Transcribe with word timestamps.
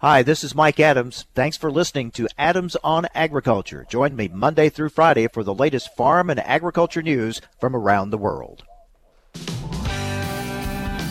Hi, 0.00 0.22
this 0.22 0.44
is 0.44 0.54
Mike 0.54 0.78
Adams. 0.78 1.24
Thanks 1.34 1.56
for 1.56 1.72
listening 1.72 2.10
to 2.10 2.28
Adams 2.36 2.76
on 2.84 3.06
Agriculture. 3.14 3.86
Join 3.88 4.14
me 4.14 4.28
Monday 4.28 4.68
through 4.68 4.90
Friday 4.90 5.26
for 5.26 5.42
the 5.42 5.54
latest 5.54 5.96
farm 5.96 6.28
and 6.28 6.38
agriculture 6.38 7.00
news 7.00 7.40
from 7.58 7.74
around 7.74 8.10
the 8.10 8.18
world. 8.18 8.62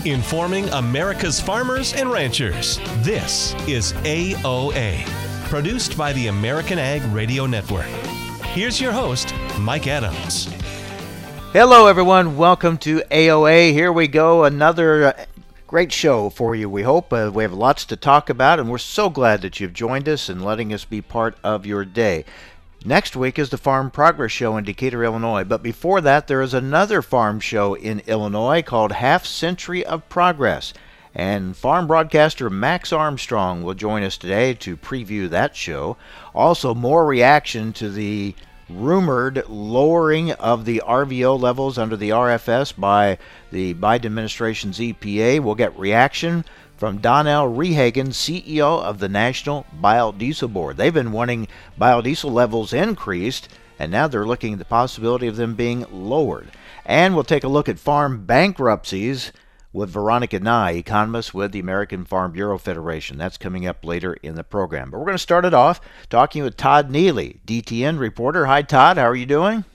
Informing 0.06 0.70
America's 0.70 1.42
farmers 1.42 1.96
and 1.96 2.12
ranchers. 2.12 2.78
This 2.98 3.56
is 3.68 3.94
AOA, 4.04 5.04
produced 5.50 5.98
by 5.98 6.14
the 6.14 6.28
American 6.28 6.78
Ag 6.78 7.02
Radio 7.12 7.48
Network. 7.48 7.88
Here's 8.54 8.80
your 8.80 8.92
host, 8.92 9.34
Mike 9.62 9.88
Adams. 9.88 10.46
Hello, 11.54 11.88
everyone. 11.88 12.38
Welcome 12.38 12.78
to 12.80 13.00
AOA. 13.10 13.72
Here 13.72 13.92
we 13.92 14.08
go. 14.08 14.44
Another 14.44 15.16
Great 15.68 15.92
show 15.92 16.30
for 16.30 16.54
you, 16.54 16.70
we 16.70 16.84
hope. 16.84 17.12
Uh, 17.12 17.32
we 17.34 17.42
have 17.42 17.52
lots 17.52 17.86
to 17.86 17.96
talk 17.96 18.30
about, 18.30 18.60
and 18.60 18.70
we're 18.70 18.78
so 18.78 19.10
glad 19.10 19.42
that 19.42 19.60
you've 19.60 19.74
joined 19.74 20.08
us 20.08 20.30
and 20.30 20.46
letting 20.46 20.72
us 20.72 20.86
be 20.86 21.02
part 21.02 21.36
of 21.44 21.66
your 21.66 21.84
day. 21.84 22.24
Next 22.86 23.16
week 23.16 23.40
is 23.40 23.50
the 23.50 23.58
Farm 23.58 23.90
Progress 23.90 24.32
Show 24.32 24.58
in 24.58 24.64
Decatur, 24.64 25.04
Illinois. 25.04 25.44
But 25.44 25.64
before 25.64 26.02
that, 26.02 26.28
there 26.28 26.44
is 26.44 26.54
another 26.54 27.02
farm 27.02 27.40
show 27.40 27.74
in 27.74 28.02
Illinois 28.02 28.62
called 28.62 28.92
Half 28.92 29.26
Century 29.26 29.84
of 29.84 30.08
Progress. 30.08 30.72
And 31.16 31.58
farm 31.58 31.88
broadcaster 31.88 32.48
Max 32.52 32.94
Armstrong 32.94 33.64
will 33.64 33.74
join 33.74 34.04
us 34.04 34.18
today 34.18 34.54
to 34.54 34.78
preview 34.78 35.28
that 35.32 35.56
show. 35.56 35.98
Also, 36.36 36.76
more 36.76 37.08
reaction 37.08 37.74
to 37.74 37.90
the 37.90 38.36
rumored 38.70 39.44
lowering 39.48 40.32
of 40.34 40.66
the 40.66 40.82
RVO 40.86 41.40
levels 41.40 41.78
under 41.78 41.96
the 41.96 42.10
RFS 42.10 42.78
by 42.78 43.18
the 43.52 43.74
Biden 43.76 44.06
administration's 44.06 44.80
EPA. 44.80 45.40
We'll 45.40 45.56
get 45.56 45.78
reaction 45.78 46.46
from 46.78 46.98
Donnell 46.98 47.56
Rehagen, 47.56 48.10
CEO 48.10 48.82
of 48.82 49.00
the 49.00 49.10
National 49.10 49.66
Biodiesel 49.82 50.52
Board. 50.52 50.78
They've 50.78 50.94
been 50.94 51.12
wanting 51.12 51.48
biodiesel 51.80 52.32
levels 52.32 52.74
increased, 52.74 53.48
and 53.80 53.92
now 53.92 54.08
they're 54.08 54.26
looking 54.26 54.54
at 54.54 54.60
the 54.60 54.66
possibility 54.66 55.28
of 55.28 55.38
them 55.38 55.56
being 55.56 55.86
lowered. 55.92 56.50
And 56.86 57.16
we'll 57.16 57.24
take 57.24 57.44
a 57.44 57.50
look 57.50 57.70
at 57.70 57.80
farm 57.80 58.26
bankruptcies 58.26 59.32
with 59.76 59.90
Veronica 59.90 60.40
Nigh, 60.40 60.72
economist 60.72 61.34
with 61.34 61.52
the 61.52 61.60
American 61.60 62.06
Farm 62.06 62.32
Bureau 62.32 62.58
Federation. 62.58 63.18
That's 63.18 63.38
coming 63.38 63.68
up 63.68 63.84
later 63.84 64.14
in 64.24 64.36
the 64.36 64.44
program. 64.44 64.90
But 64.90 65.00
we're 65.00 65.06
going 65.06 65.16
to 65.16 65.20
start 65.20 65.44
it 65.44 65.54
off 65.54 65.82
talking 66.10 66.44
with 66.44 66.56
Todd 66.56 66.90
Neely, 66.90 67.42
DTN 67.46 68.00
reporter. 68.00 68.46
Hi, 68.46 68.62
Todd. 68.62 68.98
How 68.98 69.04
are 69.04 69.16
you 69.16 69.26
doing? 69.26 69.66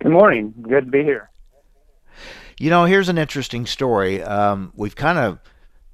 Good 0.00 0.12
morning. 0.12 0.54
Good 0.62 0.86
to 0.86 0.90
be 0.90 1.04
here. 1.04 1.30
You 2.58 2.70
know, 2.70 2.86
here's 2.86 3.10
an 3.10 3.18
interesting 3.18 3.66
story. 3.66 4.22
Um, 4.22 4.72
we've 4.74 4.96
kind 4.96 5.18
of 5.18 5.40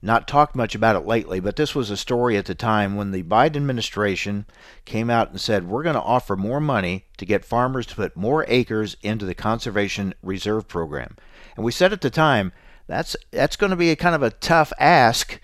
not 0.00 0.28
talked 0.28 0.54
much 0.54 0.76
about 0.76 0.94
it 0.94 1.04
lately, 1.04 1.40
but 1.40 1.56
this 1.56 1.74
was 1.74 1.90
a 1.90 1.96
story 1.96 2.36
at 2.36 2.46
the 2.46 2.54
time 2.54 2.94
when 2.94 3.10
the 3.10 3.24
Biden 3.24 3.56
administration 3.56 4.46
came 4.84 5.10
out 5.10 5.30
and 5.30 5.40
said, 5.40 5.68
We're 5.68 5.82
going 5.82 5.96
to 5.96 6.02
offer 6.02 6.36
more 6.36 6.60
money 6.60 7.06
to 7.16 7.26
get 7.26 7.44
farmers 7.44 7.86
to 7.86 7.96
put 7.96 8.16
more 8.16 8.44
acres 8.46 8.96
into 9.02 9.24
the 9.24 9.34
Conservation 9.34 10.14
Reserve 10.22 10.68
Program. 10.68 11.16
And 11.56 11.64
we 11.64 11.72
said 11.72 11.92
at 11.92 12.00
the 12.00 12.10
time, 12.10 12.52
that's 12.92 13.16
that's 13.30 13.56
going 13.56 13.70
to 13.70 13.76
be 13.76 13.90
a 13.90 13.96
kind 13.96 14.14
of 14.14 14.22
a 14.22 14.30
tough 14.30 14.70
ask 14.78 15.40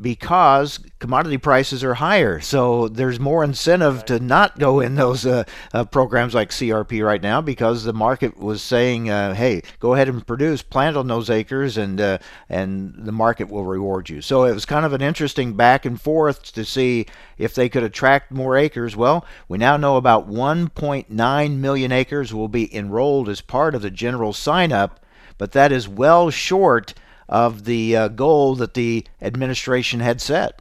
because 0.00 0.78
commodity 1.00 1.36
prices 1.38 1.82
are 1.82 1.94
higher. 1.94 2.40
So 2.40 2.88
there's 2.88 3.18
more 3.18 3.42
incentive 3.42 4.04
to 4.06 4.20
not 4.20 4.58
go 4.58 4.80
in 4.80 4.94
those 4.94 5.26
uh, 5.26 5.44
uh, 5.74 5.84
programs 5.84 6.34
like 6.34 6.50
CRP 6.50 7.04
right 7.04 7.20
now 7.20 7.40
because 7.40 7.82
the 7.82 7.92
market 7.92 8.38
was 8.38 8.62
saying, 8.62 9.10
uh, 9.10 9.34
"Hey, 9.34 9.62
go 9.80 9.92
ahead 9.92 10.08
and 10.08 10.26
produce, 10.26 10.62
plant 10.62 10.96
on 10.96 11.08
those 11.08 11.28
acres, 11.28 11.76
and 11.76 12.00
uh, 12.00 12.18
and 12.48 12.94
the 12.96 13.12
market 13.12 13.50
will 13.50 13.64
reward 13.64 14.08
you." 14.08 14.22
So 14.22 14.44
it 14.44 14.54
was 14.54 14.64
kind 14.64 14.86
of 14.86 14.94
an 14.94 15.02
interesting 15.02 15.54
back 15.54 15.84
and 15.84 16.00
forth 16.00 16.52
to 16.54 16.64
see 16.64 17.04
if 17.36 17.54
they 17.54 17.68
could 17.68 17.82
attract 17.82 18.30
more 18.30 18.56
acres. 18.56 18.96
Well, 18.96 19.26
we 19.46 19.58
now 19.58 19.76
know 19.76 19.96
about 19.98 20.26
1.9 20.26 21.56
million 21.58 21.92
acres 21.92 22.32
will 22.32 22.48
be 22.48 22.74
enrolled 22.74 23.28
as 23.28 23.42
part 23.42 23.74
of 23.74 23.82
the 23.82 23.90
general 23.90 24.32
sign 24.32 24.72
up 24.72 25.00
but 25.38 25.52
that 25.52 25.72
is 25.72 25.88
well 25.88 26.30
short 26.30 26.94
of 27.28 27.64
the 27.64 27.96
uh, 27.96 28.08
goal 28.08 28.54
that 28.56 28.74
the 28.74 29.06
administration 29.22 30.00
had 30.00 30.20
set. 30.20 30.60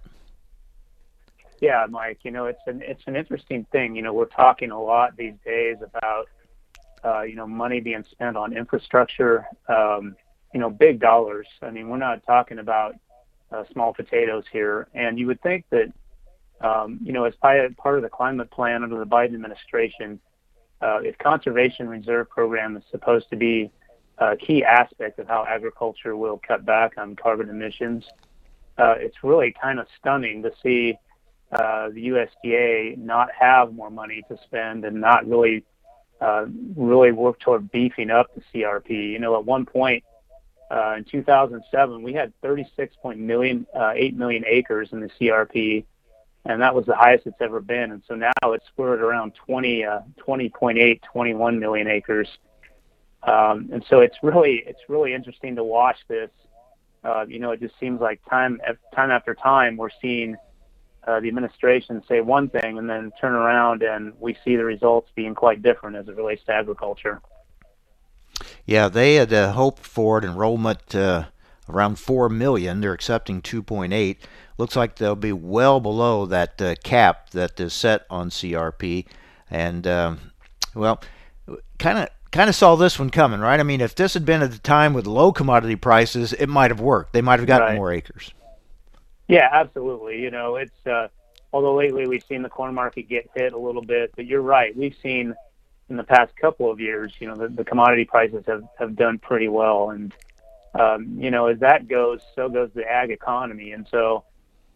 Yeah, 1.59 1.85
Mike. 1.89 2.19
You 2.23 2.31
know, 2.31 2.45
it's 2.45 2.61
an 2.67 2.81
it's 2.85 3.03
an 3.07 3.15
interesting 3.15 3.65
thing. 3.71 3.95
You 3.95 4.03
know, 4.03 4.13
we're 4.13 4.25
talking 4.25 4.71
a 4.71 4.81
lot 4.81 5.17
these 5.17 5.33
days 5.43 5.77
about 5.81 6.27
uh, 7.03 7.21
you 7.23 7.35
know 7.35 7.47
money 7.47 7.79
being 7.79 8.05
spent 8.11 8.37
on 8.37 8.55
infrastructure. 8.55 9.45
Um, 9.67 10.15
you 10.53 10.59
know, 10.59 10.69
big 10.69 10.99
dollars. 10.99 11.47
I 11.61 11.71
mean, 11.71 11.89
we're 11.89 11.97
not 11.97 12.25
talking 12.25 12.59
about 12.59 12.95
uh, 13.51 13.63
small 13.71 13.93
potatoes 13.93 14.43
here. 14.51 14.87
And 14.93 15.19
you 15.19 15.27
would 15.27 15.41
think 15.41 15.65
that 15.69 15.91
um, 16.61 16.99
you 17.03 17.13
know, 17.13 17.25
as 17.25 17.35
part 17.35 17.97
of 17.97 18.01
the 18.01 18.09
climate 18.09 18.49
plan 18.49 18.83
under 18.83 18.97
the 18.97 19.05
Biden 19.05 19.35
administration, 19.35 20.19
uh, 20.81 20.99
if 21.03 21.17
conservation 21.19 21.87
reserve 21.87 22.29
program 22.29 22.75
is 22.75 22.83
supposed 22.89 23.29
to 23.29 23.35
be 23.35 23.71
a 24.19 24.35
key 24.35 24.63
aspect 24.63 25.19
of 25.19 25.27
how 25.27 25.45
agriculture 25.47 26.15
will 26.15 26.39
cut 26.45 26.65
back 26.65 26.93
on 26.97 27.15
carbon 27.15 27.49
emissions. 27.49 28.05
Uh, 28.77 28.95
it's 28.97 29.23
really 29.23 29.53
kind 29.61 29.79
of 29.79 29.87
stunning 29.99 30.41
to 30.43 30.51
see 30.61 30.97
uh, 31.51 31.89
the 31.89 32.07
USDA 32.09 32.97
not 32.97 33.29
have 33.37 33.73
more 33.73 33.89
money 33.89 34.23
to 34.27 34.37
spend 34.45 34.85
and 34.85 34.99
not 34.99 35.27
really 35.27 35.63
uh, 36.19 36.45
really 36.75 37.11
work 37.11 37.39
toward 37.39 37.71
beefing 37.71 38.09
up 38.09 38.27
the 38.35 38.41
CRP. 38.53 38.89
You 38.89 39.19
know, 39.19 39.37
at 39.37 39.45
one 39.45 39.65
point 39.65 40.03
uh, 40.69 40.95
in 40.97 41.05
2007, 41.05 42.01
we 42.01 42.13
had 42.13 42.33
36.8 42.41 43.17
million, 43.17 43.65
uh, 43.73 43.93
million 44.13 44.43
acres 44.47 44.89
in 44.91 44.99
the 44.99 45.09
CRP, 45.19 45.85
and 46.45 46.61
that 46.61 46.73
was 46.73 46.85
the 46.85 46.95
highest 46.95 47.27
it's 47.27 47.37
ever 47.39 47.61
been. 47.61 47.91
And 47.91 48.03
so 48.07 48.15
now 48.15 48.31
it's 48.45 48.65
we're 48.75 48.95
at 48.95 48.99
around 48.99 49.33
20, 49.45 49.85
uh, 49.85 49.99
20.8, 50.27 51.01
21 51.01 51.59
million 51.59 51.87
acres. 51.87 52.27
Um, 53.23 53.69
and 53.73 53.83
so 53.89 53.99
it's 53.99 54.17
really 54.21 54.63
it's 54.65 54.81
really 54.87 55.13
interesting 55.13 55.55
to 55.55 55.63
watch 55.63 55.97
this. 56.07 56.29
Uh, 57.03 57.25
you 57.27 57.39
know, 57.39 57.51
it 57.51 57.59
just 57.59 57.77
seems 57.79 58.01
like 58.01 58.21
time 58.29 58.59
time 58.95 59.11
after 59.11 59.35
time 59.35 59.77
we're 59.77 59.89
seeing 60.01 60.35
uh, 61.07 61.19
the 61.21 61.27
administration 61.27 62.03
say 62.07 62.21
one 62.21 62.49
thing 62.49 62.77
and 62.77 62.89
then 62.89 63.11
turn 63.19 63.33
around 63.33 63.81
and 63.81 64.13
we 64.19 64.37
see 64.43 64.55
the 64.55 64.65
results 64.65 65.09
being 65.15 65.33
quite 65.33 65.61
different 65.61 65.95
as 65.95 66.07
it 66.07 66.15
relates 66.15 66.43
to 66.43 66.51
agriculture. 66.51 67.21
Yeah, 68.65 68.89
they 68.89 69.15
had 69.15 69.31
uh, 69.31 69.53
hoped 69.53 69.85
for 69.85 70.17
an 70.17 70.25
enrollment 70.25 70.93
uh, 70.93 71.25
around 71.69 71.97
four 71.97 72.29
million. 72.29 72.81
They're 72.81 72.93
accepting 72.93 73.41
2.8. 73.41 74.17
Looks 74.57 74.75
like 74.75 74.95
they'll 74.95 75.15
be 75.15 75.31
well 75.31 75.79
below 75.79 76.25
that 76.25 76.61
uh, 76.61 76.75
cap 76.83 77.29
that 77.31 77.59
is 77.59 77.73
set 77.73 78.05
on 78.09 78.29
CRP, 78.29 79.05
and 79.49 79.87
um, 79.87 80.31
well, 80.75 81.01
kind 81.79 81.99
of 81.99 82.09
kind 82.37 82.49
of 82.49 82.55
saw 82.55 82.75
this 82.75 82.99
one 82.99 83.09
coming, 83.09 83.39
right? 83.39 83.59
I 83.59 83.63
mean, 83.63 83.81
if 83.81 83.95
this 83.95 84.13
had 84.13 84.23
been 84.23 84.43
at 84.43 84.51
the 84.51 84.59
time 84.59 84.93
with 84.93 85.07
low 85.07 85.31
commodity 85.31 85.75
prices, 85.75 86.33
it 86.33 86.45
might 86.47 86.69
have 86.69 86.79
worked. 86.79 87.11
They 87.11 87.21
might 87.21 87.39
have 87.39 87.47
gotten 87.47 87.69
right. 87.69 87.75
more 87.75 87.91
acres. 87.91 88.31
Yeah, 89.27 89.49
absolutely. 89.51 90.21
You 90.21 90.29
know, 90.29 90.55
it's 90.55 90.85
uh, 90.85 91.07
although 91.51 91.75
lately 91.75 92.07
we've 92.07 92.23
seen 92.29 92.43
the 92.43 92.49
corn 92.49 92.75
market 92.75 93.09
get 93.09 93.27
hit 93.35 93.53
a 93.53 93.57
little 93.57 93.81
bit, 93.81 94.11
but 94.15 94.27
you're 94.27 94.43
right. 94.43 94.77
We've 94.77 94.95
seen 95.01 95.33
in 95.89 95.97
the 95.97 96.03
past 96.03 96.35
couple 96.35 96.69
of 96.69 96.79
years, 96.79 97.11
you 97.19 97.27
know, 97.27 97.33
the, 97.33 97.47
the 97.47 97.65
commodity 97.65 98.05
prices 98.05 98.43
have 98.45 98.63
have 98.77 98.95
done 98.95 99.17
pretty 99.17 99.47
well, 99.47 99.89
and 99.89 100.13
um, 100.75 101.17
you 101.17 101.31
know, 101.31 101.47
as 101.47 101.57
that 101.61 101.87
goes, 101.87 102.21
so 102.35 102.49
goes 102.49 102.69
the 102.75 102.87
ag 102.87 103.09
economy, 103.09 103.71
and 103.71 103.87
so 103.89 104.25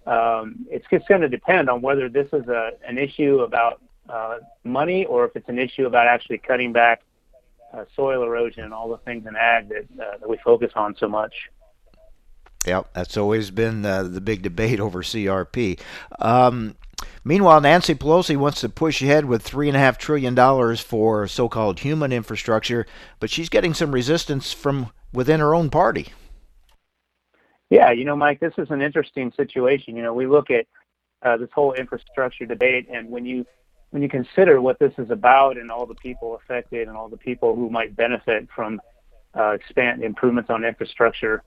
um, 0.07 0.65
it's 0.71 0.87
just 0.89 1.07
going 1.07 1.21
to 1.21 1.29
depend 1.29 1.69
on 1.69 1.81
whether 1.83 2.09
this 2.09 2.27
is 2.33 2.47
a 2.47 2.71
an 2.87 2.97
issue 2.97 3.41
about 3.41 3.83
uh, 4.09 4.39
money 4.63 5.05
or 5.05 5.25
if 5.25 5.35
it's 5.35 5.47
an 5.47 5.59
issue 5.59 5.85
about 5.85 6.07
actually 6.07 6.39
cutting 6.39 6.73
back 6.73 7.03
uh, 7.73 7.85
soil 7.95 8.23
erosion 8.23 8.63
and 8.63 8.73
all 8.73 8.89
the 8.89 8.97
things 8.97 9.25
in 9.27 9.35
ag 9.35 9.69
that, 9.69 9.85
uh, 9.99 10.17
that 10.17 10.29
we 10.29 10.37
focus 10.43 10.71
on 10.75 10.95
so 10.97 11.07
much. 11.07 11.33
Yep, 12.65 12.93
that's 12.93 13.17
always 13.17 13.49
been 13.49 13.85
uh, 13.85 14.03
the 14.03 14.21
big 14.21 14.43
debate 14.43 14.79
over 14.79 15.01
CRP. 15.01 15.79
Um, 16.19 16.75
meanwhile, 17.23 17.59
Nancy 17.59 17.95
Pelosi 17.95 18.37
wants 18.37 18.61
to 18.61 18.69
push 18.69 19.01
ahead 19.01 19.25
with 19.25 19.41
three 19.41 19.67
and 19.67 19.75
a 19.75 19.79
half 19.79 19.97
trillion 19.97 20.35
dollars 20.35 20.79
for 20.79 21.27
so-called 21.27 21.79
human 21.79 22.11
infrastructure, 22.11 22.85
but 23.19 23.31
she's 23.31 23.49
getting 23.49 23.73
some 23.73 23.91
resistance 23.91 24.53
from 24.53 24.91
within 25.11 25.39
her 25.39 25.55
own 25.55 25.69
party. 25.69 26.09
Yeah, 27.71 27.91
you 27.91 28.05
know, 28.05 28.15
Mike, 28.15 28.39
this 28.39 28.53
is 28.57 28.69
an 28.69 28.81
interesting 28.81 29.31
situation. 29.35 29.95
You 29.95 30.03
know, 30.03 30.13
we 30.13 30.27
look 30.27 30.51
at 30.51 30.67
uh, 31.23 31.37
this 31.37 31.49
whole 31.53 31.73
infrastructure 31.73 32.45
debate, 32.45 32.87
and 32.91 33.09
when 33.09 33.25
you 33.25 33.45
when 33.91 34.01
you 34.01 34.09
consider 34.09 34.61
what 34.61 34.79
this 34.79 34.93
is 34.97 35.09
about 35.11 35.57
and 35.57 35.69
all 35.69 35.85
the 35.85 35.95
people 35.95 36.35
affected 36.35 36.87
and 36.87 36.97
all 36.97 37.09
the 37.09 37.17
people 37.17 37.55
who 37.55 37.69
might 37.69 37.95
benefit 37.95 38.47
from 38.53 38.81
uh, 39.37 39.51
expand 39.51 40.03
improvements 40.03 40.49
on 40.49 40.65
infrastructure, 40.65 41.43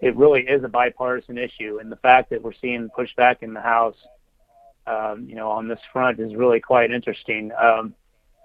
it 0.00 0.14
really 0.16 0.42
is 0.42 0.62
a 0.62 0.68
bipartisan 0.68 1.38
issue. 1.38 1.78
And 1.80 1.90
the 1.90 1.96
fact 1.96 2.30
that 2.30 2.42
we're 2.42 2.52
seeing 2.60 2.88
pushback 2.96 3.36
in 3.42 3.54
the 3.54 3.60
House, 3.60 3.96
um, 4.86 5.26
you 5.28 5.34
know, 5.34 5.50
on 5.50 5.68
this 5.68 5.80
front 5.92 6.20
is 6.20 6.34
really 6.34 6.60
quite 6.60 6.90
interesting. 6.90 7.50
Um, 7.52 7.94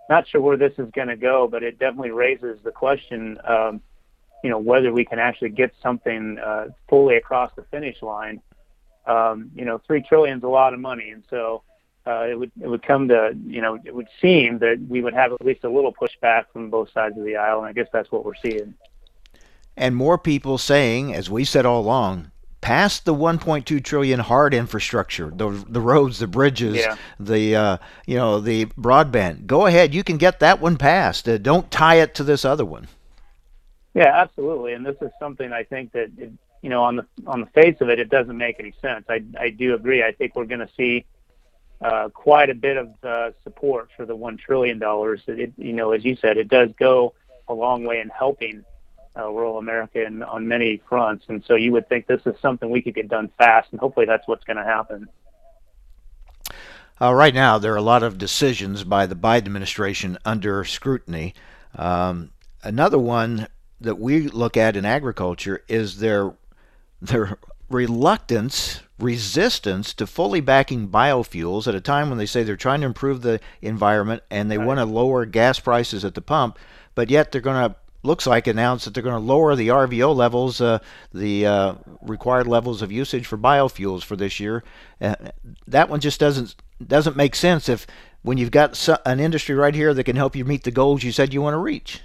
not 0.09 0.27
sure 0.27 0.42
where 0.42 0.57
this 0.57 0.74
is 0.77 0.89
going 0.95 1.09
to 1.09 1.18
go, 1.18 1.48
but 1.50 1.62
it 1.62 1.77
definitely 1.77 2.12
raises 2.12 2.57
the 2.63 2.71
question, 2.71 3.38
um, 3.48 3.81
you 4.44 4.50
know, 4.50 4.59
whether 4.59 4.92
we 4.92 5.06
can 5.06 5.19
actually 5.19 5.50
get 5.50 5.71
something 5.83 6.38
uh, 6.44 6.65
fully 6.89 7.18
across 7.18 7.51
the 7.56 7.63
finish 7.71 8.01
line 8.01 8.42
um, 9.06 9.51
you 9.56 9.65
know, 9.65 9.81
three 9.86 10.01
trillion 10.01 10.38
is 10.38 10.44
a 10.44 10.48
lot 10.48 10.74
of 10.74 10.80
money, 10.80 11.09
and 11.09 11.24
so 11.30 11.63
uh, 12.06 12.25
it 12.30 12.38
would 12.38 12.51
it 12.62 12.68
would 12.68 12.83
come 12.83 13.07
to 13.09 13.36
you 13.45 13.62
know 13.62 13.77
it 13.86 13.94
would 13.94 14.07
seem 14.21 14.59
that 14.59 14.80
we 14.89 15.01
would 15.01 15.13
have 15.13 15.33
at 15.33 15.45
least 15.45 15.63
a 15.63 15.69
little 15.69 15.94
pushback 15.94 16.45
from 16.51 16.69
both 16.69 16.92
sides 16.92 17.18
of 17.18 17.24
the 17.24 17.36
aisle, 17.36 17.59
and 17.59 17.68
I 17.68 17.74
guess 17.74 17.88
that's 17.94 18.12
what 18.12 18.25
we're 18.25 18.36
seeing. 18.36 18.74
And 19.77 19.95
more 19.95 20.18
people 20.18 20.57
saying, 20.57 21.13
as 21.13 21.30
we 21.30 21.45
said 21.45 21.65
all 21.65 21.81
along, 21.81 22.31
pass 22.59 23.00
the 23.00 23.13
1.2 23.13 23.83
trillion 23.83 24.19
hard 24.19 24.53
infrastructure, 24.53 25.31
the 25.33 25.50
the 25.68 25.81
roads, 25.81 26.19
the 26.19 26.27
bridges, 26.27 26.77
yeah. 26.77 26.95
the 27.19 27.56
uh, 27.56 27.77
you 28.07 28.15
know 28.15 28.39
the 28.39 28.65
broadband. 28.65 29.45
Go 29.45 29.68
ahead, 29.68 29.94
you 29.94 30.03
can 30.03 30.18
get 30.18 30.39
that 30.39 30.59
one 30.59 30.77
passed. 30.77 31.30
Uh, 31.30 31.38
don't 31.38 31.69
tie 31.69 31.95
it 31.95 32.15
to 32.15 32.24
this 32.24 32.45
other 32.45 32.65
one. 32.65 32.88
Yeah, 33.94 34.12
absolutely. 34.15 34.74
And 34.74 34.86
this 34.86 34.95
is 35.01 35.12
something 35.19 35.51
I 35.51 35.63
think 35.63 35.92
that 35.92 36.09
it, 36.18 36.31
you 36.62 36.69
know 36.69 36.83
on 36.83 36.95
the 36.95 37.06
on 37.27 37.42
the 37.42 37.48
face 37.48 37.77
of 37.80 37.89
it, 37.89 38.00
it 38.00 38.09
doesn't 38.09 38.38
make 38.38 38.59
any 38.59 38.74
sense. 38.81 39.06
I 39.07 39.21
I 39.39 39.50
do 39.50 39.75
agree. 39.75 40.03
I 40.03 40.13
think 40.13 40.36
we're 40.36 40.45
going 40.45 40.62
to 40.62 40.69
see 40.75 41.06
uh, 41.81 42.10
quite 42.10 42.50
a 42.50 42.56
bit 42.56 42.78
of 42.78 42.89
uh, 43.04 43.31
support 43.44 43.89
for 43.95 44.06
the 44.06 44.16
one 44.16 44.38
trillion 44.38 44.80
dollars. 44.80 45.22
You 45.28 45.74
know, 45.74 45.92
as 45.92 46.06
you 46.06 46.16
said, 46.16 46.38
it 46.38 46.48
does 46.48 46.69
go 46.80 47.13
a 47.48 47.54
long 47.54 47.83
way 47.83 48.00
in 48.00 48.10
helping 48.10 48.63
uh, 49.18 49.28
rural 49.30 49.57
America 49.57 50.06
in, 50.06 50.24
on 50.24 50.48
many 50.48 50.81
fronts. 50.88 51.25
And 51.28 51.44
so 51.45 51.56
you 51.56 51.72
would 51.74 51.89
think 51.89 52.07
this 52.07 52.22
is 52.25 52.36
something 52.42 52.69
we 52.69 52.81
could 52.81 52.95
get 52.95 53.10
done 53.10 53.30
fast, 53.38 53.69
and 53.72 53.80
hopefully 53.80 54.06
that's 54.06 54.28
what's 54.28 54.44
going 54.44 54.57
to 54.57 54.63
happen. 54.63 55.07
Uh, 57.01 57.13
right 57.13 57.33
now, 57.33 57.57
there 57.57 57.74
are 57.74 57.78
a 57.78 57.81
lot 57.81 58.04
of 58.04 58.19
decisions 58.19 58.84
by 58.84 59.07
the 59.07 59.16
Biden 59.16 59.48
administration 59.48 60.18
under 60.24 60.63
scrutiny. 60.63 61.34
Um, 61.75 62.31
another 62.63 63.00
one 63.00 63.48
that 63.80 63.98
we 63.98 64.27
look 64.27 64.56
at 64.56 64.75
in 64.75 64.86
agriculture 64.86 65.63
is 65.68 66.00
their 66.00 66.34
their 67.01 67.39
reluctance, 67.74 68.82
resistance 69.00 69.94
to 69.96 70.08
fully 70.08 70.42
backing 70.42 70.88
biofuels 70.88 71.68
at 71.68 71.76
a 71.76 71.82
time 71.82 72.10
when 72.10 72.18
they 72.18 72.26
say 72.26 72.44
they're 72.44 72.56
trying 72.56 72.82
to 72.82 72.88
improve 72.88 73.22
the 73.22 73.40
environment 73.62 74.24
and 74.30 74.50
they 74.50 74.58
right. 74.58 74.68
want 74.68 74.80
to 74.80 74.86
lower 74.86 75.26
gas 75.26 75.60
prices 75.60 76.06
at 76.06 76.16
the 76.16 76.22
pump, 76.22 76.58
but 76.96 77.10
yet 77.10 77.32
they're 77.32 77.42
going 77.42 77.70
to 77.70 77.76
looks 78.04 78.26
like 78.26 78.48
announced 78.48 78.86
that 78.86 78.94
they're 78.94 79.04
going 79.04 79.16
to 79.16 79.20
lower 79.20 79.56
the 79.56 79.68
RVO 79.68 80.16
levels, 80.16 80.60
uh, 80.60 80.80
the 81.14 81.46
uh, 81.46 81.76
required 82.02 82.48
levels 82.48 82.82
of 82.82 82.92
usage 82.92 83.28
for 83.28 83.38
biofuels 83.38 84.04
for 84.04 84.16
this 84.16 84.40
year. 84.40 84.64
Uh, 85.00 85.16
that 85.68 85.88
one 85.88 86.00
just 86.00 86.20
doesn't 86.20 86.56
doesn't 86.86 87.16
make 87.16 87.36
sense 87.36 87.70
if 87.70 87.86
when 88.24 88.40
you've 88.40 88.52
got 88.52 88.90
an 89.06 89.20
industry 89.20 89.54
right 89.54 89.76
here 89.76 89.94
that 89.94 90.04
can 90.04 90.16
help 90.16 90.36
you 90.36 90.44
meet 90.44 90.64
the 90.64 90.72
goals 90.72 91.04
you 91.04 91.12
said 91.12 91.34
you 91.34 91.42
want 91.42 91.54
to 91.54 91.60
reach. 91.60 92.02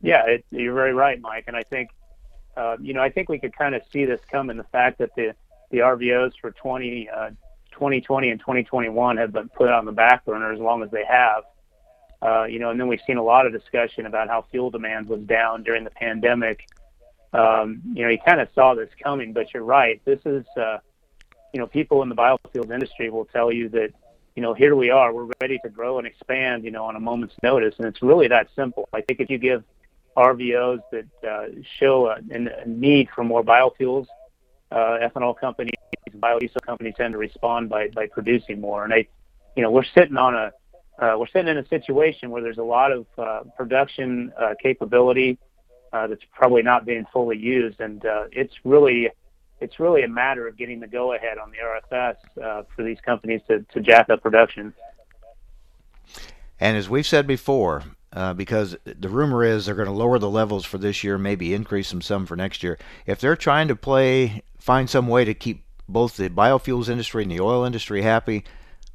Yeah, 0.00 0.24
it, 0.26 0.44
you're 0.50 0.74
very 0.74 0.92
right, 0.92 1.20
Mike. 1.20 1.44
And 1.48 1.56
I 1.56 1.62
think, 1.62 1.90
uh, 2.58 2.76
you 2.80 2.92
know, 2.92 3.00
I 3.00 3.10
think 3.10 3.28
we 3.28 3.38
could 3.38 3.56
kind 3.56 3.74
of 3.74 3.82
see 3.92 4.04
this 4.04 4.20
coming. 4.30 4.56
The 4.56 4.64
fact 4.64 4.98
that 4.98 5.14
the 5.14 5.34
the 5.70 5.78
RVOs 5.78 6.32
for 6.40 6.50
20, 6.50 7.08
2020 7.70 8.28
uh, 8.28 8.32
and 8.32 8.40
2021 8.40 9.16
have 9.18 9.32
been 9.32 9.50
put 9.50 9.68
on 9.68 9.84
the 9.84 9.92
back 9.92 10.24
burner 10.24 10.52
as 10.52 10.58
long 10.58 10.82
as 10.82 10.90
they 10.90 11.04
have. 11.04 11.44
Uh, 12.20 12.44
you 12.44 12.58
know, 12.58 12.70
and 12.70 12.80
then 12.80 12.88
we've 12.88 13.02
seen 13.06 13.18
a 13.18 13.22
lot 13.22 13.46
of 13.46 13.52
discussion 13.52 14.06
about 14.06 14.28
how 14.28 14.44
fuel 14.50 14.70
demand 14.70 15.08
was 15.08 15.20
down 15.20 15.62
during 15.62 15.84
the 15.84 15.90
pandemic. 15.90 16.66
Um, 17.32 17.82
you 17.92 18.02
know, 18.02 18.08
you 18.08 18.18
kind 18.24 18.40
of 18.40 18.48
saw 18.54 18.74
this 18.74 18.88
coming, 19.00 19.32
but 19.34 19.52
you're 19.52 19.62
right. 19.62 20.00
This 20.04 20.18
is, 20.24 20.44
uh, 20.56 20.78
you 21.52 21.60
know, 21.60 21.66
people 21.66 22.02
in 22.02 22.08
the 22.08 22.16
biofuels 22.16 22.72
industry 22.72 23.10
will 23.10 23.26
tell 23.26 23.52
you 23.52 23.68
that, 23.68 23.90
you 24.34 24.42
know, 24.42 24.54
here 24.54 24.74
we 24.74 24.90
are, 24.90 25.12
we're 25.12 25.30
ready 25.40 25.60
to 25.62 25.68
grow 25.68 25.98
and 25.98 26.06
expand, 26.06 26.64
you 26.64 26.70
know, 26.70 26.86
on 26.86 26.96
a 26.96 27.00
moment's 27.00 27.34
notice, 27.42 27.74
and 27.78 27.86
it's 27.86 28.02
really 28.02 28.28
that 28.28 28.48
simple. 28.56 28.88
I 28.92 29.02
think 29.02 29.20
if 29.20 29.28
you 29.28 29.38
give 29.38 29.62
RVOs 30.18 30.80
that 30.90 31.06
uh, 31.26 31.46
show 31.78 32.08
a, 32.08 32.16
a 32.16 32.68
need 32.68 33.08
for 33.14 33.22
more 33.22 33.44
biofuels, 33.44 34.06
uh, 34.72 34.98
ethanol 35.00 35.38
companies, 35.38 35.74
biodiesel 36.16 36.60
companies 36.66 36.94
tend 36.96 37.12
to 37.12 37.18
respond 37.18 37.68
by 37.68 37.88
by 37.88 38.06
producing 38.06 38.60
more, 38.60 38.84
and 38.84 38.92
I, 38.92 39.06
you 39.56 39.62
know, 39.62 39.70
we're 39.70 39.84
sitting 39.94 40.16
on 40.16 40.34
a 40.34 40.52
uh, 41.00 41.16
we're 41.16 41.28
sitting 41.28 41.48
in 41.48 41.58
a 41.58 41.68
situation 41.68 42.30
where 42.30 42.42
there's 42.42 42.58
a 42.58 42.62
lot 42.62 42.90
of 42.90 43.06
production 43.56 44.32
capability 44.60 45.38
that's 45.92 46.24
probably 46.34 46.62
not 46.62 46.84
being 46.84 47.06
fully 47.12 47.38
used, 47.38 47.80
and 47.80 48.02
it's 48.32 48.54
really 48.64 49.08
it's 49.60 49.80
really 49.80 50.02
a 50.02 50.08
matter 50.08 50.46
of 50.46 50.56
getting 50.56 50.80
the 50.80 50.86
go 50.86 51.14
ahead 51.14 51.38
on 51.38 51.50
the 51.50 51.58
RFS 51.58 52.16
uh, 52.42 52.62
for 52.74 52.84
these 52.84 52.98
companies 53.00 53.40
to, 53.48 53.64
to 53.72 53.80
jack 53.80 54.08
up 54.10 54.22
production. 54.22 54.72
And 56.60 56.76
as 56.76 56.88
we've 56.88 57.06
said 57.06 57.26
before, 57.26 57.84
uh, 58.18 58.34
because 58.34 58.76
the 58.84 59.08
rumor 59.08 59.44
is 59.44 59.66
they're 59.66 59.76
going 59.76 59.86
to 59.86 59.94
lower 59.94 60.18
the 60.18 60.28
levels 60.28 60.64
for 60.64 60.76
this 60.76 61.04
year, 61.04 61.16
maybe 61.16 61.54
increase 61.54 61.90
them 61.90 62.02
some 62.02 62.26
for 62.26 62.34
next 62.34 62.64
year. 62.64 62.76
If 63.06 63.20
they're 63.20 63.36
trying 63.36 63.68
to 63.68 63.76
play, 63.76 64.42
find 64.58 64.90
some 64.90 65.06
way 65.06 65.24
to 65.24 65.34
keep 65.34 65.62
both 65.88 66.16
the 66.16 66.28
biofuels 66.28 66.88
industry 66.88 67.22
and 67.22 67.30
the 67.30 67.38
oil 67.38 67.64
industry 67.64 68.02
happy, 68.02 68.42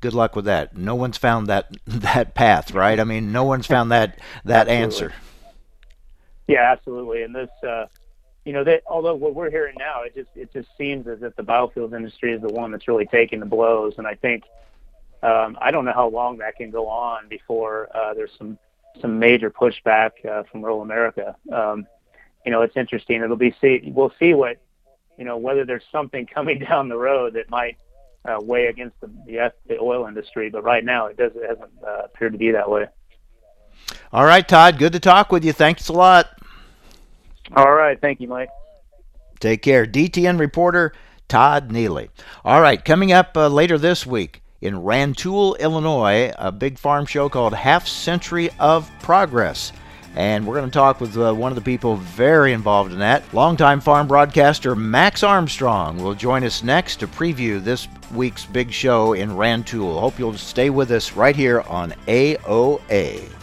good 0.02 0.14
luck 0.14 0.36
with 0.36 0.44
that. 0.44 0.76
No 0.76 0.96
one's 0.96 1.18
found 1.18 1.48
that 1.48 1.72
that 1.88 2.36
path, 2.36 2.74
right? 2.74 3.00
I 3.00 3.06
mean, 3.06 3.32
no 3.32 3.46
one's 3.46 3.66
found 3.66 3.94
that 3.94 4.20
that 4.44 4.68
answer. 4.68 5.14
Yeah, 6.46 6.70
absolutely. 6.74 7.24
And 7.24 7.34
this, 7.34 7.50
uh, 7.66 7.86
you 8.44 8.52
know, 8.52 8.66
that 8.66 8.84
although 8.88 9.16
what 9.16 9.36
we're 9.36 9.50
hearing 9.50 9.76
now, 9.80 10.02
it 10.02 10.16
just 10.16 10.32
it 10.36 10.52
just 10.52 10.68
seems 10.78 11.08
as 11.08 11.24
if 11.24 11.34
the 11.38 11.44
biofuels 11.44 11.96
industry 11.96 12.34
is 12.34 12.42
the 12.42 12.50
one 12.50 12.72
that's 12.72 12.90
really 12.90 13.06
taking 13.06 13.40
the 13.40 13.46
blows. 13.46 13.94
And 13.98 14.06
I 14.06 14.16
think 14.16 14.44
um, 15.22 15.58
I 15.62 15.72
don't 15.72 15.86
know 15.86 15.94
how 15.94 16.10
long 16.10 16.40
that 16.40 16.58
can 16.58 16.72
go 16.72 16.90
on 16.90 17.30
before 17.30 17.88
uh, 17.96 18.14
there's 18.16 18.34
some 18.38 18.58
some 19.02 19.20
major 19.20 19.50
pushback 19.50 20.12
uh, 20.30 20.44
from 20.52 20.62
rural 20.62 20.82
America. 20.82 21.36
Um, 21.52 21.88
you 22.46 22.52
know, 22.52 22.62
it's 22.62 22.76
interesting. 22.76 23.22
It'll 23.22 23.36
be 23.36 23.56
see 23.62 23.92
we'll 23.94 24.14
see 24.20 24.34
what 24.34 24.58
you 25.18 25.26
know 25.26 25.38
whether 25.38 25.66
there's 25.66 25.84
something 25.92 26.26
coming 26.34 26.60
down 26.60 26.90
the 26.90 26.98
road 26.98 27.34
that 27.34 27.50
might 27.50 27.78
uh, 28.26 28.38
weigh 28.42 28.68
against 28.68 29.00
the, 29.02 29.08
the, 29.26 29.54
the 29.68 29.80
oil 29.80 30.08
industry, 30.08 30.50
but 30.50 30.64
right 30.64 30.84
now 30.84 31.08
it 31.08 31.18
does 31.18 31.32
it 31.36 31.48
hasn't 31.48 31.72
uh, 31.86 32.04
appeared 32.06 32.34
to 32.34 32.38
be 32.38 32.52
that 32.52 32.70
way. 32.70 32.86
All 34.12 34.26
right, 34.26 34.48
Todd. 34.48 34.78
Good 34.78 34.94
to 34.94 35.00
talk 35.00 35.32
with 35.32 35.44
you. 35.44 35.54
Thanks 35.54 35.90
a 35.90 35.94
lot. 35.94 36.30
All 37.56 37.74
right. 37.74 38.00
Thank 38.00 38.22
you, 38.22 38.28
Mike. 38.28 38.50
Take 39.40 39.62
care. 39.62 39.86
DTN 39.86 40.40
reporter 40.40 40.94
Todd 41.28 41.72
Neely. 41.72 42.10
All 42.46 42.62
right. 42.62 42.84
Coming 42.84 43.12
up 43.12 43.36
uh, 43.36 43.48
later 43.48 43.78
this 43.78 44.06
week 44.06 44.43
in 44.64 44.82
Rantoul, 44.82 45.56
Illinois, 45.56 46.32
a 46.40 46.52
big 46.52 46.80
farm 46.80 47.06
show 47.06 47.28
called 47.28 47.54
Half 47.54 47.86
Century 47.86 48.50
of 48.60 48.90
Progress. 49.02 49.74
And 50.16 50.48
we're 50.48 50.56
going 50.56 50.70
to 50.70 50.74
talk 50.74 51.02
with 51.02 51.18
uh, 51.18 51.34
one 51.34 51.52
of 51.52 51.56
the 51.56 51.62
people 51.62 51.98
very 51.98 52.54
involved 52.54 52.94
in 52.94 53.00
that. 53.00 53.24
Longtime 53.34 53.82
farm 53.82 54.08
broadcaster 54.08 54.76
Max 54.76 55.22
Armstrong 55.22 55.98
will 56.02 56.14
join 56.14 56.44
us 56.46 56.64
next 56.64 56.98
to 56.98 57.08
preview 57.08 57.62
this 57.62 57.90
week's 58.14 58.46
big 58.46 58.72
show 58.72 59.14
in 59.14 59.36
Rantoul. 59.36 60.00
Hope 60.00 60.18
you'll 60.18 60.38
stay 60.38 60.70
with 60.70 60.92
us 60.92 61.14
right 61.14 61.36
here 61.36 61.62
on 61.62 61.92
AOA. 62.08 63.43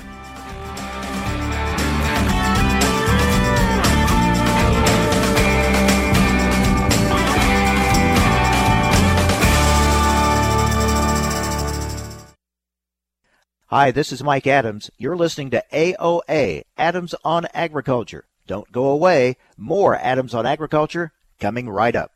Hi, 13.70 13.92
this 13.92 14.10
is 14.10 14.20
Mike 14.20 14.48
Adams. 14.48 14.90
You're 14.98 15.16
listening 15.16 15.50
to 15.50 15.62
AOA, 15.72 16.62
Adams 16.76 17.14
on 17.24 17.46
Agriculture. 17.54 18.24
Don't 18.48 18.72
go 18.72 18.88
away. 18.88 19.36
More 19.56 19.94
Adams 19.94 20.34
on 20.34 20.44
Agriculture 20.44 21.12
coming 21.38 21.70
right 21.70 21.94
up. 21.94 22.10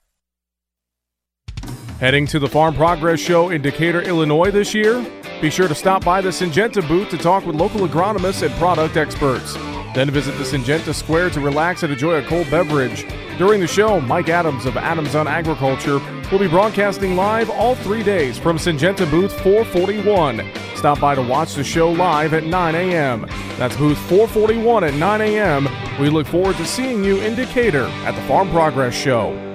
Heading 2.01 2.27
to 2.27 2.41
the 2.41 2.49
Farm 2.49 2.75
Progress 2.75 3.21
Show 3.21 3.51
in 3.51 3.63
Decatur, 3.63 4.03
Illinois 4.03 4.51
this 4.51 4.75
year? 4.75 5.07
Be 5.41 5.51
sure 5.51 5.69
to 5.69 5.75
stop 5.75 6.05
by 6.05 6.21
the 6.21 6.31
Syngenta 6.31 6.87
booth 6.87 7.11
to 7.11 7.19
talk 7.19 7.45
with 7.45 7.57
local 7.57 7.87
agronomists 7.87 8.45
and 8.45 8.55
product 8.55 8.97
experts. 8.97 9.55
Then 9.95 10.11
visit 10.11 10.33
the 10.39 10.45
Syngenta 10.45 10.95
Square 10.95 11.31
to 11.31 11.41
relax 11.41 11.83
and 11.83 11.93
enjoy 11.93 12.15
a 12.15 12.23
cold 12.23 12.51
beverage. 12.51 13.07
During 13.37 13.61
the 13.61 13.67
show, 13.67 14.01
Mike 14.01 14.29
Adams 14.29 14.65
of 14.65 14.77
Adams 14.77 15.15
on 15.15 15.29
Agriculture 15.29 16.01
will 16.31 16.39
be 16.39 16.49
broadcasting 16.49 17.15
live 17.17 17.51
all 17.51 17.75
three 17.75 18.03
days 18.03 18.39
from 18.39 18.57
Syngenta 18.57 19.09
booth 19.11 19.33
441. 19.41 20.43
Stop 20.77 21.01
by 21.01 21.15
to 21.15 21.23
watch 21.23 21.55
the 21.55 21.65
show 21.65 21.91
live 21.91 22.33
at 22.33 22.45
9 22.45 22.75
a.m. 22.75 23.27
That's 23.57 23.77
booth 23.77 23.99
441 24.09 24.85
at 24.85 24.95
9 24.95 25.21
a.m. 25.21 25.69
We 26.01 26.11
look 26.11 26.27
forward 26.27 26.57
to 26.57 26.67
seeing 26.67 27.05
you 27.05 27.21
in 27.21 27.35
Decatur 27.35 27.87
at 28.05 28.15
the 28.15 28.23
Farm 28.23 28.51
Progress 28.51 28.95
Show. 28.95 29.54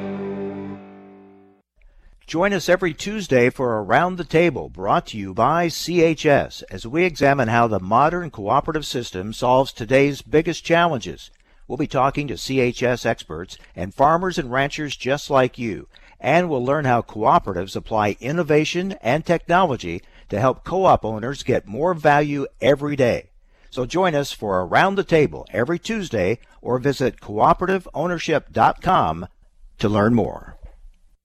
Join 2.30 2.54
us 2.54 2.70
every 2.70 2.94
Tuesday 2.94 3.50
for 3.50 3.82
Around 3.82 4.18
the 4.18 4.24
Table, 4.24 4.70
brought 4.70 5.08
to 5.08 5.18
you 5.18 5.34
by 5.34 5.66
CHS, 5.66 6.62
as 6.70 6.86
we 6.86 7.04
examine 7.04 7.48
how 7.48 7.66
the 7.66 7.80
modern 7.80 8.30
cooperative 8.30 8.86
system 8.86 9.34
solves 9.34 9.74
today's 9.74 10.22
biggest 10.22 10.64
challenges. 10.64 11.32
We'll 11.68 11.80
be 11.80 11.88
talking 11.88 12.28
to 12.28 12.36
CHS 12.36 13.04
experts 13.04 13.58
and 13.76 13.96
farmers 13.96 14.38
and 14.38 14.52
ranchers 14.52 14.96
just 14.96 15.32
like 15.32 15.58
you, 15.58 15.88
and 16.20 16.48
we'll 16.48 16.64
learn 16.64 16.86
how 16.86 17.02
cooperatives 17.02 17.76
apply 17.76 18.16
innovation 18.20 18.92
and 19.02 19.26
technology 19.26 20.04
to 20.30 20.40
help 20.40 20.64
co 20.64 20.86
op 20.86 21.04
owners 21.04 21.42
get 21.42 21.66
more 21.66 21.96
value 21.96 22.46
every 22.62 22.96
day. 22.96 23.32
So 23.72 23.88
join 23.88 24.14
us 24.14 24.32
for 24.32 24.62
Around 24.62 24.98
the 24.98 25.04
Table 25.04 25.48
every 25.50 25.80
Tuesday 25.80 26.38
or 26.62 26.78
visit 26.78 27.22
cooperativeownership.com 27.22 29.28
to 29.80 29.90
learn 29.90 30.14
more. 30.14 30.59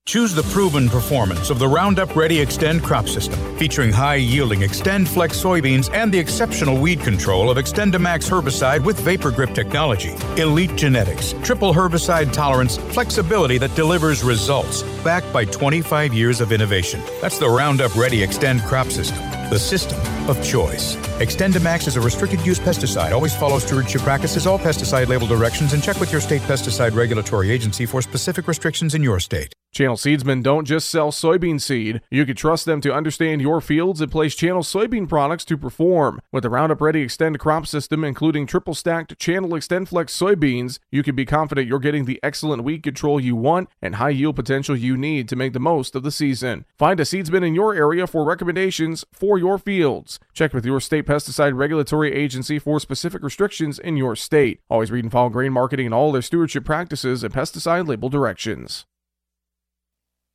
Choose 0.07 0.35
the 0.35 0.43
proven 0.43 0.87
performance 0.87 1.49
of 1.49 1.57
the 1.57 1.67
Roundup 1.67 2.15
Ready 2.15 2.39
Extend 2.39 2.83
crop 2.83 3.07
system, 3.07 3.39
featuring 3.57 3.91
high 3.91 4.17
yielding 4.17 4.59
XtendFlex 4.59 5.33
soybeans 5.33 5.91
and 5.95 6.11
the 6.11 6.19
exceptional 6.19 6.79
weed 6.79 6.99
control 6.99 7.49
of 7.49 7.57
XtendiMax 7.57 8.29
herbicide 8.29 8.83
with 8.83 8.99
Vapor 8.99 9.31
Grip 9.31 9.55
technology. 9.55 10.13
Elite 10.37 10.75
genetics, 10.75 11.33
triple 11.41 11.73
herbicide 11.73 12.31
tolerance, 12.31 12.77
flexibility 12.93 13.57
that 13.57 13.73
delivers 13.73 14.23
results, 14.23 14.83
backed 15.03 15.33
by 15.33 15.43
25 15.43 16.13
years 16.13 16.39
of 16.39 16.51
innovation. 16.51 17.01
That's 17.19 17.39
the 17.39 17.49
Roundup 17.49 17.95
Ready 17.95 18.21
Extend 18.21 18.61
crop 18.61 18.91
system, 18.91 19.17
the 19.49 19.57
system 19.57 19.99
of 20.29 20.37
choice. 20.45 20.97
XtendiMax 21.17 21.87
is 21.87 21.95
a 21.95 22.01
restricted 22.01 22.45
use 22.45 22.59
pesticide. 22.59 23.11
Always 23.11 23.35
follow 23.35 23.57
stewardship 23.57 24.03
practices, 24.03 24.45
all 24.45 24.59
pesticide 24.59 25.07
label 25.07 25.25
directions, 25.25 25.73
and 25.73 25.81
check 25.81 25.99
with 25.99 26.11
your 26.11 26.21
state 26.21 26.43
pesticide 26.43 26.95
regulatory 26.95 27.49
agency 27.49 27.87
for 27.87 28.03
specific 28.03 28.47
restrictions 28.47 28.93
in 28.93 29.01
your 29.01 29.19
state. 29.19 29.55
Channel 29.75 29.97
Seedsmen 29.97 30.41
don't 30.41 30.63
just 30.63 30.89
sell 30.89 31.11
soybean 31.11 31.59
seed. 31.59 31.99
You 32.09 32.25
can 32.25 32.37
trust 32.37 32.63
them 32.63 32.79
to 32.79 32.93
understand 32.93 33.41
your 33.41 33.59
fields 33.59 33.99
and 33.99 34.09
place 34.09 34.33
Channel 34.33 34.63
soybean 34.63 35.09
products 35.09 35.43
to 35.43 35.57
perform. 35.57 36.21
With 36.31 36.43
the 36.43 36.49
Roundup 36.49 36.79
Ready 36.79 37.01
Extend 37.01 37.39
crop 37.39 37.67
system, 37.67 38.05
including 38.05 38.47
triple 38.47 38.73
stacked 38.73 39.19
Channel 39.19 39.49
XtendFlex 39.49 40.11
soybeans, 40.11 40.79
you 40.91 41.03
can 41.03 41.13
be 41.13 41.25
confident 41.25 41.67
you're 41.67 41.79
getting 41.79 42.05
the 42.05 42.21
excellent 42.23 42.63
weed 42.63 42.83
control 42.83 43.19
you 43.19 43.35
want 43.35 43.67
and 43.81 43.95
high 43.95 44.11
yield 44.11 44.37
potential 44.37 44.77
you 44.77 44.95
need 44.95 45.27
to 45.27 45.35
make 45.35 45.51
the 45.51 45.59
most 45.59 45.93
of 45.93 46.03
the 46.03 46.11
season. 46.11 46.63
Find 46.79 46.97
a 47.01 47.03
seedsman 47.03 47.45
in 47.45 47.53
your 47.53 47.75
area 47.75 48.07
for 48.07 48.23
recommendations 48.23 49.03
for 49.11 49.37
your 49.37 49.57
fields. 49.57 50.21
Check 50.33 50.53
with 50.53 50.65
your 50.65 50.79
state 50.79 51.05
pesticide 51.05 51.53
regulatory 51.53 52.13
agency 52.13 52.59
for 52.59 52.79
specific 52.79 53.21
restrictions 53.21 53.77
in 53.77 53.97
your 53.97 54.15
state. 54.15 54.61
Always 54.69 54.89
read 54.89 55.03
and 55.03 55.11
follow 55.11 55.27
grain 55.27 55.51
marketing 55.51 55.87
and 55.87 55.93
all 55.93 56.13
their 56.13 56.21
stewardship 56.21 56.63
practices 56.63 57.25
and 57.25 57.33
pesticide 57.33 57.89
label 57.89 58.07
directions. 58.07 58.85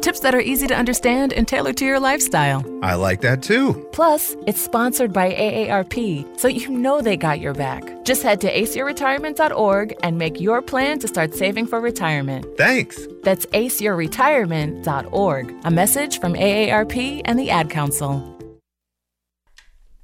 Tips 0.00 0.20
that 0.20 0.34
are 0.34 0.40
easy 0.40 0.66
to 0.66 0.74
understand 0.74 1.32
and 1.32 1.48
tailored 1.48 1.76
to 1.78 1.84
your 1.84 1.98
lifestyle. 1.98 2.64
I 2.82 2.94
like 2.94 3.22
that 3.22 3.42
too. 3.42 3.88
Plus, 3.92 4.36
it's 4.46 4.60
sponsored 4.60 5.12
by 5.12 5.32
AARP, 5.32 6.38
so 6.38 6.48
you 6.48 6.68
know 6.68 7.00
they 7.00 7.16
got 7.16 7.40
your 7.40 7.54
back. 7.54 8.04
Just 8.04 8.22
head 8.22 8.40
to 8.42 8.52
aceyourretirement.org 8.52 9.96
and 10.02 10.18
make 10.18 10.40
your 10.40 10.62
plan 10.62 10.98
to 11.00 11.08
start 11.08 11.34
saving 11.34 11.66
for 11.66 11.80
retirement. 11.80 12.46
Thanks. 12.56 13.08
That's 13.22 13.46
aceyourretirement.org. 13.46 15.54
A 15.64 15.70
message 15.70 16.20
from 16.20 16.34
AARP 16.34 17.22
and 17.24 17.38
the 17.38 17.50
Ad 17.50 17.70
Council. 17.70 18.32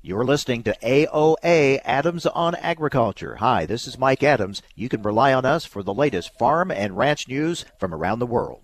You're 0.05 0.25
listening 0.25 0.65
to 0.65 0.77
AOA 0.83 1.79
Adams 1.85 2.27
on 2.27 2.57
Agriculture. 2.57 3.37
Hi, 3.37 3.67
this 3.67 3.87
is 3.87 3.97
Mike 3.97 4.25
Adams. 4.25 4.61
You 4.75 4.89
can 4.89 5.03
rely 5.03 5.33
on 5.33 5.45
us 5.45 5.65
for 5.65 5.85
the 5.85 5.95
latest 5.95 6.37
farm 6.37 6.73
and 6.73 6.97
ranch 6.97 7.29
news 7.29 7.65
from 7.79 7.95
around 7.95 8.19
the 8.19 8.27
world. 8.27 8.63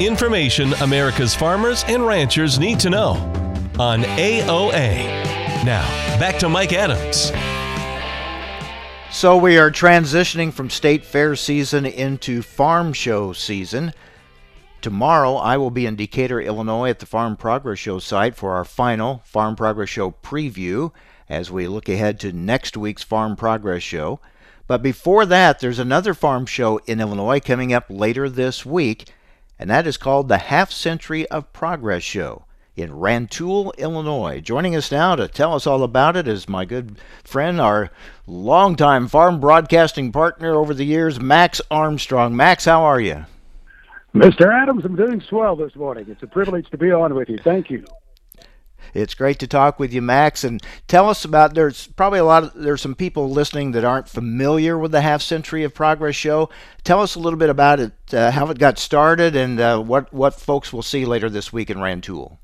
Information 0.00 0.74
America's 0.74 1.34
farmers 1.34 1.84
and 1.88 2.06
ranchers 2.06 2.56
need 2.56 2.78
to 2.78 2.88
know 2.88 3.14
on 3.80 4.02
AOA. 4.02 5.04
Now, 5.64 5.82
back 6.20 6.38
to 6.38 6.48
Mike 6.48 6.72
Adams. 6.72 7.32
So, 9.10 9.36
we 9.36 9.58
are 9.58 9.72
transitioning 9.72 10.52
from 10.52 10.70
state 10.70 11.04
fair 11.04 11.34
season 11.34 11.84
into 11.84 12.42
farm 12.42 12.92
show 12.92 13.32
season. 13.32 13.92
Tomorrow, 14.80 15.34
I 15.34 15.56
will 15.56 15.72
be 15.72 15.84
in 15.84 15.96
Decatur, 15.96 16.40
Illinois 16.40 16.90
at 16.90 17.00
the 17.00 17.06
Farm 17.06 17.36
Progress 17.36 17.80
Show 17.80 17.98
site 17.98 18.36
for 18.36 18.52
our 18.52 18.64
final 18.64 19.22
Farm 19.24 19.56
Progress 19.56 19.88
Show 19.88 20.12
preview 20.12 20.92
as 21.28 21.50
we 21.50 21.66
look 21.66 21.88
ahead 21.88 22.20
to 22.20 22.32
next 22.32 22.76
week's 22.76 23.02
Farm 23.02 23.34
Progress 23.34 23.82
Show. 23.82 24.20
But 24.68 24.80
before 24.80 25.26
that, 25.26 25.58
there's 25.58 25.80
another 25.80 26.14
farm 26.14 26.46
show 26.46 26.78
in 26.86 27.00
Illinois 27.00 27.40
coming 27.40 27.72
up 27.72 27.86
later 27.88 28.28
this 28.28 28.64
week, 28.64 29.06
and 29.58 29.68
that 29.70 29.86
is 29.86 29.96
called 29.96 30.28
the 30.28 30.38
Half 30.38 30.70
Century 30.70 31.26
of 31.28 31.52
Progress 31.52 32.02
Show 32.02 32.44
in 32.76 32.94
Rantoul, 32.94 33.72
Illinois. 33.76 34.40
Joining 34.40 34.76
us 34.76 34.92
now 34.92 35.16
to 35.16 35.26
tell 35.26 35.54
us 35.54 35.66
all 35.66 35.82
about 35.82 36.16
it 36.16 36.28
is 36.28 36.48
my 36.48 36.64
good 36.64 36.98
friend, 37.24 37.60
our 37.60 37.90
longtime 38.26 39.08
farm 39.08 39.40
broadcasting 39.40 40.12
partner 40.12 40.54
over 40.54 40.72
the 40.72 40.84
years, 40.84 41.20
Max 41.20 41.60
Armstrong. 41.70 42.36
Max, 42.36 42.64
how 42.64 42.82
are 42.84 43.00
you? 43.00 43.24
Mr. 44.14 44.52
Adams, 44.52 44.84
I'm 44.84 44.96
doing 44.96 45.20
swell 45.20 45.56
this 45.56 45.74
morning. 45.74 46.06
It's 46.08 46.22
a 46.22 46.26
privilege 46.26 46.70
to 46.70 46.78
be 46.78 46.92
on 46.92 47.14
with 47.14 47.28
you. 47.28 47.38
Thank 47.38 47.70
you. 47.70 47.84
It's 48.94 49.14
great 49.14 49.38
to 49.40 49.46
talk 49.46 49.78
with 49.78 49.92
you, 49.92 50.02
Max, 50.02 50.44
and 50.44 50.62
tell 50.86 51.08
us 51.08 51.24
about. 51.24 51.54
There's 51.54 51.86
probably 51.88 52.18
a 52.18 52.24
lot 52.24 52.44
of 52.44 52.54
there's 52.54 52.82
some 52.82 52.94
people 52.94 53.30
listening 53.30 53.72
that 53.72 53.84
aren't 53.84 54.08
familiar 54.08 54.78
with 54.78 54.92
the 54.92 55.00
Half 55.00 55.22
Century 55.22 55.64
of 55.64 55.74
Progress 55.74 56.16
show. 56.16 56.48
Tell 56.84 57.00
us 57.00 57.14
a 57.14 57.20
little 57.20 57.38
bit 57.38 57.50
about 57.50 57.80
it, 57.80 57.92
uh, 58.12 58.30
how 58.30 58.48
it 58.50 58.58
got 58.58 58.78
started, 58.78 59.36
and 59.36 59.60
uh, 59.60 59.80
what 59.80 60.12
what 60.12 60.34
folks 60.34 60.72
will 60.72 60.82
see 60.82 61.04
later 61.04 61.30
this 61.30 61.52
week 61.52 61.70
in 61.70 61.80
Rantoul. 61.80 62.38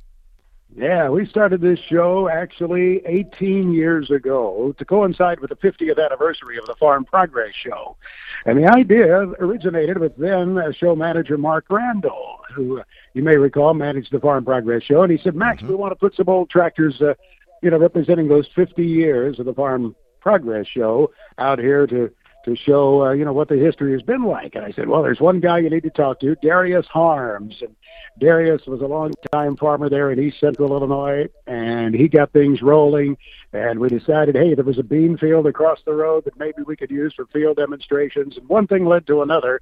Yeah, 0.76 1.08
we 1.08 1.24
started 1.26 1.60
this 1.60 1.78
show 1.88 2.28
actually 2.28 3.00
18 3.06 3.72
years 3.72 4.10
ago 4.10 4.74
to 4.76 4.84
coincide 4.84 5.38
with 5.38 5.50
the 5.50 5.56
50th 5.56 6.04
anniversary 6.04 6.58
of 6.58 6.66
the 6.66 6.74
Farm 6.80 7.04
Progress 7.04 7.54
Show. 7.54 7.96
And 8.44 8.58
the 8.58 8.68
idea 8.68 9.20
originated 9.38 9.98
with 9.98 10.16
then 10.16 10.58
show 10.76 10.96
manager 10.96 11.38
Mark 11.38 11.66
Randall, 11.70 12.40
who 12.52 12.82
you 13.12 13.22
may 13.22 13.36
recall 13.36 13.72
managed 13.72 14.10
the 14.10 14.18
Farm 14.18 14.44
Progress 14.44 14.82
Show. 14.82 15.02
And 15.02 15.12
he 15.12 15.18
said, 15.18 15.36
Max, 15.36 15.58
mm-hmm. 15.58 15.68
we 15.68 15.76
want 15.76 15.92
to 15.92 15.96
put 15.96 16.16
some 16.16 16.28
old 16.28 16.50
tractors, 16.50 17.00
uh, 17.00 17.14
you 17.62 17.70
know, 17.70 17.78
representing 17.78 18.26
those 18.26 18.48
50 18.56 18.84
years 18.84 19.38
of 19.38 19.46
the 19.46 19.54
Farm 19.54 19.94
Progress 20.20 20.66
Show 20.66 21.12
out 21.38 21.60
here 21.60 21.86
to 21.86 22.10
to 22.44 22.54
show 22.56 23.06
uh, 23.06 23.12
you 23.12 23.24
know 23.24 23.32
what 23.32 23.48
the 23.48 23.56
history 23.56 23.92
has 23.92 24.02
been 24.02 24.24
like. 24.24 24.54
And 24.54 24.64
I 24.64 24.72
said, 24.72 24.88
well, 24.88 25.02
there's 25.02 25.20
one 25.20 25.40
guy 25.40 25.58
you 25.60 25.70
need 25.70 25.82
to 25.84 25.90
talk 25.90 26.20
to, 26.20 26.36
Darius 26.36 26.86
Harms. 26.86 27.56
And 27.62 27.74
Darius 28.18 28.64
was 28.66 28.80
a 28.80 28.86
long 28.86 29.12
time 29.32 29.56
farmer 29.56 29.88
there 29.88 30.12
in 30.12 30.20
East 30.20 30.38
Central 30.38 30.72
Illinois, 30.72 31.28
and 31.46 31.94
he 31.94 32.08
got 32.08 32.32
things 32.32 32.62
rolling. 32.62 33.16
And 33.52 33.80
we 33.80 33.88
decided, 33.88 34.36
hey, 34.36 34.54
there 34.54 34.64
was 34.64 34.78
a 34.78 34.84
bean 34.84 35.16
field 35.18 35.46
across 35.46 35.80
the 35.84 35.94
road 35.94 36.24
that 36.24 36.38
maybe 36.38 36.62
we 36.64 36.76
could 36.76 36.90
use 36.90 37.12
for 37.14 37.26
field 37.26 37.56
demonstrations. 37.56 38.36
And 38.36 38.48
one 38.48 38.66
thing 38.66 38.86
led 38.86 39.06
to 39.08 39.22
another, 39.22 39.60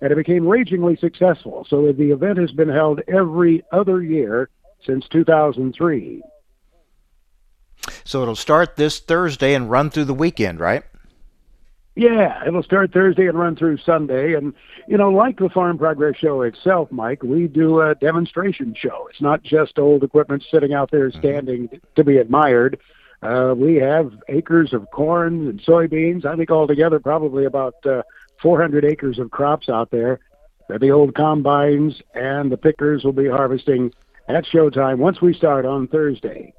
and 0.00 0.12
it 0.12 0.16
became 0.16 0.46
ragingly 0.46 0.96
successful. 0.96 1.66
So 1.68 1.92
the 1.92 2.10
event 2.10 2.38
has 2.38 2.52
been 2.52 2.68
held 2.68 3.00
every 3.08 3.62
other 3.72 4.02
year 4.02 4.50
since 4.84 5.08
2003. 5.08 6.22
So 8.04 8.22
it'll 8.22 8.36
start 8.36 8.76
this 8.76 9.00
Thursday 9.00 9.54
and 9.54 9.70
run 9.70 9.90
through 9.90 10.04
the 10.04 10.14
weekend, 10.14 10.60
right? 10.60 10.84
Yeah, 11.96 12.42
it'll 12.44 12.64
start 12.64 12.92
Thursday 12.92 13.28
and 13.28 13.38
run 13.38 13.54
through 13.54 13.78
Sunday. 13.78 14.34
And, 14.34 14.52
you 14.88 14.98
know, 14.98 15.10
like 15.10 15.38
the 15.38 15.48
Farm 15.48 15.78
Progress 15.78 16.16
Show 16.16 16.42
itself, 16.42 16.90
Mike, 16.90 17.22
we 17.22 17.46
do 17.46 17.80
a 17.82 17.94
demonstration 17.94 18.74
show. 18.76 19.06
It's 19.10 19.20
not 19.20 19.44
just 19.44 19.78
old 19.78 20.02
equipment 20.02 20.44
sitting 20.50 20.74
out 20.74 20.90
there 20.90 21.10
mm-hmm. 21.10 21.18
standing 21.20 21.68
mm-hmm. 21.68 21.76
to 21.94 22.04
be 22.04 22.16
admired. 22.16 22.80
Uh, 23.22 23.54
we 23.56 23.76
have 23.76 24.12
acres 24.28 24.72
of 24.72 24.90
corn 24.90 25.48
and 25.48 25.62
soybeans. 25.62 26.26
I 26.26 26.36
think 26.36 26.50
altogether 26.50 26.98
probably 26.98 27.44
about 27.44 27.74
uh, 27.86 28.02
400 28.42 28.84
acres 28.84 29.18
of 29.20 29.30
crops 29.30 29.68
out 29.68 29.90
there. 29.90 30.18
The 30.68 30.90
old 30.90 31.14
combines 31.14 32.00
and 32.14 32.50
the 32.50 32.56
pickers 32.56 33.04
will 33.04 33.12
be 33.12 33.28
harvesting 33.28 33.92
at 34.28 34.44
showtime 34.46 34.98
once 34.98 35.20
we 35.20 35.32
start 35.32 35.64
on 35.64 35.86
Thursday. 35.86 36.54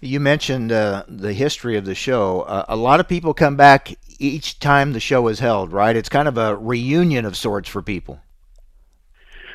You 0.00 0.20
mentioned 0.20 0.70
uh, 0.70 1.04
the 1.08 1.32
history 1.32 1.76
of 1.76 1.84
the 1.84 1.94
show. 1.94 2.42
Uh, 2.42 2.64
a 2.68 2.76
lot 2.76 3.00
of 3.00 3.08
people 3.08 3.34
come 3.34 3.56
back 3.56 3.96
each 4.18 4.60
time 4.60 4.92
the 4.92 5.00
show 5.00 5.26
is 5.28 5.40
held, 5.40 5.72
right? 5.72 5.96
It's 5.96 6.08
kind 6.08 6.28
of 6.28 6.38
a 6.38 6.56
reunion 6.56 7.24
of 7.24 7.36
sorts 7.36 7.68
for 7.68 7.82
people. 7.82 8.20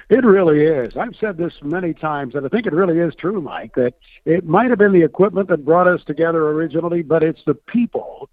It 0.09 0.25
really 0.25 0.61
is. 0.63 0.97
I've 0.97 1.15
said 1.15 1.37
this 1.37 1.53
many 1.63 1.93
times, 1.93 2.35
and 2.35 2.45
I 2.45 2.49
think 2.49 2.65
it 2.65 2.73
really 2.73 2.99
is 2.99 3.15
true, 3.15 3.41
Mike, 3.41 3.75
that 3.75 3.93
it 4.25 4.45
might 4.45 4.69
have 4.69 4.77
been 4.77 4.91
the 4.91 5.03
equipment 5.03 5.47
that 5.47 5.63
brought 5.63 5.87
us 5.87 6.03
together 6.03 6.49
originally, 6.49 7.03
but 7.03 7.23
it's 7.23 7.41
the 7.45 7.55
people 7.55 8.29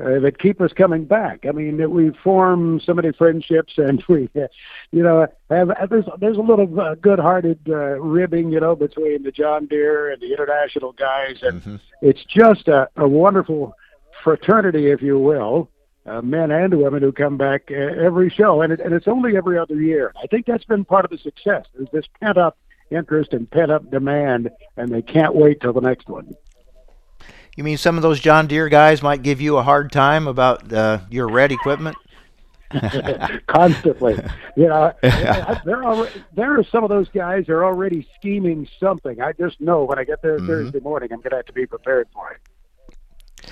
uh, 0.00 0.20
that 0.20 0.38
keep 0.38 0.60
us 0.60 0.72
coming 0.72 1.04
back. 1.04 1.46
I 1.46 1.52
mean, 1.52 1.78
that 1.78 1.90
we 1.90 2.10
form 2.22 2.80
so 2.80 2.92
many 2.92 3.12
friendships, 3.12 3.74
and 3.78 4.02
we, 4.08 4.28
you 4.92 5.02
know, 5.02 5.26
have 5.50 5.70
there's 5.88 6.04
there's 6.18 6.36
a 6.36 6.42
little 6.42 6.80
uh, 6.80 6.94
good-hearted 6.96 7.60
uh, 7.68 8.00
ribbing, 8.00 8.50
you 8.50 8.60
know, 8.60 8.76
between 8.76 9.22
the 9.22 9.32
John 9.32 9.66
Deere 9.66 10.12
and 10.12 10.20
the 10.20 10.32
international 10.32 10.92
guys, 10.92 11.38
and 11.42 11.60
mm-hmm. 11.60 11.76
it's 12.02 12.24
just 12.24 12.68
a, 12.68 12.88
a 12.96 13.08
wonderful 13.08 13.74
fraternity, 14.22 14.90
if 14.90 15.02
you 15.02 15.18
will. 15.18 15.70
Uh, 16.04 16.22
men 16.22 16.52
and 16.52 16.72
women 16.78 17.02
who 17.02 17.10
come 17.10 17.36
back 17.36 17.64
uh, 17.68 17.74
every 17.74 18.30
show, 18.30 18.62
and 18.62 18.72
it, 18.72 18.78
and 18.78 18.94
it's 18.94 19.08
only 19.08 19.36
every 19.36 19.58
other 19.58 19.74
year. 19.74 20.12
I 20.22 20.28
think 20.28 20.46
that's 20.46 20.64
been 20.64 20.84
part 20.84 21.04
of 21.04 21.10
the 21.10 21.18
success. 21.18 21.66
There's 21.74 21.90
this 21.92 22.06
pent 22.20 22.38
up 22.38 22.56
interest 22.90 23.32
and 23.32 23.50
pent 23.50 23.72
up 23.72 23.90
demand, 23.90 24.50
and 24.76 24.88
they 24.88 25.02
can't 25.02 25.34
wait 25.34 25.60
till 25.60 25.72
the 25.72 25.80
next 25.80 26.08
one. 26.08 26.36
You 27.56 27.64
mean 27.64 27.78
some 27.78 27.96
of 27.96 28.02
those 28.02 28.20
John 28.20 28.46
Deere 28.46 28.68
guys 28.68 29.02
might 29.02 29.22
give 29.22 29.40
you 29.40 29.56
a 29.56 29.62
hard 29.62 29.90
time 29.90 30.28
about 30.28 30.70
uh, 30.72 31.00
your 31.10 31.28
red 31.28 31.50
equipment? 31.52 31.96
Constantly, 33.46 34.18
you 34.56 34.66
know, 34.68 34.92
there 35.02 35.82
are 35.84 36.08
there 36.34 36.58
are 36.58 36.64
some 36.64 36.84
of 36.84 36.90
those 36.90 37.08
guys 37.10 37.48
are 37.48 37.64
already 37.64 38.06
scheming 38.16 38.68
something. 38.78 39.20
I 39.20 39.32
just 39.32 39.60
know 39.60 39.84
when 39.84 39.98
I 39.98 40.04
get 40.04 40.20
there 40.20 40.36
mm-hmm. 40.36 40.46
Thursday 40.46 40.80
morning, 40.80 41.12
I'm 41.12 41.20
going 41.20 41.30
to 41.30 41.36
have 41.36 41.46
to 41.46 41.52
be 41.52 41.64
prepared 41.64 42.08
for 42.12 42.32
it. 42.32 43.50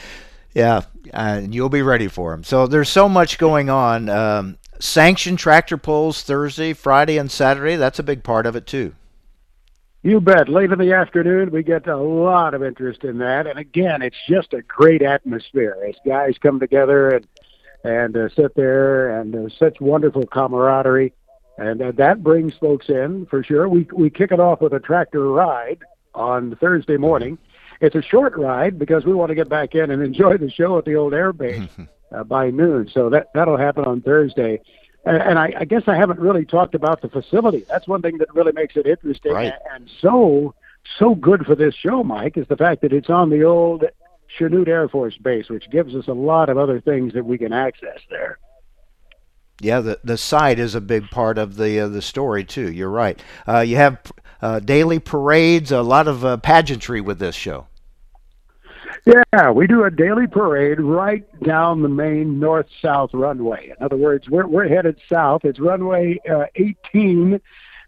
Yeah, 0.52 0.82
and 1.12 1.54
you'll 1.54 1.68
be 1.68 1.82
ready 1.82 2.08
for 2.08 2.32
them. 2.32 2.44
So 2.44 2.66
there's 2.66 2.88
so 2.88 3.08
much 3.08 3.38
going 3.38 3.70
on. 3.70 4.08
Um, 4.08 4.58
sanctioned 4.80 5.38
tractor 5.38 5.76
pulls 5.76 6.22
Thursday, 6.22 6.72
Friday, 6.72 7.16
and 7.16 7.30
Saturday. 7.30 7.76
That's 7.76 8.00
a 8.00 8.04
big 8.04 8.22
part 8.24 8.46
of 8.46 8.56
it 8.56 8.66
too. 8.66 8.94
You 10.04 10.20
bet. 10.20 10.50
Late 10.50 10.70
in 10.70 10.78
the 10.78 10.92
afternoon, 10.92 11.50
we 11.50 11.62
get 11.62 11.86
a 11.86 11.96
lot 11.96 12.52
of 12.52 12.62
interest 12.62 13.04
in 13.04 13.16
that, 13.18 13.46
and 13.46 13.58
again, 13.58 14.02
it's 14.02 14.18
just 14.28 14.52
a 14.52 14.60
great 14.60 15.00
atmosphere 15.00 15.78
as 15.88 15.94
guys 16.06 16.34
come 16.42 16.60
together 16.60 17.08
and 17.08 17.26
and 17.84 18.14
uh, 18.14 18.28
sit 18.36 18.54
there, 18.54 19.18
and 19.18 19.34
uh, 19.34 19.48
such 19.58 19.80
wonderful 19.80 20.26
camaraderie, 20.26 21.14
and 21.56 21.80
uh, 21.80 21.90
that 21.92 22.22
brings 22.22 22.52
folks 22.60 22.90
in 22.90 23.24
for 23.30 23.42
sure. 23.42 23.66
We 23.66 23.88
we 23.94 24.10
kick 24.10 24.30
it 24.30 24.40
off 24.40 24.60
with 24.60 24.74
a 24.74 24.78
tractor 24.78 25.26
ride 25.26 25.78
on 26.14 26.54
Thursday 26.56 26.98
morning. 26.98 27.38
It's 27.80 27.94
a 27.94 28.02
short 28.02 28.36
ride 28.36 28.78
because 28.78 29.06
we 29.06 29.14
want 29.14 29.30
to 29.30 29.34
get 29.34 29.48
back 29.48 29.74
in 29.74 29.90
and 29.90 30.02
enjoy 30.02 30.36
the 30.36 30.50
show 30.50 30.76
at 30.76 30.84
the 30.84 30.96
old 30.96 31.14
air 31.14 31.32
base 31.32 31.66
uh, 32.14 32.24
by 32.24 32.50
noon. 32.50 32.90
So 32.92 33.08
that 33.08 33.28
that'll 33.32 33.56
happen 33.56 33.86
on 33.86 34.02
Thursday 34.02 34.60
and 35.06 35.38
I, 35.38 35.52
I 35.60 35.64
guess 35.64 35.82
I 35.86 35.96
haven't 35.96 36.18
really 36.18 36.44
talked 36.44 36.74
about 36.74 37.02
the 37.02 37.08
facility. 37.08 37.64
That's 37.68 37.86
one 37.86 38.02
thing 38.02 38.18
that 38.18 38.34
really 38.34 38.52
makes 38.52 38.76
it 38.76 38.86
interesting 38.86 39.32
right. 39.32 39.52
and 39.72 39.90
so 40.00 40.54
so 40.98 41.14
good 41.14 41.46
for 41.46 41.54
this 41.54 41.74
show, 41.74 42.04
Mike, 42.04 42.36
is 42.36 42.46
the 42.48 42.56
fact 42.56 42.82
that 42.82 42.92
it's 42.92 43.10
on 43.10 43.30
the 43.30 43.42
old 43.42 43.84
Chanute 44.38 44.68
Air 44.68 44.88
Force 44.88 45.16
Base, 45.16 45.48
which 45.48 45.70
gives 45.70 45.94
us 45.94 46.08
a 46.08 46.12
lot 46.12 46.48
of 46.48 46.58
other 46.58 46.80
things 46.80 47.12
that 47.14 47.24
we 47.24 47.38
can 47.38 47.52
access 47.52 48.00
there. 48.10 48.38
Yeah, 49.60 49.80
the 49.80 50.00
the 50.02 50.18
site 50.18 50.58
is 50.58 50.74
a 50.74 50.80
big 50.80 51.10
part 51.10 51.38
of 51.38 51.56
the 51.56 51.80
uh, 51.80 51.88
the 51.88 52.02
story 52.02 52.44
too. 52.44 52.72
You're 52.72 52.90
right. 52.90 53.22
Uh, 53.46 53.60
you 53.60 53.76
have 53.76 53.98
uh, 54.42 54.58
daily 54.58 54.98
parades, 54.98 55.70
a 55.70 55.82
lot 55.82 56.08
of 56.08 56.24
uh, 56.24 56.36
pageantry 56.38 57.00
with 57.00 57.18
this 57.18 57.36
show. 57.36 57.68
Yeah, 59.06 59.50
we 59.50 59.66
do 59.66 59.84
a 59.84 59.90
daily 59.90 60.26
parade 60.26 60.80
right 60.80 61.24
down 61.42 61.82
the 61.82 61.88
main 61.88 62.38
north 62.38 62.66
south 62.80 63.10
runway. 63.12 63.72
In 63.78 63.84
other 63.84 63.96
words, 63.96 64.28
we're, 64.28 64.46
we're 64.46 64.68
headed 64.68 65.00
south. 65.10 65.44
It's 65.44 65.60
runway 65.60 66.18
uh, 66.30 66.46
18 66.54 67.40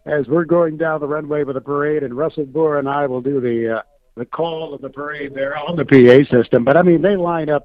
as 0.06 0.26
we're 0.28 0.44
going 0.44 0.76
down 0.76 1.00
the 1.00 1.08
runway 1.08 1.44
with 1.44 1.54
the 1.54 1.60
parade, 1.60 2.02
and 2.02 2.16
Russell 2.16 2.46
Bohr 2.46 2.78
and 2.78 2.88
I 2.88 3.06
will 3.06 3.20
do 3.20 3.40
the 3.40 3.78
uh, 3.78 3.82
the 4.16 4.24
call 4.24 4.72
of 4.72 4.80
the 4.80 4.88
parade 4.88 5.34
there 5.34 5.56
on 5.56 5.76
the 5.76 5.84
PA 5.84 6.30
system. 6.34 6.64
But 6.64 6.76
I 6.76 6.82
mean, 6.82 7.02
they 7.02 7.16
line 7.16 7.50
up 7.50 7.64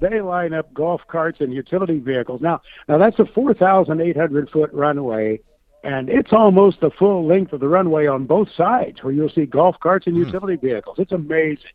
they 0.00 0.20
line 0.20 0.52
up 0.52 0.72
golf 0.72 1.02
carts 1.08 1.40
and 1.40 1.52
utility 1.52 1.98
vehicles. 1.98 2.40
Now, 2.40 2.60
now 2.88 2.98
that's 2.98 3.18
a 3.18 3.26
4,800 3.26 4.50
foot 4.50 4.72
runway, 4.72 5.40
and 5.82 6.08
it's 6.08 6.32
almost 6.32 6.80
the 6.80 6.90
full 6.90 7.26
length 7.26 7.52
of 7.52 7.60
the 7.60 7.68
runway 7.68 8.06
on 8.06 8.24
both 8.24 8.48
sides, 8.56 9.02
where 9.02 9.12
you'll 9.12 9.28
see 9.28 9.46
golf 9.46 9.76
carts 9.80 10.06
and 10.06 10.16
mm. 10.16 10.26
utility 10.26 10.56
vehicles. 10.56 10.98
It's 10.98 11.12
amazing. 11.12 11.70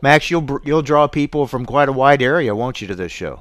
Max, 0.00 0.30
you'll 0.30 0.60
you'll 0.64 0.82
draw 0.82 1.06
people 1.06 1.46
from 1.46 1.66
quite 1.66 1.88
a 1.88 1.92
wide 1.92 2.22
area, 2.22 2.54
won't 2.54 2.80
you, 2.80 2.88
to 2.88 2.94
this 2.94 3.12
show? 3.12 3.40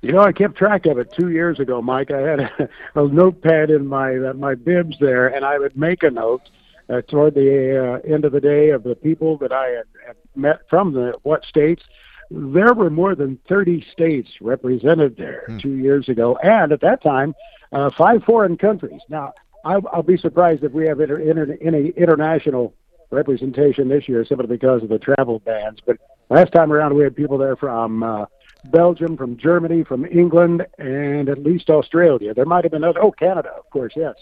You 0.00 0.12
know, 0.12 0.20
I 0.20 0.32
kept 0.32 0.56
track 0.56 0.86
of 0.86 0.98
it 0.98 1.12
two 1.12 1.30
years 1.30 1.58
ago, 1.58 1.82
Mike. 1.82 2.10
I 2.10 2.20
had 2.20 2.40
a, 2.40 2.68
a 2.94 3.08
notepad 3.08 3.70
in 3.70 3.86
my 3.86 4.16
uh, 4.16 4.32
my 4.34 4.54
bibs 4.54 4.96
there, 5.00 5.28
and 5.28 5.44
I 5.44 5.58
would 5.58 5.76
make 5.76 6.02
a 6.02 6.10
note 6.10 6.42
uh, 6.88 7.02
toward 7.02 7.34
the 7.34 8.00
uh, 8.04 8.12
end 8.12 8.24
of 8.24 8.32
the 8.32 8.40
day 8.40 8.70
of 8.70 8.84
the 8.84 8.94
people 8.94 9.36
that 9.38 9.52
I 9.52 9.68
had, 9.68 9.84
had 10.06 10.16
met 10.36 10.60
from 10.70 10.92
the 10.92 11.14
what 11.22 11.44
states. 11.44 11.82
There 12.30 12.74
were 12.74 12.90
more 12.90 13.14
than 13.14 13.38
30 13.48 13.86
states 13.90 14.28
represented 14.42 15.16
there 15.16 15.44
hmm. 15.46 15.58
two 15.58 15.76
years 15.76 16.10
ago, 16.10 16.36
and 16.42 16.72
at 16.72 16.82
that 16.82 17.02
time, 17.02 17.34
uh, 17.72 17.90
five 17.96 18.22
foreign 18.24 18.58
countries. 18.58 19.00
Now, 19.08 19.32
I'll, 19.64 19.82
I'll 19.92 20.02
be 20.02 20.18
surprised 20.18 20.62
if 20.62 20.72
we 20.72 20.86
have 20.86 21.00
inter, 21.00 21.18
inter, 21.18 21.56
any 21.62 21.88
international 21.88 22.74
representation 23.10 23.88
this 23.88 24.08
year 24.08 24.24
simply 24.24 24.46
because 24.46 24.82
of 24.82 24.88
the 24.88 24.98
travel 24.98 25.40
bans. 25.40 25.78
But 25.84 25.98
last 26.28 26.52
time 26.52 26.72
around, 26.72 26.94
we 26.94 27.04
had 27.04 27.16
people 27.16 27.38
there 27.38 27.56
from 27.56 28.02
uh, 28.02 28.26
Belgium, 28.70 29.16
from 29.16 29.36
Germany, 29.36 29.84
from 29.84 30.04
England, 30.06 30.66
and 30.78 31.28
at 31.28 31.42
least 31.42 31.70
Australia. 31.70 32.34
There 32.34 32.44
might 32.44 32.64
have 32.64 32.72
been 32.72 32.84
other. 32.84 33.02
Oh, 33.02 33.12
Canada, 33.12 33.50
of 33.56 33.68
course, 33.70 33.92
yes. 33.96 34.14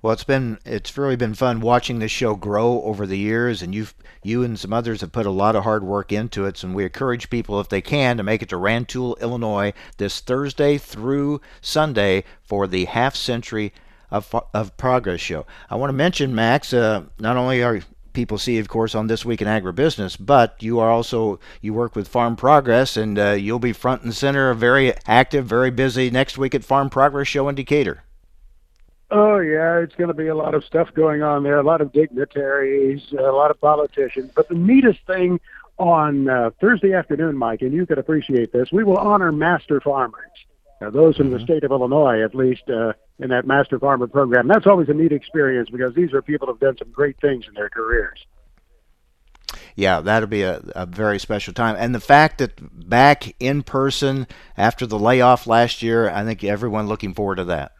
Well, 0.00 0.14
it's 0.14 0.24
been 0.24 0.58
it's 0.64 0.96
really 0.96 1.16
been 1.16 1.34
fun 1.34 1.60
watching 1.60 1.98
this 1.98 2.10
show 2.10 2.34
grow 2.34 2.82
over 2.82 3.06
the 3.06 3.18
years, 3.18 3.60
and 3.60 3.74
you've 3.74 3.94
you 4.22 4.42
and 4.42 4.58
some 4.58 4.72
others 4.72 5.02
have 5.02 5.12
put 5.12 5.26
a 5.26 5.30
lot 5.30 5.56
of 5.56 5.64
hard 5.64 5.84
work 5.84 6.10
into 6.10 6.46
it. 6.46 6.62
And 6.64 6.74
we 6.74 6.84
encourage 6.84 7.30
people, 7.30 7.60
if 7.60 7.68
they 7.68 7.82
can, 7.82 8.16
to 8.16 8.22
make 8.22 8.42
it 8.42 8.48
to 8.48 8.56
Rantoul, 8.56 9.16
Illinois, 9.20 9.74
this 9.98 10.20
Thursday 10.20 10.78
through 10.78 11.40
Sunday 11.60 12.24
for 12.42 12.66
the 12.66 12.86
half 12.86 13.14
century 13.14 13.72
of, 14.10 14.34
of 14.54 14.76
Progress 14.76 15.20
show. 15.20 15.46
I 15.70 15.76
want 15.76 15.90
to 15.90 15.94
mention, 15.94 16.34
Max, 16.34 16.72
uh, 16.72 17.04
not 17.18 17.36
only 17.36 17.62
are 17.62 17.80
people 18.12 18.38
see, 18.38 18.58
of 18.58 18.68
course, 18.68 18.94
on 18.94 19.06
This 19.06 19.24
Week 19.24 19.40
in 19.40 19.48
Agribusiness, 19.48 20.16
but 20.18 20.56
you 20.60 20.80
are 20.80 20.90
also, 20.90 21.38
you 21.60 21.72
work 21.72 21.94
with 21.94 22.08
Farm 22.08 22.36
Progress, 22.36 22.96
and 22.96 23.18
uh, 23.18 23.30
you'll 23.30 23.58
be 23.58 23.72
front 23.72 24.02
and 24.02 24.14
center, 24.14 24.52
very 24.54 24.92
active, 25.06 25.46
very 25.46 25.70
busy 25.70 26.10
next 26.10 26.36
week 26.36 26.54
at 26.54 26.64
Farm 26.64 26.90
Progress 26.90 27.28
Show 27.28 27.48
in 27.48 27.54
Decatur. 27.54 28.02
Oh 29.10 29.38
yeah, 29.38 29.78
it's 29.78 29.94
going 29.94 30.08
to 30.08 30.14
be 30.14 30.26
a 30.26 30.34
lot 30.34 30.54
of 30.54 30.64
stuff 30.64 30.92
going 30.92 31.22
on 31.22 31.42
there. 31.42 31.58
A 31.58 31.62
lot 31.62 31.80
of 31.80 31.92
dignitaries, 31.92 33.00
a 33.12 33.22
lot 33.22 33.50
of 33.50 33.58
politicians. 33.58 34.30
But 34.34 34.48
the 34.48 34.54
neatest 34.54 35.00
thing 35.06 35.40
on 35.78 36.28
uh, 36.28 36.50
Thursday 36.60 36.92
afternoon, 36.92 37.36
Mike, 37.36 37.62
and 37.62 37.72
you 37.72 37.86
could 37.86 37.98
appreciate 37.98 38.52
this, 38.52 38.70
we 38.70 38.84
will 38.84 38.98
honor 38.98 39.32
master 39.32 39.80
farmers. 39.80 40.28
Now, 40.80 40.90
those 40.90 41.14
mm-hmm. 41.14 41.24
in 41.24 41.30
the 41.30 41.36
mm-hmm. 41.36 41.44
state 41.44 41.64
of 41.64 41.70
Illinois, 41.70 42.22
at 42.22 42.34
least, 42.34 42.68
uh, 42.70 42.92
in 43.18 43.30
that 43.30 43.46
Master 43.46 43.78
Farmer 43.78 44.06
program. 44.06 44.46
That's 44.48 44.66
always 44.66 44.88
a 44.88 44.94
neat 44.94 45.12
experience 45.12 45.70
because 45.70 45.94
these 45.94 46.12
are 46.12 46.22
people 46.22 46.46
who've 46.46 46.60
done 46.60 46.76
some 46.78 46.90
great 46.90 47.20
things 47.20 47.46
in 47.48 47.54
their 47.54 47.68
careers. 47.68 48.24
Yeah, 49.74 50.00
that'll 50.00 50.28
be 50.28 50.42
a, 50.42 50.60
a 50.74 50.86
very 50.86 51.18
special 51.18 51.54
time. 51.54 51.76
And 51.78 51.94
the 51.94 52.00
fact 52.00 52.38
that 52.38 52.88
back 52.88 53.34
in 53.38 53.62
person 53.62 54.26
after 54.56 54.86
the 54.86 54.98
layoff 54.98 55.46
last 55.46 55.82
year, 55.82 56.10
I 56.10 56.24
think 56.24 56.42
everyone 56.42 56.88
looking 56.88 57.14
forward 57.14 57.36
to 57.36 57.44
that. 57.44 57.72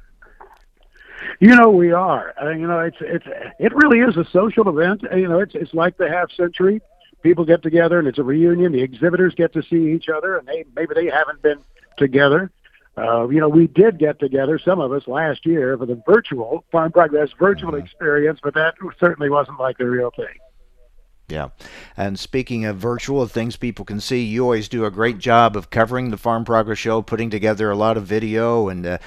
You 1.41 1.55
know 1.55 1.71
we 1.71 1.93
are. 1.93 2.35
Uh, 2.41 2.51
you 2.51 2.67
know 2.67 2.81
it's 2.81 2.97
it's 3.01 3.27
it 3.61 3.73
really 3.75 4.01
is 4.01 4.17
a 4.17 4.25
social 4.31 4.69
event. 4.69 5.03
You 5.15 5.29
know 5.29 5.41
it's 5.41 5.55
it's 5.55 5.75
like 5.75 5.97
the 5.97 6.09
half 6.09 6.33
century. 6.33 6.81
People 7.23 7.45
get 7.45 7.63
together 7.63 7.99
and 7.99 8.09
it's 8.09 8.19
a 8.19 8.25
reunion. 8.25 8.73
The 8.73 8.83
exhibitors 8.83 9.35
get 9.35 9.53
to 9.53 9.63
see 9.63 9.93
each 9.93 10.09
other, 10.09 10.37
and 10.37 10.47
they 10.47 10.65
maybe 10.75 10.95
they 10.95 11.07
haven't 11.07 11.43
been 11.43 11.59
together. 11.97 12.51
Uh, 12.99 13.29
you 13.29 13.41
know, 13.41 13.49
we 13.49 13.67
did 13.67 13.99
get 13.99 14.19
together, 14.19 14.59
some 14.59 14.81
of 14.81 14.93
us 14.93 15.07
last 15.07 15.47
year, 15.47 15.77
for 15.77 15.87
the 15.87 16.03
virtual 16.07 16.65
Farm 16.73 16.93
Progress 16.93 17.31
virtual 17.39 17.73
mm-hmm. 17.73 17.85
experience, 17.85 18.41
but 18.43 18.55
that 18.55 18.75
certainly 18.99 19.31
wasn't 19.31 19.59
like 19.61 19.79
the 19.79 19.87
real 19.87 20.11
thing. 20.11 20.27
Yeah. 21.29 21.49
And 21.95 22.19
speaking 22.19 22.65
of 22.65 22.79
virtual 22.79 23.27
things 23.27 23.57
people 23.57 23.85
can 23.85 24.01
see, 24.01 24.25
you 24.25 24.45
always 24.45 24.67
do 24.67 24.87
a 24.87 24.91
great 24.91 25.19
job 25.19 25.57
of 25.57 25.69
covering 25.69 26.11
the 26.11 26.17
Farm 26.17 26.45
Progress 26.45 26.79
Show, 26.79 27.03
putting 27.03 27.29
together 27.29 27.71
a 27.71 27.77
lot 27.77 27.99
of 27.99 28.05
video, 28.05 28.69
and 28.69 28.87
uh, 28.87 28.99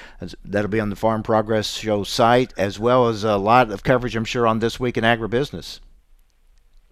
that'll 0.44 0.70
be 0.70 0.78
on 0.78 0.90
the 0.90 0.96
Farm 0.96 1.24
Progress 1.24 1.72
Show 1.72 2.04
site, 2.04 2.54
as 2.56 2.78
well 2.78 3.08
as 3.08 3.24
a 3.24 3.36
lot 3.36 3.72
of 3.72 3.82
coverage, 3.82 4.14
I'm 4.14 4.24
sure, 4.24 4.46
on 4.46 4.60
This 4.60 4.78
Week 4.78 4.96
in 4.96 5.02
Agribusiness. 5.02 5.80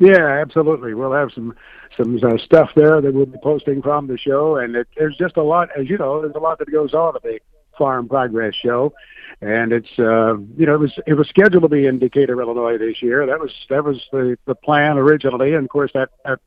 Yeah, 0.00 0.26
absolutely. 0.40 0.94
We'll 0.94 1.12
have 1.12 1.30
some 1.32 1.54
some 1.96 2.18
uh, 2.22 2.38
stuff 2.38 2.70
there 2.76 3.00
that 3.00 3.12
we'll 3.12 3.26
be 3.26 3.38
posting 3.42 3.82
from 3.82 4.06
the 4.06 4.18
show, 4.18 4.56
and 4.56 4.76
it, 4.76 4.88
there's 4.96 5.16
just 5.16 5.36
a 5.36 5.42
lot, 5.42 5.68
as 5.78 5.88
you 5.88 5.98
know, 5.98 6.20
there's 6.22 6.34
a 6.34 6.40
lot 6.40 6.58
that 6.58 6.70
goes 6.70 6.94
on 6.94 7.16
at 7.16 7.22
the 7.22 7.40
Farm 7.76 8.08
Progress 8.08 8.54
Show, 8.54 8.92
and 9.40 9.72
it's 9.72 9.88
uh, 9.98 10.36
you 10.56 10.66
know 10.66 10.74
it 10.74 10.80
was 10.80 10.92
it 11.06 11.14
was 11.14 11.28
scheduled 11.28 11.62
to 11.62 11.68
be 11.68 11.86
in 11.86 11.98
Decatur, 11.98 12.40
Illinois 12.40 12.78
this 12.78 13.02
year. 13.02 13.26
That 13.26 13.40
was 13.40 13.52
that 13.70 13.84
was 13.84 14.00
the 14.12 14.36
the 14.46 14.54
plan 14.54 14.98
originally, 14.98 15.54
and 15.54 15.64
of 15.64 15.70
course 15.70 15.90
that, 15.94 16.10
that 16.24 16.40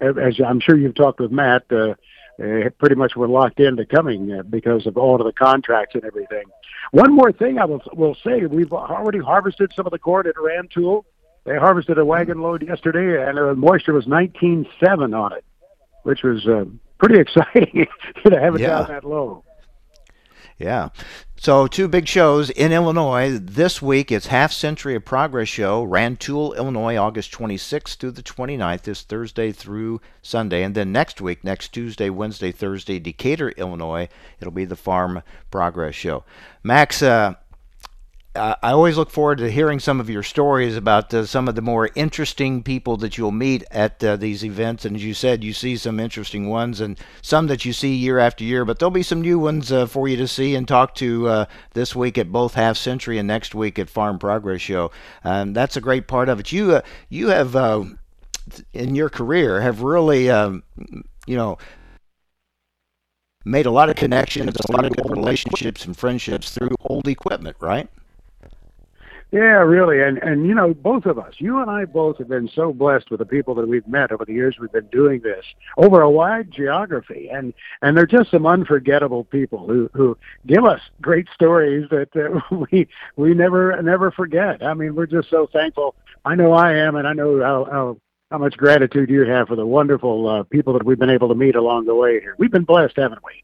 as 0.00 0.40
I'm 0.46 0.60
sure 0.60 0.76
you've 0.76 0.94
talked 0.94 1.20
with 1.20 1.30
Matt. 1.30 1.64
Uh, 1.70 1.94
uh, 2.38 2.68
pretty 2.78 2.94
much 2.94 3.16
we're 3.16 3.26
locked 3.26 3.60
into 3.60 3.86
coming 3.86 4.30
uh, 4.30 4.42
because 4.42 4.86
of 4.86 4.98
all 4.98 5.18
of 5.18 5.24
the 5.24 5.32
contracts 5.32 5.94
and 5.94 6.04
everything. 6.04 6.44
One 6.90 7.14
more 7.14 7.32
thing 7.32 7.58
I 7.58 7.64
will 7.64 7.80
will 7.94 8.14
say: 8.22 8.44
we've 8.44 8.74
already 8.74 9.20
harvested 9.20 9.72
some 9.74 9.86
of 9.86 9.92
the 9.92 9.98
corn 9.98 10.26
at 10.26 10.34
Rantoul. 10.38 11.06
They 11.46 11.56
harvested 11.56 11.96
a 11.98 12.04
wagon 12.04 12.40
load 12.42 12.66
yesterday, 12.66 13.24
and 13.26 13.38
the 13.38 13.54
moisture 13.54 13.92
was 13.94 14.06
19.7 14.06 15.16
on 15.18 15.32
it. 15.32 15.44
which 16.02 16.22
was 16.22 16.46
uh, 16.46 16.64
pretty 16.98 17.18
exciting 17.20 17.86
to 18.26 18.38
have 18.40 18.54
it 18.56 18.60
Yeah. 18.60 18.68
down 18.80 18.88
that 18.88 19.04
low. 19.04 19.42
Yeah. 20.58 20.88
So, 21.38 21.66
two 21.66 21.86
big 21.86 22.08
shows 22.08 22.48
in 22.48 22.72
Illinois. 22.72 23.38
This 23.38 23.82
week, 23.82 24.10
it's 24.10 24.28
Half 24.28 24.52
Century 24.52 24.94
of 24.94 25.04
Progress 25.04 25.48
Show, 25.48 25.82
Rantoul, 25.82 26.54
Illinois, 26.54 26.96
August 26.96 27.30
26th 27.32 27.96
through 27.96 28.12
the 28.12 28.22
29th, 28.22 28.82
this 28.82 29.02
Thursday 29.02 29.52
through 29.52 30.00
Sunday. 30.22 30.62
And 30.62 30.74
then 30.74 30.92
next 30.92 31.20
week, 31.20 31.44
next 31.44 31.68
Tuesday, 31.74 32.08
Wednesday, 32.08 32.52
Thursday, 32.52 32.98
Decatur, 32.98 33.50
Illinois, 33.50 34.08
it'll 34.40 34.50
be 34.50 34.64
the 34.64 34.76
Farm 34.76 35.22
Progress 35.50 35.94
Show. 35.94 36.24
Max, 36.62 37.02
uh, 37.02 37.34
I 38.36 38.72
always 38.72 38.96
look 38.96 39.10
forward 39.10 39.38
to 39.38 39.50
hearing 39.50 39.80
some 39.80 40.00
of 40.00 40.10
your 40.10 40.22
stories 40.22 40.76
about 40.76 41.12
uh, 41.12 41.26
some 41.26 41.48
of 41.48 41.54
the 41.54 41.62
more 41.62 41.90
interesting 41.94 42.62
people 42.62 42.96
that 42.98 43.16
you'll 43.16 43.32
meet 43.32 43.64
at 43.70 44.02
uh, 44.04 44.16
these 44.16 44.44
events. 44.44 44.84
And 44.84 44.96
as 44.96 45.04
you 45.04 45.14
said, 45.14 45.42
you 45.42 45.52
see 45.52 45.76
some 45.76 45.98
interesting 45.98 46.48
ones 46.48 46.80
and 46.80 46.98
some 47.22 47.46
that 47.48 47.64
you 47.64 47.72
see 47.72 47.94
year 47.94 48.18
after 48.18 48.44
year, 48.44 48.64
but 48.64 48.78
there'll 48.78 48.90
be 48.90 49.02
some 49.02 49.20
new 49.20 49.38
ones 49.38 49.72
uh, 49.72 49.86
for 49.86 50.08
you 50.08 50.16
to 50.16 50.28
see 50.28 50.54
and 50.54 50.68
talk 50.68 50.94
to 50.96 51.28
uh, 51.28 51.44
this 51.74 51.96
week 51.96 52.18
at 52.18 52.30
both 52.30 52.54
Half 52.54 52.76
Century 52.76 53.18
and 53.18 53.26
next 53.26 53.54
week 53.54 53.78
at 53.78 53.90
Farm 53.90 54.18
Progress 54.18 54.60
Show. 54.60 54.90
Um, 55.24 55.52
that's 55.52 55.76
a 55.76 55.80
great 55.80 56.06
part 56.06 56.28
of 56.28 56.38
it. 56.38 56.52
You 56.52 56.76
uh, 56.76 56.82
you 57.08 57.28
have 57.28 57.56
uh, 57.56 57.84
in 58.72 58.94
your 58.94 59.08
career 59.08 59.60
have 59.60 59.82
really 59.82 60.30
um, 60.30 60.62
you 61.26 61.36
know 61.36 61.58
made 63.44 63.66
a 63.66 63.70
lot 63.70 63.88
of 63.88 63.96
connections, 63.96 64.56
a 64.56 64.72
lot 64.72 64.84
of 64.84 64.94
good 64.96 65.10
relationships 65.10 65.84
and 65.84 65.96
friendships 65.96 66.50
through 66.50 66.74
old 66.80 67.06
equipment, 67.08 67.56
right? 67.60 67.88
Yeah, 69.32 69.40
really, 69.40 70.02
and 70.02 70.18
and 70.18 70.46
you 70.46 70.54
know, 70.54 70.72
both 70.72 71.04
of 71.04 71.18
us, 71.18 71.34
you 71.38 71.58
and 71.60 71.68
I 71.68 71.84
both 71.84 72.18
have 72.18 72.28
been 72.28 72.48
so 72.54 72.72
blessed 72.72 73.10
with 73.10 73.18
the 73.18 73.26
people 73.26 73.56
that 73.56 73.66
we've 73.66 73.86
met 73.88 74.12
over 74.12 74.24
the 74.24 74.32
years 74.32 74.56
we've 74.60 74.70
been 74.70 74.86
doing 74.86 75.20
this 75.20 75.44
over 75.76 76.00
a 76.02 76.10
wide 76.10 76.52
geography, 76.52 77.28
and 77.28 77.52
and 77.82 77.96
they're 77.96 78.06
just 78.06 78.30
some 78.30 78.46
unforgettable 78.46 79.24
people 79.24 79.66
who 79.66 79.90
who 79.94 80.16
give 80.46 80.64
us 80.64 80.80
great 81.02 81.26
stories 81.34 81.88
that 81.90 82.08
uh, 82.14 82.56
we 82.70 82.86
we 83.16 83.34
never 83.34 83.82
never 83.82 84.12
forget. 84.12 84.64
I 84.64 84.74
mean, 84.74 84.94
we're 84.94 85.06
just 85.06 85.28
so 85.28 85.48
thankful. 85.52 85.96
I 86.24 86.36
know 86.36 86.52
I 86.52 86.74
am, 86.74 86.94
and 86.94 87.08
I 87.08 87.12
know 87.12 87.42
how 87.42 87.64
how, 87.64 87.96
how 88.30 88.38
much 88.38 88.56
gratitude 88.56 89.10
you 89.10 89.22
have 89.22 89.48
for 89.48 89.56
the 89.56 89.66
wonderful 89.66 90.28
uh, 90.28 90.42
people 90.44 90.72
that 90.74 90.86
we've 90.86 91.00
been 91.00 91.10
able 91.10 91.28
to 91.28 91.34
meet 91.34 91.56
along 91.56 91.86
the 91.86 91.96
way 91.96 92.20
here. 92.20 92.36
We've 92.38 92.52
been 92.52 92.64
blessed, 92.64 92.94
haven't 92.96 93.24
we? 93.24 93.42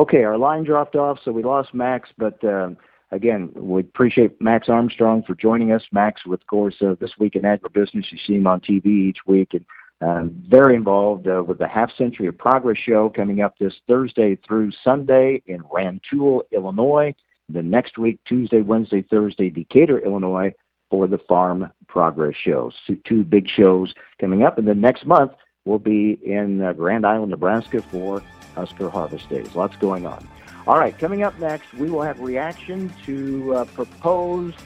Okay, 0.00 0.22
our 0.22 0.38
line 0.38 0.62
dropped 0.62 0.94
off, 0.94 1.18
so 1.24 1.32
we 1.32 1.42
lost 1.42 1.74
Max, 1.74 2.08
but 2.18 2.42
um, 2.44 2.76
again, 3.10 3.50
we 3.54 3.80
appreciate 3.80 4.40
Max 4.40 4.68
Armstrong 4.68 5.22
for 5.26 5.34
joining 5.34 5.72
us. 5.72 5.82
Max, 5.92 6.24
with 6.26 6.40
of 6.42 6.46
course, 6.46 6.76
uh, 6.80 6.94
this 7.00 7.12
week 7.18 7.36
in 7.36 7.42
agribusiness, 7.42 8.10
you 8.10 8.18
see 8.26 8.34
him 8.34 8.46
on 8.46 8.60
TV 8.60 8.86
each 8.86 9.18
week, 9.26 9.54
and 9.54 9.64
um, 10.00 10.42
very 10.48 10.74
involved 10.74 11.28
uh, 11.28 11.42
with 11.46 11.58
the 11.58 11.68
Half 11.68 11.94
Century 11.96 12.26
of 12.26 12.36
Progress 12.36 12.78
show 12.78 13.08
coming 13.08 13.40
up 13.40 13.56
this 13.58 13.74
Thursday 13.88 14.36
through 14.36 14.72
Sunday 14.82 15.42
in 15.46 15.62
Rantoul, 15.72 16.42
Illinois. 16.52 17.14
The 17.48 17.62
next 17.62 17.98
week, 17.98 18.18
Tuesday, 18.24 18.62
Wednesday, 18.62 19.02
Thursday, 19.02 19.50
Decatur, 19.50 19.98
Illinois, 19.98 20.52
for 20.90 21.06
the 21.06 21.18
Farm 21.18 21.70
Progress 21.88 22.36
show. 22.36 22.70
So 22.86 22.96
two 23.04 23.24
big 23.24 23.48
shows 23.48 23.94
coming 24.20 24.42
up, 24.42 24.58
and 24.58 24.68
then 24.68 24.80
next 24.80 25.06
month 25.06 25.32
we'll 25.64 25.78
be 25.78 26.18
in 26.24 26.62
uh, 26.62 26.72
Grand 26.72 27.06
Island, 27.06 27.30
Nebraska 27.30 27.82
for 27.90 28.22
Husker 28.54 28.88
Harvest 28.88 29.28
Days. 29.28 29.54
Lots 29.54 29.76
going 29.76 30.06
on. 30.06 30.28
All 30.66 30.78
right, 30.78 30.98
coming 30.98 31.22
up 31.22 31.38
next, 31.38 31.74
we 31.74 31.90
will 31.90 32.00
have 32.00 32.20
reaction 32.20 32.90
to 33.04 33.54
uh, 33.54 33.64
proposed 33.66 34.56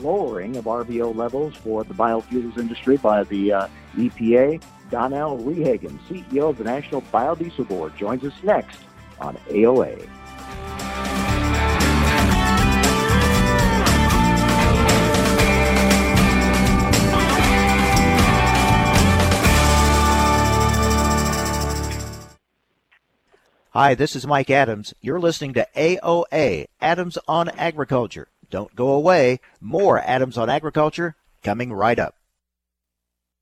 lowering 0.00 0.56
of 0.56 0.64
RVO 0.66 1.16
levels 1.16 1.54
for 1.56 1.82
the 1.82 1.94
biofuels 1.94 2.58
industry 2.58 2.98
by 2.98 3.24
the 3.24 3.52
uh, 3.52 3.68
EPA. 3.96 4.62
Donnell 4.90 5.38
Rehagen, 5.38 5.98
CEO 6.08 6.50
of 6.50 6.58
the 6.58 6.64
National 6.64 7.00
Biodiesel 7.02 7.66
Board, 7.66 7.96
joins 7.96 8.22
us 8.22 8.34
next 8.42 8.78
on 9.18 9.34
AOA. 9.48 10.06
Hi, 23.76 23.94
this 23.94 24.16
is 24.16 24.26
Mike 24.26 24.48
Adams. 24.48 24.94
You're 25.02 25.20
listening 25.20 25.52
to 25.52 25.68
AOA, 25.76 26.64
Adams 26.80 27.18
on 27.28 27.50
Agriculture. 27.50 28.28
Don't 28.48 28.74
go 28.74 28.88
away. 28.92 29.38
More 29.60 29.98
Adams 29.98 30.38
on 30.38 30.48
Agriculture 30.48 31.14
coming 31.42 31.74
right 31.74 31.98
up. 31.98 32.14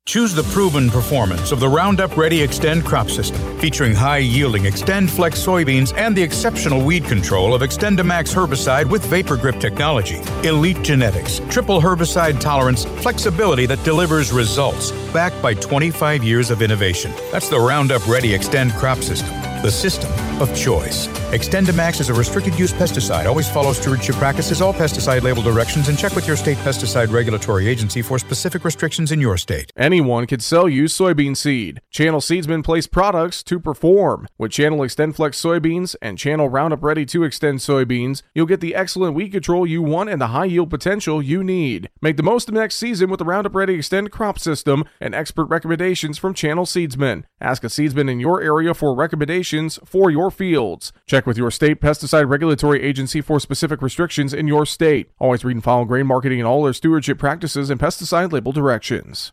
Choose 0.06 0.34
the 0.34 0.42
proven 0.52 0.90
performance 0.90 1.52
of 1.52 1.60
the 1.60 1.68
Roundup 1.68 2.16
Ready 2.16 2.42
Extend 2.42 2.84
crop 2.84 3.08
system, 3.08 3.40
featuring 3.60 3.94
high 3.94 4.18
yielding 4.18 4.64
XtendFlex 4.64 5.36
soybeans 5.36 5.96
and 5.96 6.16
the 6.16 6.22
exceptional 6.24 6.84
weed 6.84 7.04
control 7.04 7.54
of 7.54 7.62
XtendiMax 7.62 8.34
herbicide 8.34 8.90
with 8.90 9.06
Vapor 9.06 9.36
Grip 9.36 9.60
technology. 9.60 10.20
Elite 10.42 10.82
genetics, 10.82 11.40
triple 11.48 11.80
herbicide 11.80 12.40
tolerance, 12.40 12.84
flexibility 13.02 13.66
that 13.66 13.84
delivers 13.84 14.32
results, 14.32 14.90
backed 15.12 15.40
by 15.40 15.54
25 15.54 16.24
years 16.24 16.50
of 16.50 16.60
innovation. 16.60 17.12
That's 17.30 17.48
the 17.48 17.60
Roundup 17.60 18.04
Ready 18.08 18.34
Extend 18.34 18.72
crop 18.72 18.98
system, 18.98 19.32
the 19.64 19.70
system 19.70 20.12
of 20.40 20.54
choice. 20.56 21.08
XtendiMax 21.34 22.00
is 22.00 22.10
a 22.10 22.14
restricted 22.14 22.58
use 22.58 22.72
pesticide, 22.72 23.26
always 23.26 23.48
follow 23.48 23.72
stewardship 23.72 24.16
practices, 24.16 24.60
all 24.60 24.72
pesticide 24.72 25.22
label 25.22 25.42
directions, 25.42 25.88
and 25.88 25.98
check 25.98 26.14
with 26.14 26.26
your 26.26 26.36
state 26.36 26.56
pesticide 26.58 27.12
regulatory 27.12 27.66
agency 27.66 28.02
for 28.02 28.18
specific 28.18 28.64
restrictions 28.64 29.10
in 29.10 29.20
your 29.20 29.36
state. 29.36 29.72
Anyone 29.76 30.26
can 30.26 30.40
sell 30.40 30.68
you 30.68 30.84
soybean 30.84 31.36
seed. 31.36 31.80
Channel 31.90 32.20
Seedsmen 32.20 32.62
place 32.62 32.86
products 32.86 33.42
to 33.44 33.58
perform. 33.58 34.26
With 34.38 34.52
Channel 34.52 34.78
XtendFlex 34.78 35.34
soybeans 35.34 35.96
and 36.00 36.18
Channel 36.18 36.48
Roundup 36.48 36.82
Ready 36.82 37.04
to 37.06 37.24
Extend 37.24 37.58
soybeans, 37.58 38.22
you'll 38.34 38.46
get 38.46 38.60
the 38.60 38.74
excellent 38.74 39.14
weed 39.14 39.30
control 39.30 39.66
you 39.66 39.82
want 39.82 40.10
and 40.10 40.20
the 40.20 40.28
high 40.28 40.44
yield 40.44 40.70
potential 40.70 41.22
you 41.22 41.42
need. 41.42 41.88
Make 42.00 42.16
the 42.16 42.22
most 42.22 42.48
of 42.48 42.54
next 42.54 42.76
season 42.76 43.10
with 43.10 43.18
the 43.18 43.24
Roundup 43.24 43.54
Ready 43.54 43.74
Extend 43.74 44.10
crop 44.12 44.38
system 44.38 44.84
and 45.00 45.14
expert 45.14 45.46
recommendations 45.46 46.18
from 46.18 46.34
Channel 46.34 46.66
Seedsmen. 46.66 47.24
Ask 47.40 47.64
a 47.64 47.68
seedsman 47.68 48.10
in 48.10 48.20
your 48.20 48.40
area 48.40 48.74
for 48.74 48.94
recommendations 48.94 49.78
for 49.84 50.10
your 50.10 50.23
fields. 50.30 50.92
Check 51.06 51.26
with 51.26 51.38
your 51.38 51.50
state 51.50 51.80
pesticide 51.80 52.28
regulatory 52.28 52.82
agency 52.82 53.20
for 53.20 53.40
specific 53.40 53.82
restrictions 53.82 54.34
in 54.34 54.48
your 54.48 54.66
state. 54.66 55.10
Always 55.18 55.44
read 55.44 55.56
and 55.56 55.64
follow 55.64 55.84
grain 55.84 56.06
marketing 56.06 56.40
and 56.40 56.46
all 56.46 56.62
their 56.62 56.72
stewardship 56.72 57.18
practices 57.18 57.70
and 57.70 57.80
pesticide 57.80 58.32
label 58.32 58.52
directions. 58.52 59.32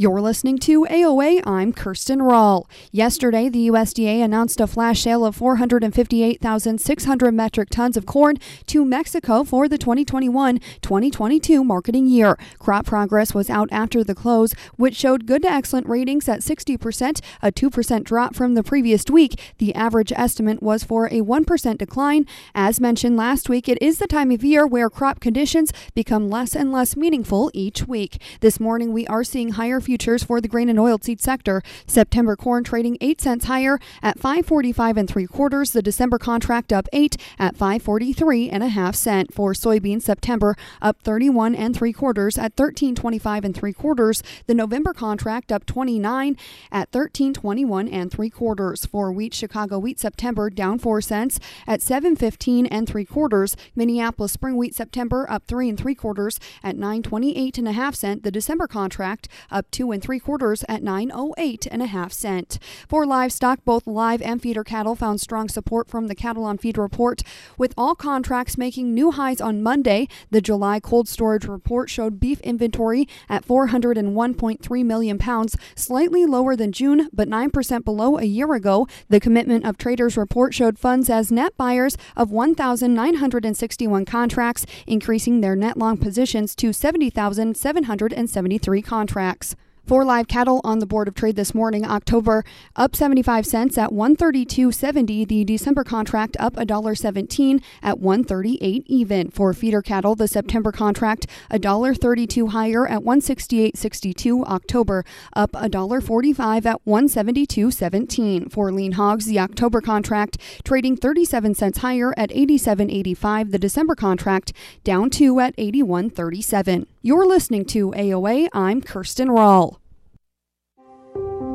You're 0.00 0.20
listening 0.20 0.58
to 0.58 0.86
AOA. 0.88 1.42
I'm 1.44 1.72
Kirsten 1.72 2.20
Rawl. 2.20 2.66
Yesterday, 2.92 3.48
the 3.48 3.66
USDA 3.66 4.22
announced 4.22 4.60
a 4.60 4.68
flash 4.68 5.02
sale 5.02 5.24
of 5.24 5.34
458,600 5.34 7.32
metric 7.32 7.68
tons 7.68 7.96
of 7.96 8.06
corn 8.06 8.36
to 8.68 8.84
Mexico 8.84 9.42
for 9.42 9.66
the 9.66 9.76
2021 9.76 10.60
2022 10.82 11.64
marketing 11.64 12.06
year. 12.06 12.38
Crop 12.60 12.86
progress 12.86 13.34
was 13.34 13.50
out 13.50 13.68
after 13.72 14.04
the 14.04 14.14
close, 14.14 14.54
which 14.76 14.94
showed 14.94 15.26
good 15.26 15.42
to 15.42 15.50
excellent 15.50 15.88
ratings 15.88 16.28
at 16.28 16.42
60%, 16.42 17.20
a 17.42 17.50
2% 17.50 18.04
drop 18.04 18.36
from 18.36 18.54
the 18.54 18.62
previous 18.62 19.04
week. 19.10 19.40
The 19.58 19.74
average 19.74 20.12
estimate 20.12 20.62
was 20.62 20.84
for 20.84 21.06
a 21.06 21.22
1% 21.22 21.76
decline. 21.76 22.24
As 22.54 22.80
mentioned 22.80 23.16
last 23.16 23.48
week, 23.48 23.68
it 23.68 23.82
is 23.82 23.98
the 23.98 24.06
time 24.06 24.30
of 24.30 24.44
year 24.44 24.64
where 24.64 24.90
crop 24.90 25.18
conditions 25.18 25.72
become 25.96 26.30
less 26.30 26.54
and 26.54 26.70
less 26.70 26.96
meaningful 26.96 27.50
each 27.52 27.88
week. 27.88 28.22
This 28.38 28.60
morning, 28.60 28.92
we 28.92 29.04
are 29.08 29.24
seeing 29.24 29.54
higher 29.54 29.80
futures 29.88 30.22
for 30.22 30.38
the 30.38 30.48
grain 30.48 30.68
and 30.68 30.78
oilseed 30.78 31.18
sector. 31.18 31.62
September 31.86 32.36
corn 32.36 32.62
trading 32.62 32.98
8 33.00 33.22
cents 33.22 33.46
higher 33.46 33.80
at 34.02 34.18
545 34.18 34.98
and 34.98 35.08
3 35.08 35.26
quarters. 35.26 35.70
The 35.70 35.80
December 35.80 36.18
contract 36.18 36.74
up 36.74 36.86
8 36.92 37.16
at 37.38 37.56
543 37.56 38.50
and 38.50 38.62
a 38.62 38.68
half 38.68 38.94
cent. 38.94 39.32
For 39.32 39.54
soybeans, 39.54 40.02
September 40.02 40.56
up 40.82 41.00
31 41.04 41.54
and 41.54 41.74
3 41.74 41.94
quarters 41.94 42.36
at 42.36 42.52
1325 42.52 43.46
and 43.46 43.54
3 43.54 43.72
quarters. 43.72 44.22
The 44.46 44.52
November 44.52 44.92
contract 44.92 45.50
up 45.50 45.64
29 45.64 46.36
at 46.70 46.92
1321 46.92 47.88
and 47.88 48.12
3 48.12 48.28
quarters. 48.28 48.84
For 48.84 49.10
wheat, 49.10 49.32
Chicago 49.32 49.78
wheat 49.78 49.98
September 49.98 50.50
down 50.50 50.78
4 50.78 51.00
cents 51.00 51.40
at 51.66 51.80
715 51.80 52.66
and 52.66 52.86
3 52.86 53.06
quarters. 53.06 53.56
Minneapolis 53.74 54.32
spring 54.32 54.58
wheat 54.58 54.74
September 54.74 55.24
up 55.30 55.44
3 55.46 55.70
and 55.70 55.78
3 55.78 55.94
quarters 55.94 56.38
at 56.62 56.76
928 56.76 57.56
and 57.56 57.68
a 57.68 57.72
half 57.72 57.94
cent. 57.94 58.22
The 58.22 58.30
December 58.30 58.66
contract 58.66 59.28
up 59.50 59.64
2 59.70 59.77
and 59.92 60.02
3 60.02 60.18
quarters 60.18 60.64
at 60.68 60.82
908 60.82 61.66
and 61.70 61.82
a 61.82 61.86
half 61.86 62.12
cent. 62.12 62.58
For 62.88 63.06
livestock, 63.06 63.64
both 63.64 63.86
live 63.86 64.20
and 64.22 64.42
feeder 64.42 64.64
cattle 64.64 64.94
found 64.94 65.20
strong 65.20 65.48
support 65.48 65.88
from 65.88 66.08
the 66.08 66.14
Cattle 66.14 66.44
on 66.44 66.58
Feed 66.58 66.76
report, 66.76 67.22
with 67.56 67.74
all 67.76 67.94
contracts 67.94 68.58
making 68.58 68.92
new 68.92 69.10
highs 69.10 69.40
on 69.40 69.62
Monday. 69.62 70.08
The 70.30 70.40
July 70.40 70.80
cold 70.80 71.08
storage 71.08 71.44
report 71.44 71.90
showed 71.90 72.20
beef 72.20 72.40
inventory 72.40 73.08
at 73.28 73.46
401.3 73.46 74.84
million 74.84 75.18
pounds, 75.18 75.56
slightly 75.74 76.26
lower 76.26 76.56
than 76.56 76.72
June, 76.72 77.08
but 77.12 77.28
9% 77.28 77.84
below 77.84 78.18
a 78.18 78.24
year 78.24 78.52
ago. 78.54 78.86
The 79.08 79.20
Commitment 79.20 79.64
of 79.64 79.78
Traders 79.78 80.16
report 80.16 80.54
showed 80.54 80.78
funds 80.78 81.08
as 81.08 81.30
net 81.30 81.56
buyers 81.56 81.96
of 82.16 82.30
1,961 82.30 84.04
contracts, 84.04 84.66
increasing 84.86 85.40
their 85.40 85.56
net 85.56 85.76
long 85.76 85.96
positions 85.96 86.54
to 86.56 86.72
70,773 86.72 88.82
contracts. 88.82 89.56
For 89.88 90.04
live 90.04 90.28
cattle 90.28 90.60
on 90.64 90.80
the 90.80 90.86
Board 90.86 91.08
of 91.08 91.14
Trade 91.14 91.36
this 91.36 91.54
morning, 91.54 91.86
October 91.86 92.44
up 92.76 92.94
75 92.94 93.46
cents 93.46 93.78
at 93.78 93.88
132.70. 93.88 95.26
The 95.26 95.44
December 95.44 95.82
contract 95.82 96.36
up 96.38 96.56
$1.17 96.56 97.62
at 97.82 97.98
138 97.98 98.84
even. 98.86 99.30
For 99.30 99.54
feeder 99.54 99.80
cattle, 99.80 100.14
the 100.14 100.28
September 100.28 100.72
contract 100.72 101.26
$1.32 101.50 102.50
higher 102.50 102.86
at 102.86 103.00
168.62. 103.00 104.44
October 104.44 105.06
up 105.32 105.52
$1.45 105.52 106.66
at 106.66 106.84
172.17. 106.84 108.52
For 108.52 108.70
lean 108.70 108.92
hogs, 108.92 109.24
the 109.24 109.38
October 109.38 109.80
contract 109.80 110.36
trading 110.64 110.98
37 110.98 111.54
cents 111.54 111.78
higher 111.78 112.12
at 112.18 112.28
87.85. 112.28 113.52
The 113.52 113.58
December 113.58 113.94
contract 113.94 114.52
down 114.84 115.08
2 115.08 115.40
at 115.40 115.56
81.37. 115.56 116.86
You're 117.08 117.26
listening 117.26 117.64
to 117.68 117.90
AOA. 117.92 118.48
I'm 118.52 118.82
Kirsten 118.82 119.28
Rawl. 119.28 119.78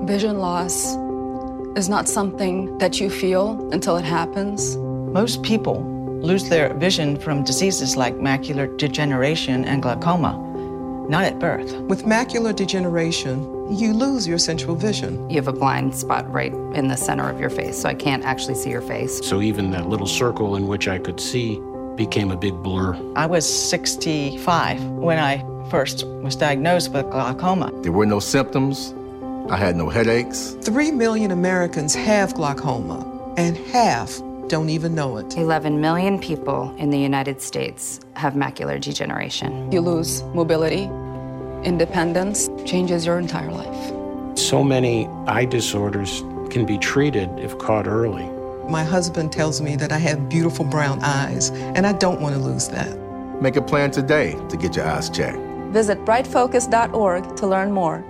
Vision 0.07 0.39
loss 0.39 0.95
is 1.77 1.87
not 1.87 2.09
something 2.09 2.75
that 2.79 2.99
you 2.99 3.07
feel 3.07 3.69
until 3.71 3.95
it 3.97 4.03
happens. 4.03 4.75
Most 4.77 5.43
people 5.43 5.83
lose 6.23 6.49
their 6.49 6.73
vision 6.73 7.19
from 7.19 7.43
diseases 7.43 7.95
like 7.95 8.15
macular 8.15 8.75
degeneration 8.79 9.63
and 9.65 9.83
glaucoma, 9.83 10.39
not 11.07 11.23
at 11.23 11.37
birth. 11.37 11.71
With 11.81 12.05
macular 12.05 12.55
degeneration, 12.55 13.77
you 13.77 13.93
lose 13.93 14.27
your 14.27 14.39
central 14.39 14.75
vision. 14.75 15.29
You 15.29 15.35
have 15.35 15.47
a 15.47 15.53
blind 15.53 15.95
spot 15.95 16.27
right 16.33 16.51
in 16.73 16.87
the 16.87 16.97
center 16.97 17.29
of 17.29 17.39
your 17.39 17.51
face, 17.51 17.77
so 17.79 17.89
I 17.89 17.93
can't 17.93 18.25
actually 18.25 18.55
see 18.55 18.71
your 18.71 18.81
face. 18.81 19.23
So 19.23 19.39
even 19.39 19.69
that 19.69 19.87
little 19.87 20.07
circle 20.07 20.55
in 20.55 20.67
which 20.67 20.87
I 20.87 20.97
could 20.97 21.19
see 21.19 21.61
became 21.95 22.31
a 22.31 22.37
big 22.37 22.55
blur. 22.63 22.97
I 23.15 23.25
was 23.25 23.45
65 23.69 24.81
when 24.83 25.19
I 25.19 25.43
first 25.69 26.05
was 26.07 26.35
diagnosed 26.35 26.91
with 26.91 27.09
glaucoma. 27.09 27.71
There 27.81 27.91
were 27.91 28.05
no 28.05 28.19
symptoms. 28.19 28.93
I 29.49 29.57
had 29.57 29.75
no 29.75 29.89
headaches. 29.89 30.55
Three 30.61 30.91
million 30.91 31.31
Americans 31.31 31.93
have 31.95 32.33
glaucoma, 32.33 33.05
and 33.37 33.57
half 33.57 34.21
don't 34.47 34.69
even 34.69 34.95
know 34.95 35.17
it. 35.17 35.35
11 35.37 35.81
million 35.81 36.19
people 36.19 36.73
in 36.77 36.89
the 36.89 36.99
United 36.99 37.41
States 37.41 37.99
have 38.15 38.33
macular 38.33 38.79
degeneration. 38.79 39.71
You 39.71 39.81
lose 39.81 40.23
mobility, 40.33 40.83
independence, 41.63 42.49
changes 42.65 43.05
your 43.05 43.19
entire 43.19 43.51
life. 43.51 44.37
So 44.37 44.63
many 44.63 45.07
eye 45.27 45.45
disorders 45.45 46.21
can 46.49 46.65
be 46.65 46.77
treated 46.77 47.29
if 47.39 47.57
caught 47.57 47.87
early. 47.87 48.29
My 48.69 48.83
husband 48.83 49.31
tells 49.31 49.61
me 49.61 49.75
that 49.75 49.91
I 49.91 49.97
have 49.97 50.29
beautiful 50.29 50.65
brown 50.65 50.99
eyes, 51.03 51.49
and 51.51 51.85
I 51.85 51.93
don't 51.93 52.21
want 52.21 52.35
to 52.35 52.41
lose 52.41 52.67
that. 52.69 52.97
Make 53.41 53.55
a 53.55 53.61
plan 53.61 53.91
today 53.91 54.37
to 54.49 54.57
get 54.57 54.75
your 54.75 54.85
eyes 54.85 55.09
checked. 55.09 55.37
Visit 55.71 55.99
brightfocus.org 56.05 57.35
to 57.35 57.47
learn 57.47 57.71
more. 57.71 58.05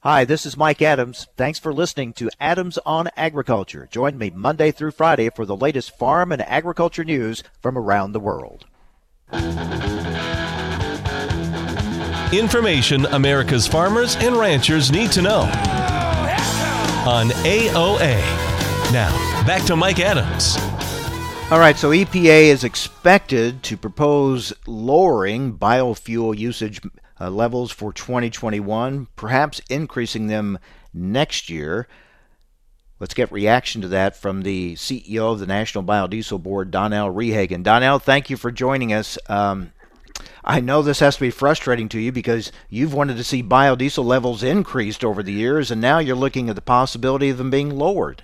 Hi, 0.00 0.24
this 0.24 0.44
is 0.44 0.56
Mike 0.56 0.82
Adams. 0.82 1.26
Thanks 1.36 1.58
for 1.58 1.72
listening 1.72 2.12
to 2.14 2.28
Adams 2.38 2.78
on 2.84 3.08
Agriculture. 3.16 3.88
Join 3.90 4.18
me 4.18 4.30
Monday 4.30 4.70
through 4.70 4.90
Friday 4.90 5.30
for 5.30 5.46
the 5.46 5.56
latest 5.56 5.96
farm 5.98 6.30
and 6.30 6.42
agriculture 6.42 7.04
news 7.04 7.42
from 7.62 7.78
around 7.78 8.12
the 8.12 8.20
world. 8.20 8.66
Information 12.32 13.06
America's 13.06 13.66
farmers 13.66 14.16
and 14.16 14.36
ranchers 14.36 14.92
need 14.92 15.10
to 15.12 15.22
know 15.22 15.83
on 17.06 17.28
AOA. 17.28 18.16
Now, 18.92 19.44
back 19.46 19.62
to 19.66 19.76
Mike 19.76 20.00
Adams. 20.00 20.56
All 21.50 21.58
right, 21.58 21.76
so 21.76 21.90
EPA 21.90 22.44
is 22.44 22.64
expected 22.64 23.62
to 23.64 23.76
propose 23.76 24.54
lowering 24.66 25.58
biofuel 25.58 26.36
usage 26.36 26.80
uh, 27.20 27.28
levels 27.28 27.70
for 27.70 27.92
2021, 27.92 29.08
perhaps 29.16 29.60
increasing 29.68 30.28
them 30.28 30.58
next 30.94 31.50
year. 31.50 31.86
Let's 32.98 33.12
get 33.12 33.30
reaction 33.30 33.82
to 33.82 33.88
that 33.88 34.16
from 34.16 34.42
the 34.42 34.74
CEO 34.76 35.30
of 35.32 35.40
the 35.40 35.46
National 35.46 35.84
Biodiesel 35.84 36.42
Board, 36.42 36.70
Donnell 36.70 37.12
Rehagen. 37.12 37.62
Donnell, 37.62 37.98
thank 37.98 38.30
you 38.30 38.38
for 38.38 38.50
joining 38.50 38.94
us. 38.94 39.18
Um, 39.28 39.72
I 40.46 40.60
know 40.60 40.82
this 40.82 41.00
has 41.00 41.14
to 41.14 41.22
be 41.22 41.30
frustrating 41.30 41.88
to 41.90 41.98
you 41.98 42.12
because 42.12 42.52
you've 42.68 42.92
wanted 42.92 43.16
to 43.16 43.24
see 43.24 43.42
biodiesel 43.42 44.04
levels 44.04 44.42
increased 44.42 45.02
over 45.02 45.22
the 45.22 45.32
years, 45.32 45.70
and 45.70 45.80
now 45.80 45.98
you're 45.98 46.14
looking 46.14 46.50
at 46.50 46.54
the 46.54 46.60
possibility 46.60 47.30
of 47.30 47.38
them 47.38 47.48
being 47.50 47.70
lowered. 47.70 48.22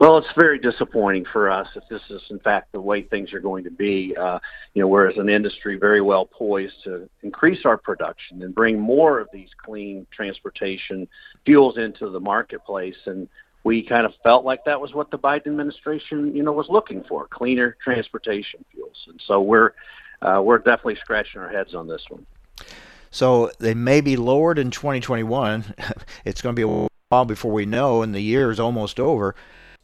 Well, 0.00 0.16
it's 0.16 0.32
very 0.34 0.58
disappointing 0.58 1.26
for 1.30 1.50
us 1.50 1.68
if 1.76 1.84
this 1.88 2.00
is 2.08 2.22
in 2.30 2.38
fact 2.40 2.72
the 2.72 2.80
way 2.80 3.02
things 3.02 3.32
are 3.32 3.38
going 3.38 3.64
to 3.64 3.70
be. 3.70 4.16
Uh, 4.16 4.40
you 4.74 4.80
know, 4.80 4.88
we're 4.88 5.08
as 5.08 5.18
an 5.18 5.28
industry 5.28 5.76
very 5.76 6.00
well 6.00 6.24
poised 6.24 6.82
to 6.84 7.08
increase 7.22 7.64
our 7.64 7.76
production 7.76 8.42
and 8.42 8.54
bring 8.54 8.80
more 8.80 9.20
of 9.20 9.28
these 9.32 9.50
clean 9.62 10.06
transportation 10.10 11.06
fuels 11.44 11.76
into 11.76 12.08
the 12.08 12.18
marketplace, 12.18 12.96
and 13.04 13.28
we 13.62 13.82
kind 13.82 14.06
of 14.06 14.14
felt 14.22 14.44
like 14.44 14.64
that 14.64 14.80
was 14.80 14.94
what 14.94 15.10
the 15.10 15.18
Biden 15.18 15.48
administration, 15.48 16.34
you 16.34 16.42
know, 16.42 16.52
was 16.52 16.68
looking 16.70 17.04
for: 17.04 17.28
cleaner 17.28 17.76
transportation 17.84 18.64
fuels. 18.72 19.04
And 19.06 19.20
so 19.26 19.42
we're 19.42 19.74
uh, 20.22 20.40
we're 20.42 20.58
definitely 20.58 20.96
scratching 20.96 21.40
our 21.40 21.48
heads 21.48 21.74
on 21.74 21.86
this 21.86 22.04
one. 22.08 22.26
So 23.10 23.50
they 23.58 23.74
may 23.74 24.00
be 24.00 24.16
lowered 24.16 24.58
in 24.58 24.70
2021. 24.70 25.74
it's 26.24 26.42
going 26.42 26.54
to 26.54 26.66
be 26.66 26.70
a 26.70 26.88
while 27.08 27.24
before 27.24 27.52
we 27.52 27.66
know, 27.66 28.02
and 28.02 28.14
the 28.14 28.20
year 28.20 28.50
is 28.50 28.60
almost 28.60 29.00
over 29.00 29.34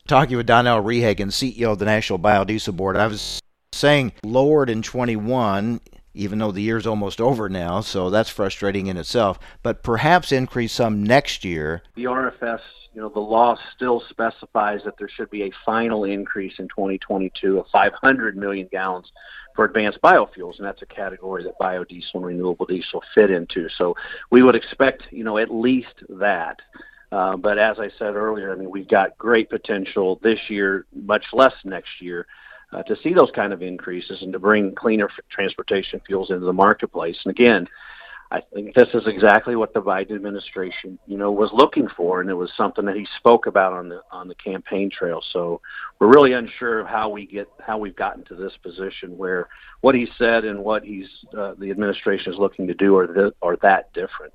talking 0.06 0.36
with 0.36 0.46
Donnell 0.46 0.82
Rehagen, 0.82 1.28
CEO 1.28 1.72
of 1.72 1.78
the 1.78 1.84
National 1.84 2.18
Biodiesel 2.18 2.76
Board. 2.76 2.96
I 2.96 3.06
was 3.06 3.40
saying 3.72 4.12
lowered 4.22 4.70
in 4.70 4.82
21, 4.82 5.80
even 6.14 6.38
though 6.38 6.52
the 6.52 6.62
year's 6.62 6.86
almost 6.86 7.20
over 7.20 7.48
now, 7.48 7.80
so 7.80 8.08
that's 8.10 8.30
frustrating 8.30 8.86
in 8.86 8.96
itself, 8.96 9.38
but 9.62 9.82
perhaps 9.82 10.32
increase 10.32 10.72
some 10.72 11.02
next 11.02 11.44
year. 11.44 11.82
The 11.94 12.04
RFS, 12.04 12.60
you 12.96 13.02
know, 13.02 13.10
the 13.10 13.20
law 13.20 13.58
still 13.76 14.02
specifies 14.08 14.80
that 14.86 14.94
there 14.98 15.08
should 15.08 15.28
be 15.28 15.42
a 15.42 15.50
final 15.66 16.04
increase 16.04 16.54
in 16.58 16.66
2022 16.68 17.58
of 17.58 17.66
500 17.70 18.38
million 18.38 18.66
gallons 18.72 19.12
for 19.54 19.66
advanced 19.66 20.00
biofuels, 20.00 20.56
and 20.56 20.66
that's 20.66 20.80
a 20.80 20.86
category 20.86 21.44
that 21.44 21.58
biodiesel 21.60 22.14
and 22.14 22.24
renewable 22.24 22.64
diesel 22.64 23.02
fit 23.14 23.30
into. 23.30 23.68
So 23.76 23.94
we 24.30 24.42
would 24.42 24.54
expect, 24.54 25.02
you 25.10 25.24
know, 25.24 25.36
at 25.36 25.52
least 25.52 25.92
that. 26.08 26.56
Uh, 27.12 27.36
but 27.36 27.58
as 27.58 27.78
I 27.78 27.90
said 27.98 28.16
earlier, 28.16 28.50
I 28.50 28.56
mean, 28.56 28.70
we've 28.70 28.88
got 28.88 29.16
great 29.18 29.50
potential 29.50 30.18
this 30.22 30.40
year, 30.48 30.86
much 30.94 31.26
less 31.34 31.54
next 31.64 32.00
year, 32.00 32.26
uh, 32.72 32.82
to 32.84 32.96
see 33.02 33.12
those 33.12 33.30
kind 33.34 33.52
of 33.52 33.60
increases 33.60 34.22
and 34.22 34.32
to 34.32 34.38
bring 34.38 34.74
cleaner 34.74 35.10
transportation 35.28 36.00
fuels 36.06 36.30
into 36.30 36.46
the 36.46 36.52
marketplace. 36.52 37.18
And 37.26 37.30
again, 37.30 37.68
I 38.30 38.40
think 38.52 38.74
this 38.74 38.88
is 38.92 39.06
exactly 39.06 39.54
what 39.54 39.72
the 39.72 39.80
Biden 39.80 40.12
administration, 40.16 40.98
you 41.06 41.16
know, 41.16 41.30
was 41.30 41.50
looking 41.52 41.88
for, 41.96 42.20
and 42.20 42.28
it 42.28 42.34
was 42.34 42.50
something 42.56 42.84
that 42.86 42.96
he 42.96 43.06
spoke 43.18 43.46
about 43.46 43.72
on 43.72 43.88
the 43.88 44.02
on 44.10 44.26
the 44.26 44.34
campaign 44.34 44.90
trail. 44.90 45.22
So 45.32 45.60
we're 46.00 46.08
really 46.08 46.32
unsure 46.32 46.80
of 46.80 46.88
how 46.88 47.08
we 47.08 47.26
get 47.26 47.48
how 47.64 47.78
we've 47.78 47.94
gotten 47.94 48.24
to 48.24 48.34
this 48.34 48.52
position 48.62 49.16
where 49.16 49.48
what 49.80 49.94
he 49.94 50.08
said 50.18 50.44
and 50.44 50.64
what 50.64 50.82
he's 50.82 51.08
uh, 51.38 51.54
the 51.58 51.70
administration 51.70 52.32
is 52.32 52.38
looking 52.38 52.66
to 52.66 52.74
do 52.74 52.96
are 52.96 53.06
th- 53.06 53.34
are 53.42 53.56
that 53.62 53.92
different. 53.92 54.34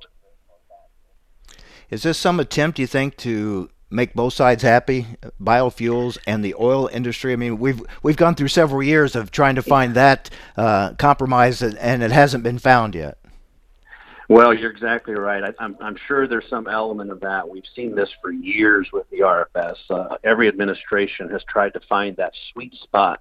Is 1.90 2.04
this 2.04 2.18
some 2.18 2.40
attempt, 2.40 2.80
you 2.80 2.88
think, 2.88 3.18
to 3.18 3.70
make 3.90 4.14
both 4.14 4.32
sides 4.32 4.64
happy, 4.64 5.06
biofuels 5.42 6.18
and 6.26 6.46
the 6.46 6.56
oil 6.58 6.90
industry? 6.94 7.34
I 7.34 7.36
mean, 7.36 7.60
we've 7.60 7.82
we've 8.02 8.16
gone 8.16 8.36
through 8.36 8.48
several 8.48 8.82
years 8.82 9.18
of 9.18 9.32
trying 9.32 9.56
to 9.56 9.62
find 9.62 9.96
that 9.96 10.30
uh, 10.56 10.94
compromise, 10.94 11.62
and 11.62 12.02
it 12.02 12.12
hasn't 12.12 12.46
been 12.46 12.58
found 12.58 12.96
yet. 12.96 13.18
Well, 14.32 14.54
you're 14.54 14.72
exactly 14.72 15.14
right. 15.14 15.44
I, 15.44 15.54
I'm, 15.62 15.76
I'm 15.82 15.98
sure 16.08 16.26
there's 16.26 16.48
some 16.50 16.70
element 16.70 17.12
of 17.12 17.20
that. 17.20 17.50
We've 17.50 17.66
seen 17.76 17.94
this 17.94 18.08
for 18.22 18.32
years 18.32 18.88
with 18.94 19.10
the 19.10 19.20
RFS. 19.20 19.76
Uh, 19.90 20.16
every 20.24 20.48
administration 20.48 21.28
has 21.32 21.44
tried 21.50 21.74
to 21.74 21.82
find 21.90 22.16
that 22.16 22.32
sweet 22.54 22.74
spot, 22.76 23.20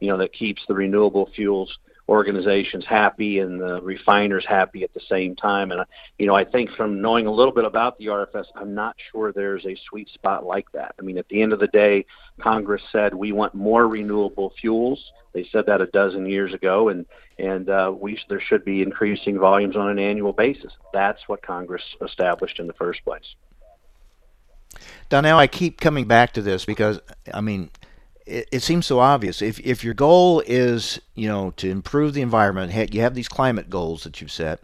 you 0.00 0.06
know, 0.06 0.16
that 0.18 0.32
keeps 0.32 0.62
the 0.68 0.74
renewable 0.74 1.28
fuels 1.34 1.76
organizations 2.12 2.84
happy 2.84 3.38
and 3.38 3.58
the 3.58 3.80
refiners 3.80 4.44
happy 4.46 4.84
at 4.84 4.92
the 4.92 5.00
same 5.08 5.34
time. 5.34 5.72
And 5.72 5.82
you 6.18 6.26
know, 6.26 6.34
I 6.34 6.44
think 6.44 6.70
from 6.76 7.00
knowing 7.00 7.26
a 7.26 7.32
little 7.32 7.54
bit 7.54 7.64
about 7.64 7.98
the 7.98 8.06
RFS, 8.06 8.44
I'm 8.54 8.74
not 8.74 8.94
sure 9.10 9.32
there's 9.32 9.64
a 9.64 9.74
sweet 9.88 10.10
spot 10.10 10.44
like 10.44 10.70
that. 10.72 10.94
I 10.98 11.02
mean, 11.02 11.16
at 11.16 11.26
the 11.28 11.40
end 11.40 11.54
of 11.54 11.58
the 11.58 11.68
day, 11.68 12.04
Congress 12.38 12.82
said 12.92 13.14
we 13.14 13.32
want 13.32 13.54
more 13.54 13.88
renewable 13.88 14.52
fuels. 14.60 15.12
They 15.32 15.48
said 15.50 15.64
that 15.66 15.80
a 15.80 15.86
dozen 15.86 16.26
years 16.26 16.52
ago, 16.52 16.90
and 16.90 17.06
and 17.38 17.70
uh, 17.70 17.92
we 17.98 18.20
there 18.28 18.40
should 18.40 18.64
be 18.64 18.82
increasing 18.82 19.38
volumes 19.38 19.74
on 19.74 19.88
an 19.88 19.98
annual 19.98 20.34
basis. 20.34 20.72
That's 20.92 21.26
what 21.26 21.40
Congress 21.40 21.82
established 22.04 22.60
in 22.60 22.66
the 22.66 22.74
first 22.74 23.02
place. 23.04 23.34
Donnell, 25.08 25.38
I 25.38 25.46
keep 25.46 25.80
coming 25.80 26.06
back 26.06 26.34
to 26.34 26.42
this 26.42 26.66
because 26.66 27.00
I 27.32 27.40
mean 27.40 27.70
it, 28.26 28.48
it, 28.52 28.62
seems 28.62 28.86
so 28.86 28.98
obvious. 28.98 29.42
If 29.42 29.60
if 29.60 29.84
your 29.84 29.94
goal 29.94 30.42
is 30.46 31.00
you 31.14 31.28
know 31.28 31.52
to 31.56 31.68
improve 31.68 32.14
the 32.14 32.22
environment, 32.22 32.94
you 32.94 33.00
have 33.00 33.14
these 33.14 33.28
climate 33.28 33.70
goals 33.70 34.04
that 34.04 34.20
you've 34.20 34.32
set, 34.32 34.60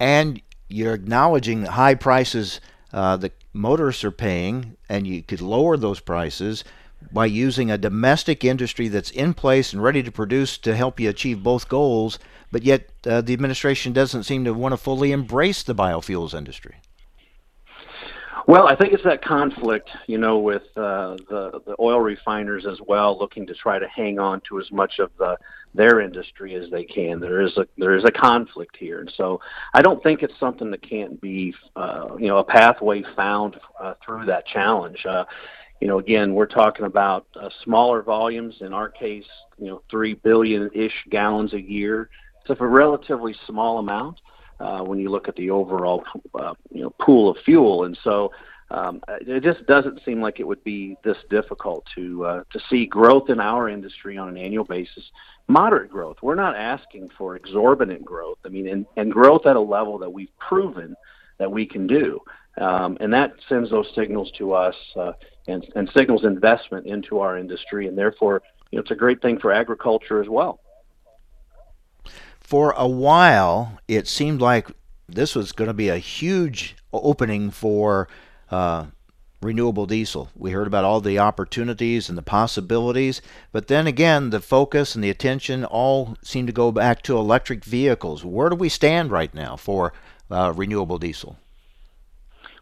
and 0.00 0.40
you're 0.68 0.94
acknowledging 0.94 1.62
the 1.62 1.72
high 1.72 1.94
prices 1.94 2.60
uh, 2.92 3.16
that 3.18 3.32
motorists 3.52 4.04
are 4.04 4.10
paying, 4.10 4.76
and 4.88 5.06
you 5.06 5.22
could 5.22 5.40
lower 5.40 5.76
those 5.76 6.00
prices. 6.00 6.64
by 7.12 7.26
using 7.26 7.70
a 7.70 7.76
domestic 7.76 8.44
industry 8.44 8.88
that's 8.88 9.10
in 9.10 9.34
place 9.34 9.74
and 9.74 9.82
ready 9.82 10.02
to 10.02 10.10
produce 10.10 10.56
to 10.58 10.74
help 10.74 10.98
you 10.98 11.10
achieve 11.10 11.42
both 11.42 11.68
goals, 11.68 12.18
but 12.50 12.62
yet 12.62 12.88
uh, 13.06 13.20
the 13.20 13.34
administration 13.34 13.92
doesn't 13.92 14.24
seem 14.24 14.42
to 14.44 14.54
want 14.54 14.72
to 14.72 14.76
fully 14.78 15.12
embrace 15.12 15.62
the 15.62 15.74
biofuels 15.74 16.32
industry. 16.32 16.76
Well, 18.46 18.68
I 18.68 18.76
think 18.76 18.92
it's 18.92 19.04
that 19.04 19.24
conflict, 19.24 19.88
you 20.06 20.18
know, 20.18 20.38
with 20.38 20.64
uh, 20.76 21.16
the 21.30 21.62
the 21.66 21.74
oil 21.80 22.00
refiners 22.00 22.66
as 22.66 22.78
well, 22.86 23.18
looking 23.18 23.46
to 23.46 23.54
try 23.54 23.78
to 23.78 23.88
hang 23.88 24.18
on 24.18 24.42
to 24.48 24.60
as 24.60 24.70
much 24.70 24.98
of 24.98 25.10
the 25.18 25.36
their 25.72 26.00
industry 26.00 26.54
as 26.54 26.70
they 26.70 26.84
can. 26.84 27.20
There 27.20 27.40
is 27.40 27.56
a 27.56 27.66
there 27.78 27.94
is 27.94 28.04
a 28.04 28.10
conflict 28.10 28.76
here, 28.76 29.00
and 29.00 29.12
so 29.16 29.40
I 29.72 29.80
don't 29.80 30.02
think 30.02 30.22
it's 30.22 30.38
something 30.38 30.70
that 30.72 30.82
can't 30.88 31.18
be, 31.22 31.54
uh, 31.74 32.16
you 32.18 32.28
know, 32.28 32.36
a 32.36 32.44
pathway 32.44 33.02
found 33.16 33.56
uh, 33.80 33.94
through 34.04 34.26
that 34.26 34.46
challenge. 34.46 35.06
Uh, 35.06 35.24
you 35.80 35.88
know, 35.88 35.98
again, 35.98 36.34
we're 36.34 36.46
talking 36.46 36.84
about 36.84 37.26
uh, 37.40 37.48
smaller 37.62 38.02
volumes. 38.02 38.56
In 38.60 38.74
our 38.74 38.90
case, 38.90 39.26
you 39.58 39.68
know, 39.68 39.82
three 39.90 40.14
billion 40.14 40.68
ish 40.74 41.04
gallons 41.08 41.54
a 41.54 41.60
year. 41.60 42.10
It's 42.46 42.60
a 42.60 42.66
relatively 42.66 43.34
small 43.46 43.78
amount 43.78 44.20
when 44.82 44.98
you 44.98 45.10
look 45.10 45.28
at 45.28 45.36
the 45.36 45.50
overall 45.50 46.04
uh, 46.34 46.54
you 46.70 46.82
know 46.82 46.90
pool 47.00 47.30
of 47.30 47.36
fuel. 47.44 47.84
And 47.84 47.98
so 48.02 48.32
um, 48.70 49.02
it 49.08 49.42
just 49.42 49.66
doesn't 49.66 50.00
seem 50.04 50.20
like 50.20 50.40
it 50.40 50.46
would 50.46 50.64
be 50.64 50.96
this 51.04 51.18
difficult 51.30 51.86
to 51.94 52.24
uh, 52.24 52.44
to 52.50 52.60
see 52.70 52.86
growth 52.86 53.30
in 53.30 53.40
our 53.40 53.68
industry 53.68 54.16
on 54.16 54.28
an 54.28 54.36
annual 54.36 54.64
basis. 54.64 55.04
Moderate 55.46 55.90
growth. 55.90 56.16
We're 56.22 56.34
not 56.34 56.56
asking 56.56 57.10
for 57.16 57.36
exorbitant 57.36 58.04
growth. 58.04 58.38
I 58.44 58.48
mean, 58.48 58.66
and, 58.68 58.86
and 58.96 59.12
growth 59.12 59.46
at 59.46 59.56
a 59.56 59.60
level 59.60 59.98
that 59.98 60.10
we've 60.10 60.36
proven 60.38 60.96
that 61.38 61.50
we 61.50 61.66
can 61.66 61.86
do. 61.86 62.20
Um, 62.56 62.96
and 63.00 63.12
that 63.12 63.32
sends 63.48 63.70
those 63.70 63.88
signals 63.94 64.30
to 64.38 64.52
us 64.52 64.76
uh, 64.96 65.12
and, 65.48 65.66
and 65.74 65.90
signals 65.94 66.24
investment 66.24 66.86
into 66.86 67.18
our 67.18 67.36
industry, 67.36 67.88
and 67.88 67.98
therefore, 67.98 68.42
you 68.70 68.78
know, 68.78 68.82
it's 68.82 68.92
a 68.92 68.96
great 68.96 69.20
thing 69.20 69.38
for 69.38 69.52
agriculture 69.52 70.22
as 70.22 70.28
well 70.28 70.60
for 72.54 72.72
a 72.76 72.86
while, 72.86 73.80
it 73.88 74.06
seemed 74.06 74.40
like 74.40 74.70
this 75.08 75.34
was 75.34 75.50
going 75.50 75.66
to 75.66 75.74
be 75.74 75.88
a 75.88 75.98
huge 75.98 76.76
opening 76.92 77.50
for 77.50 78.06
uh, 78.48 78.86
renewable 79.42 79.86
diesel. 79.86 80.28
We 80.36 80.52
heard 80.52 80.68
about 80.68 80.84
all 80.84 81.00
the 81.00 81.18
opportunities 81.18 82.08
and 82.08 82.16
the 82.16 82.22
possibilities, 82.22 83.20
but 83.50 83.66
then 83.66 83.88
again, 83.88 84.30
the 84.30 84.38
focus 84.38 84.94
and 84.94 85.02
the 85.02 85.10
attention 85.10 85.64
all 85.64 86.16
seem 86.22 86.46
to 86.46 86.52
go 86.52 86.70
back 86.70 87.02
to 87.02 87.18
electric 87.18 87.64
vehicles. 87.64 88.24
Where 88.24 88.50
do 88.50 88.54
we 88.54 88.68
stand 88.68 89.10
right 89.10 89.34
now 89.34 89.56
for 89.56 89.92
uh, 90.30 90.52
renewable 90.54 90.98
diesel? 90.98 91.36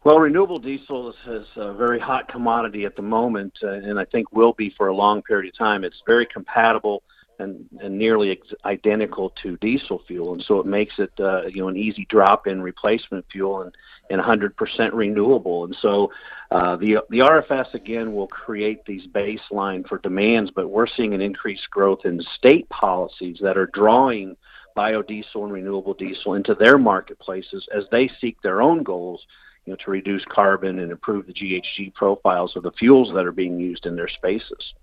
Well, 0.05 0.19
renewable 0.21 0.59
diesel 0.59 1.11
is, 1.11 1.17
is, 1.27 1.47
a 1.57 1.75
very 1.75 2.01
hot 2.01 2.29
commodity 2.29 2.87
at 2.87 2.97
the 2.97 3.03
moment, 3.03 3.59
uh, 3.63 3.73
and 3.73 4.01
I 4.01 4.07
think 4.07 4.33
will 4.33 4.55
be 4.55 4.71
for 4.71 4.87
a 4.87 4.97
long 4.97 5.21
period 5.21 5.53
of 5.53 5.59
time. 5.59 5.85
It's 5.85 6.03
very 6.07 6.25
compatible 6.25 7.03
and, 7.39 7.67
and 7.81 7.99
nearly 7.99 8.31
ex- 8.31 8.55
identical 8.65 9.31
to 9.43 9.57
diesel 9.59 10.03
fuel, 10.07 10.33
and 10.33 10.43
so 10.43 10.61
it 10.61 10.67
makes 10.67 10.95
it 10.99 11.13
uh, 11.19 11.47
you 11.47 11.63
know 11.63 11.69
an 11.69 11.77
easy 11.77 12.07
drop-in 12.09 12.63
replacement 12.63 13.25
fuel 13.31 13.63
and 13.63 13.75
and 14.11 14.21
100% 14.21 14.91
renewable. 14.93 15.65
And 15.65 15.77
so 15.81 16.13
uh, 16.51 16.77
the 16.77 16.99
the 17.11 17.21
RFS 17.21 17.75
again 17.75 18.15
will 18.15 18.27
create 18.27 18.85
these 18.85 19.07
baseline 19.07 19.87
for 19.87 19.99
demands, 19.99 20.51
but 20.55 20.69
we're 20.69 20.87
seeing 20.87 21.15
an 21.15 21.21
increased 21.21 21.71
growth 21.71 22.05
in 22.05 22.21
state 22.37 22.69
policies 22.69 23.39
that 23.41 23.57
are 23.57 23.71
drawing 23.73 24.37
biodiesel 24.77 25.45
and 25.45 25.53
renewable 25.53 25.95
diesel 25.95 26.35
into 26.35 26.55
their 26.55 26.79
marketplaces 26.79 27.67
as 27.75 27.85
they 27.91 28.11
seek 28.21 28.41
their 28.43 28.63
own 28.63 28.83
goals 28.83 29.27
you 29.65 29.73
know, 29.73 29.77
to 29.85 29.91
reduce 29.91 30.25
carbon 30.25 30.81
and 30.81 30.91
improve 30.91 31.27
the 31.27 31.33
GHG 31.33 31.95
profiles 31.95 32.57
of 32.57 32.63
the 32.63 32.73
fuels 32.73 33.13
that 33.15 33.27
are 33.27 33.33
being 33.33 33.61
used 33.61 33.87
in 33.87 33.95
their 33.95 34.09
spaces. 34.09 34.75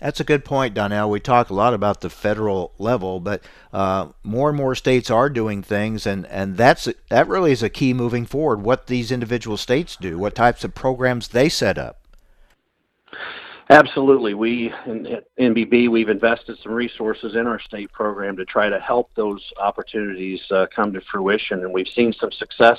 That's 0.00 0.18
a 0.18 0.24
good 0.24 0.46
point, 0.46 0.72
Donnell. 0.72 1.10
We 1.10 1.20
talk 1.20 1.50
a 1.50 1.54
lot 1.54 1.74
about 1.74 2.00
the 2.00 2.08
federal 2.08 2.72
level, 2.78 3.20
but 3.20 3.42
uh, 3.70 4.08
more 4.22 4.48
and 4.48 4.56
more 4.56 4.74
states 4.74 5.10
are 5.10 5.28
doing 5.28 5.62
things, 5.62 6.06
and, 6.06 6.26
and 6.26 6.56
that's 6.56 6.88
that 7.10 7.28
really 7.28 7.52
is 7.52 7.62
a 7.62 7.68
key 7.68 7.92
moving 7.92 8.24
forward. 8.24 8.62
What 8.62 8.86
these 8.86 9.12
individual 9.12 9.58
states 9.58 9.96
do, 9.96 10.18
what 10.18 10.34
types 10.34 10.64
of 10.64 10.74
programs 10.74 11.28
they 11.28 11.50
set 11.50 11.76
up. 11.76 11.98
Absolutely. 13.68 14.32
We 14.32 14.72
in, 14.86 15.20
NBB 15.38 15.88
we've 15.90 16.08
invested 16.08 16.58
some 16.62 16.72
resources 16.72 17.36
in 17.36 17.46
our 17.46 17.60
state 17.60 17.92
program 17.92 18.36
to 18.38 18.44
try 18.46 18.70
to 18.70 18.80
help 18.80 19.10
those 19.14 19.52
opportunities 19.58 20.40
uh, 20.50 20.66
come 20.74 20.94
to 20.94 21.00
fruition, 21.02 21.60
and 21.60 21.72
we've 21.74 21.88
seen 21.88 22.14
some 22.14 22.32
success 22.32 22.78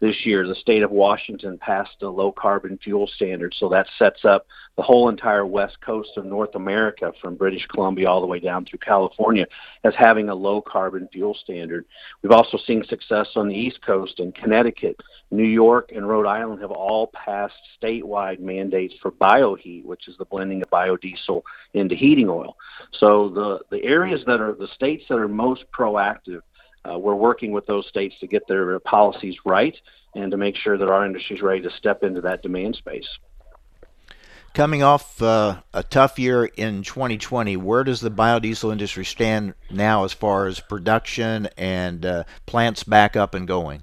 this 0.00 0.24
year. 0.24 0.46
The 0.46 0.54
state 0.54 0.82
of 0.82 0.90
Washington 0.90 1.58
passed 1.58 2.02
a 2.02 2.08
low 2.08 2.32
carbon 2.32 2.78
fuel 2.82 3.06
standard, 3.06 3.54
so 3.58 3.68
that 3.70 3.86
sets 3.98 4.24
up 4.24 4.46
the 4.76 4.82
whole 4.82 5.08
entire 5.08 5.46
west 5.46 5.80
coast 5.80 6.10
of 6.16 6.24
North 6.24 6.54
America, 6.54 7.12
from 7.20 7.36
British 7.36 7.66
Columbia 7.66 8.08
all 8.08 8.20
the 8.20 8.26
way 8.26 8.40
down 8.40 8.64
through 8.64 8.80
California, 8.80 9.46
as 9.84 9.94
having 9.96 10.28
a 10.28 10.34
low 10.34 10.60
carbon 10.60 11.08
fuel 11.12 11.34
standard. 11.34 11.84
We've 12.22 12.32
also 12.32 12.58
seen 12.66 12.84
success 12.84 13.28
on 13.36 13.48
the 13.48 13.54
East 13.54 13.80
Coast 13.82 14.20
in 14.20 14.32
Connecticut, 14.32 15.00
New 15.30 15.44
York, 15.44 15.92
and 15.94 16.08
Rhode 16.08 16.26
Island 16.26 16.60
have 16.60 16.70
all 16.70 17.08
passed 17.08 17.54
statewide 17.80 18.40
mandates 18.40 18.94
for 19.00 19.10
bioheat, 19.12 19.84
which 19.84 20.08
is 20.08 20.16
the 20.18 20.24
blending 20.24 20.62
of 20.62 20.70
biodiesel 20.70 21.42
into 21.74 21.94
heating 21.94 22.28
oil. 22.28 22.56
So 22.98 23.28
the 23.28 23.60
the 23.70 23.82
areas 23.84 24.22
that 24.26 24.40
are 24.40 24.54
the 24.54 24.68
states 24.74 25.04
that 25.08 25.18
are 25.18 25.28
most 25.28 25.64
proactive 25.76 26.42
uh, 26.88 26.98
we're 26.98 27.14
working 27.14 27.52
with 27.52 27.66
those 27.66 27.86
states 27.86 28.14
to 28.20 28.26
get 28.26 28.46
their 28.48 28.78
policies 28.80 29.36
right 29.44 29.76
and 30.14 30.30
to 30.30 30.36
make 30.36 30.56
sure 30.56 30.78
that 30.78 30.88
our 30.88 31.04
industry 31.04 31.36
is 31.36 31.42
ready 31.42 31.62
to 31.62 31.70
step 31.70 32.02
into 32.02 32.20
that 32.20 32.42
demand 32.42 32.76
space. 32.76 33.08
Coming 34.54 34.84
off 34.84 35.20
uh, 35.20 35.62
a 35.72 35.82
tough 35.82 36.16
year 36.16 36.44
in 36.44 36.84
2020, 36.84 37.56
where 37.56 37.82
does 37.82 38.00
the 38.00 38.10
biodiesel 38.10 38.70
industry 38.70 39.04
stand 39.04 39.54
now 39.68 40.04
as 40.04 40.12
far 40.12 40.46
as 40.46 40.60
production 40.60 41.48
and 41.58 42.06
uh, 42.06 42.24
plants 42.46 42.84
back 42.84 43.16
up 43.16 43.34
and 43.34 43.48
going? 43.48 43.82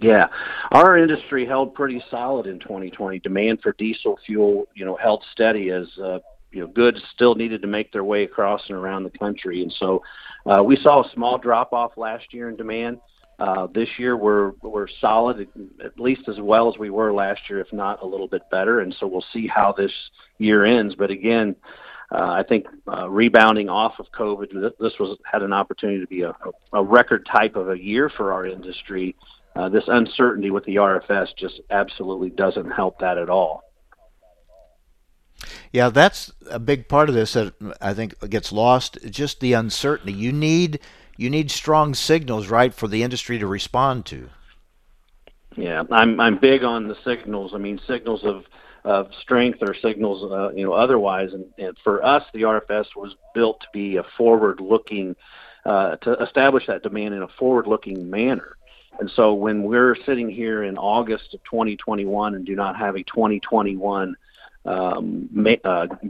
Yeah, 0.00 0.28
our 0.70 0.96
industry 0.96 1.44
held 1.44 1.74
pretty 1.74 2.02
solid 2.10 2.46
in 2.46 2.60
2020. 2.60 3.18
Demand 3.18 3.60
for 3.60 3.74
diesel 3.76 4.18
fuel, 4.24 4.68
you 4.74 4.86
know, 4.86 4.96
held 4.96 5.22
steady 5.32 5.70
as 5.70 5.86
uh, 5.98 6.20
you 6.50 6.60
know 6.60 6.68
goods 6.68 7.02
still 7.14 7.34
needed 7.34 7.60
to 7.62 7.68
make 7.68 7.92
their 7.92 8.04
way 8.04 8.22
across 8.22 8.62
and 8.68 8.78
around 8.78 9.02
the 9.02 9.18
country, 9.18 9.62
and 9.62 9.72
so 9.72 10.02
uh, 10.48 10.62
we 10.62 10.76
saw 10.76 11.04
a 11.04 11.10
small 11.12 11.38
drop 11.38 11.72
off 11.72 11.92
last 11.96 12.32
year 12.32 12.48
in 12.48 12.56
demand. 12.56 13.00
Uh, 13.38 13.68
this 13.72 13.88
year 13.98 14.16
we're 14.16 14.52
we're 14.62 14.88
solid, 15.00 15.46
at 15.84 15.98
least 16.00 16.22
as 16.28 16.40
well 16.40 16.72
as 16.72 16.78
we 16.78 16.90
were 16.90 17.12
last 17.12 17.40
year, 17.48 17.60
if 17.60 17.72
not 17.72 18.02
a 18.02 18.06
little 18.06 18.26
bit 18.26 18.42
better. 18.50 18.80
And 18.80 18.94
so 18.98 19.06
we'll 19.06 19.24
see 19.32 19.46
how 19.46 19.72
this 19.72 19.92
year 20.38 20.64
ends. 20.64 20.96
But 20.96 21.10
again, 21.10 21.54
uh, 22.10 22.30
I 22.32 22.42
think 22.42 22.66
uh, 22.90 23.08
rebounding 23.08 23.68
off 23.68 23.94
of 24.00 24.06
COVID, 24.10 24.72
this 24.80 24.94
was 24.98 25.16
had 25.30 25.42
an 25.42 25.52
opportunity 25.52 26.00
to 26.00 26.06
be 26.06 26.22
a, 26.22 26.34
a 26.72 26.82
record 26.82 27.28
type 27.30 27.54
of 27.54 27.70
a 27.70 27.78
year 27.78 28.10
for 28.16 28.32
our 28.32 28.44
industry. 28.46 29.14
Uh, 29.54 29.68
this 29.68 29.84
uncertainty 29.86 30.50
with 30.50 30.64
the 30.64 30.76
RFS 30.76 31.28
just 31.36 31.60
absolutely 31.70 32.30
doesn't 32.30 32.70
help 32.70 32.98
that 33.00 33.18
at 33.18 33.28
all. 33.28 33.67
Yeah, 35.72 35.88
that's 35.90 36.32
a 36.50 36.58
big 36.58 36.88
part 36.88 37.08
of 37.08 37.14
this 37.14 37.34
that 37.34 37.54
I 37.80 37.94
think 37.94 38.18
gets 38.28 38.52
lost. 38.52 38.98
Just 39.08 39.40
the 39.40 39.52
uncertainty. 39.52 40.12
You 40.12 40.32
need 40.32 40.80
you 41.16 41.30
need 41.30 41.50
strong 41.50 41.94
signals, 41.94 42.48
right, 42.48 42.72
for 42.72 42.88
the 42.88 43.02
industry 43.02 43.38
to 43.38 43.46
respond 43.46 44.06
to. 44.06 44.30
Yeah, 45.56 45.82
I'm 45.90 46.20
I'm 46.20 46.38
big 46.38 46.64
on 46.64 46.88
the 46.88 46.96
signals. 47.04 47.52
I 47.54 47.58
mean, 47.58 47.80
signals 47.86 48.24
of 48.24 48.44
of 48.84 49.08
strength 49.20 49.58
or 49.60 49.74
signals, 49.74 50.30
uh, 50.30 50.50
you 50.54 50.64
know, 50.64 50.72
otherwise. 50.72 51.32
And, 51.32 51.44
and 51.58 51.76
for 51.84 52.04
us, 52.04 52.22
the 52.32 52.42
RFS 52.42 52.86
was 52.96 53.14
built 53.34 53.60
to 53.60 53.66
be 53.72 53.96
a 53.96 54.04
forward-looking, 54.16 55.14
uh, 55.66 55.96
to 55.96 56.12
establish 56.22 56.66
that 56.68 56.82
demand 56.82 57.14
in 57.14 57.22
a 57.22 57.28
forward-looking 57.28 58.08
manner. 58.08 58.56
And 58.98 59.10
so 59.10 59.34
when 59.34 59.62
we're 59.64 59.96
sitting 60.06 60.30
here 60.30 60.64
in 60.64 60.78
August 60.78 61.34
of 61.34 61.44
2021 61.44 62.34
and 62.34 62.46
do 62.46 62.56
not 62.56 62.76
have 62.76 62.96
a 62.96 63.02
2021 63.02 64.02
um, 64.02 64.14
uh, 64.14 64.14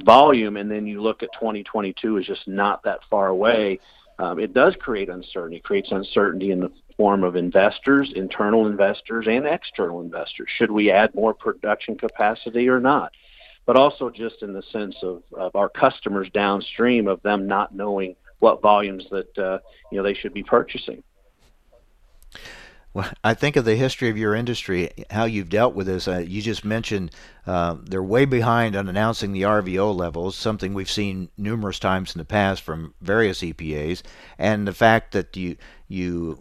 volume, 0.05 0.57
and 0.57 0.71
then 0.71 0.87
you 0.87 1.01
look 1.01 1.23
at 1.23 1.31
2022 1.35 2.19
is 2.19 2.27
just 2.27 2.49
not 2.49 2.83
that 2.85 3.01
far 3.09 3.29
away. 3.29 3.79
Um, 4.19 4.41
it 4.41 4.53
does 4.53 4.75
create 4.81 5.09
uncertainty. 5.09 5.59
It 5.59 5.65
creates 5.65 5.93
uncertainty 5.93 6.51
in 6.51 6.61
the 6.61 6.73
form 6.97 7.23
of 7.23 7.37
investors, 7.37 8.13
internal 8.17 8.67
investors, 8.67 9.27
and 9.29 9.47
external 9.47 10.01
investors. 10.01 10.49
Should 10.57 10.73
we 10.73 10.91
add 10.91 11.15
more 11.15 11.33
production 11.33 11.97
capacity 11.97 12.69
or 12.69 12.81
not? 12.81 13.13
But 13.65 13.77
also 13.77 14.11
just 14.11 14.43
in 14.43 14.53
the 14.53 14.63
sense 14.73 14.97
of, 15.03 15.23
of 15.37 15.55
our 15.55 15.69
customers 15.69 16.29
downstream 16.35 17.07
of 17.07 17.23
them 17.23 17.47
not 17.47 17.75
knowing 17.75 18.17
what 18.41 18.63
volumes 18.63 19.05
that 19.11 19.39
uh, 19.39 19.59
you 19.93 19.99
know 19.99 20.03
they 20.03 20.15
should 20.15 20.35
be 20.35 20.43
purchasing. 20.43 21.03
Well, 22.99 23.09
I 23.23 23.35
think 23.35 23.55
of 23.55 23.65
the 23.65 23.77
history 23.77 24.09
of 24.09 24.19
your 24.19 24.35
industry, 24.35 24.91
how 25.09 25.25
you've 25.25 25.49
dealt 25.51 25.73
with 25.73 25.87
this. 25.87 26.09
Uh, 26.09 26.19
you 26.19 26.43
just 26.43 26.65
mentioned 26.65 27.13
uh, 27.47 27.77
they're 27.81 28.03
way 28.03 28.25
behind 28.25 28.75
on 28.75 28.89
announcing 28.89 29.31
the 29.31 29.43
RVO 29.43 29.95
levels, 29.95 30.35
something 30.35 30.75
we've 30.75 30.91
seen 30.91 31.29
numerous 31.39 31.79
times 31.79 32.13
in 32.13 32.19
the 32.19 32.25
past 32.25 32.61
from 32.61 32.95
various 33.01 33.39
EPAs, 33.41 34.03
and 34.37 34.67
the 34.67 34.73
fact 34.73 35.13
that 35.13 35.37
you 35.37 35.55
you 35.87 36.41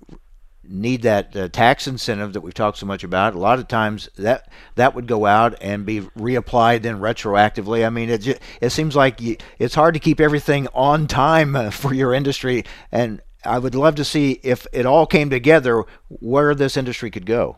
need 0.63 1.03
that 1.03 1.35
uh, 1.35 1.47
tax 1.49 1.87
incentive 1.87 2.33
that 2.33 2.41
we've 2.41 2.55
talked 2.55 2.79
so 2.79 2.87
much 2.87 3.03
about. 3.03 3.35
A 3.35 3.39
lot 3.39 3.59
of 3.59 3.67
times 3.67 4.09
that 4.15 4.49
that 4.73 4.95
would 4.95 5.05
go 5.05 5.27
out 5.27 5.55
and 5.61 5.85
be 5.85 6.01
reapplied 6.17 6.81
then 6.81 6.99
retroactively. 6.99 7.85
I 7.85 7.91
mean, 7.91 8.09
it 8.09 8.21
just, 8.21 8.41
it 8.61 8.71
seems 8.71 8.95
like 8.95 9.21
you, 9.21 9.37
it's 9.59 9.75
hard 9.75 9.93
to 9.93 9.99
keep 9.99 10.19
everything 10.19 10.67
on 10.73 11.05
time 11.05 11.55
uh, 11.55 11.69
for 11.69 11.93
your 11.93 12.15
industry, 12.15 12.65
and 12.91 13.21
I 13.47 13.59
would 13.59 13.75
love 13.75 13.95
to 13.95 14.05
see 14.05 14.39
if 14.43 14.67
it 14.73 14.85
all 14.85 15.07
came 15.07 15.29
together 15.29 15.83
where 16.09 16.53
this 16.53 16.77
industry 16.77 17.09
could 17.09 17.25
go. 17.25 17.57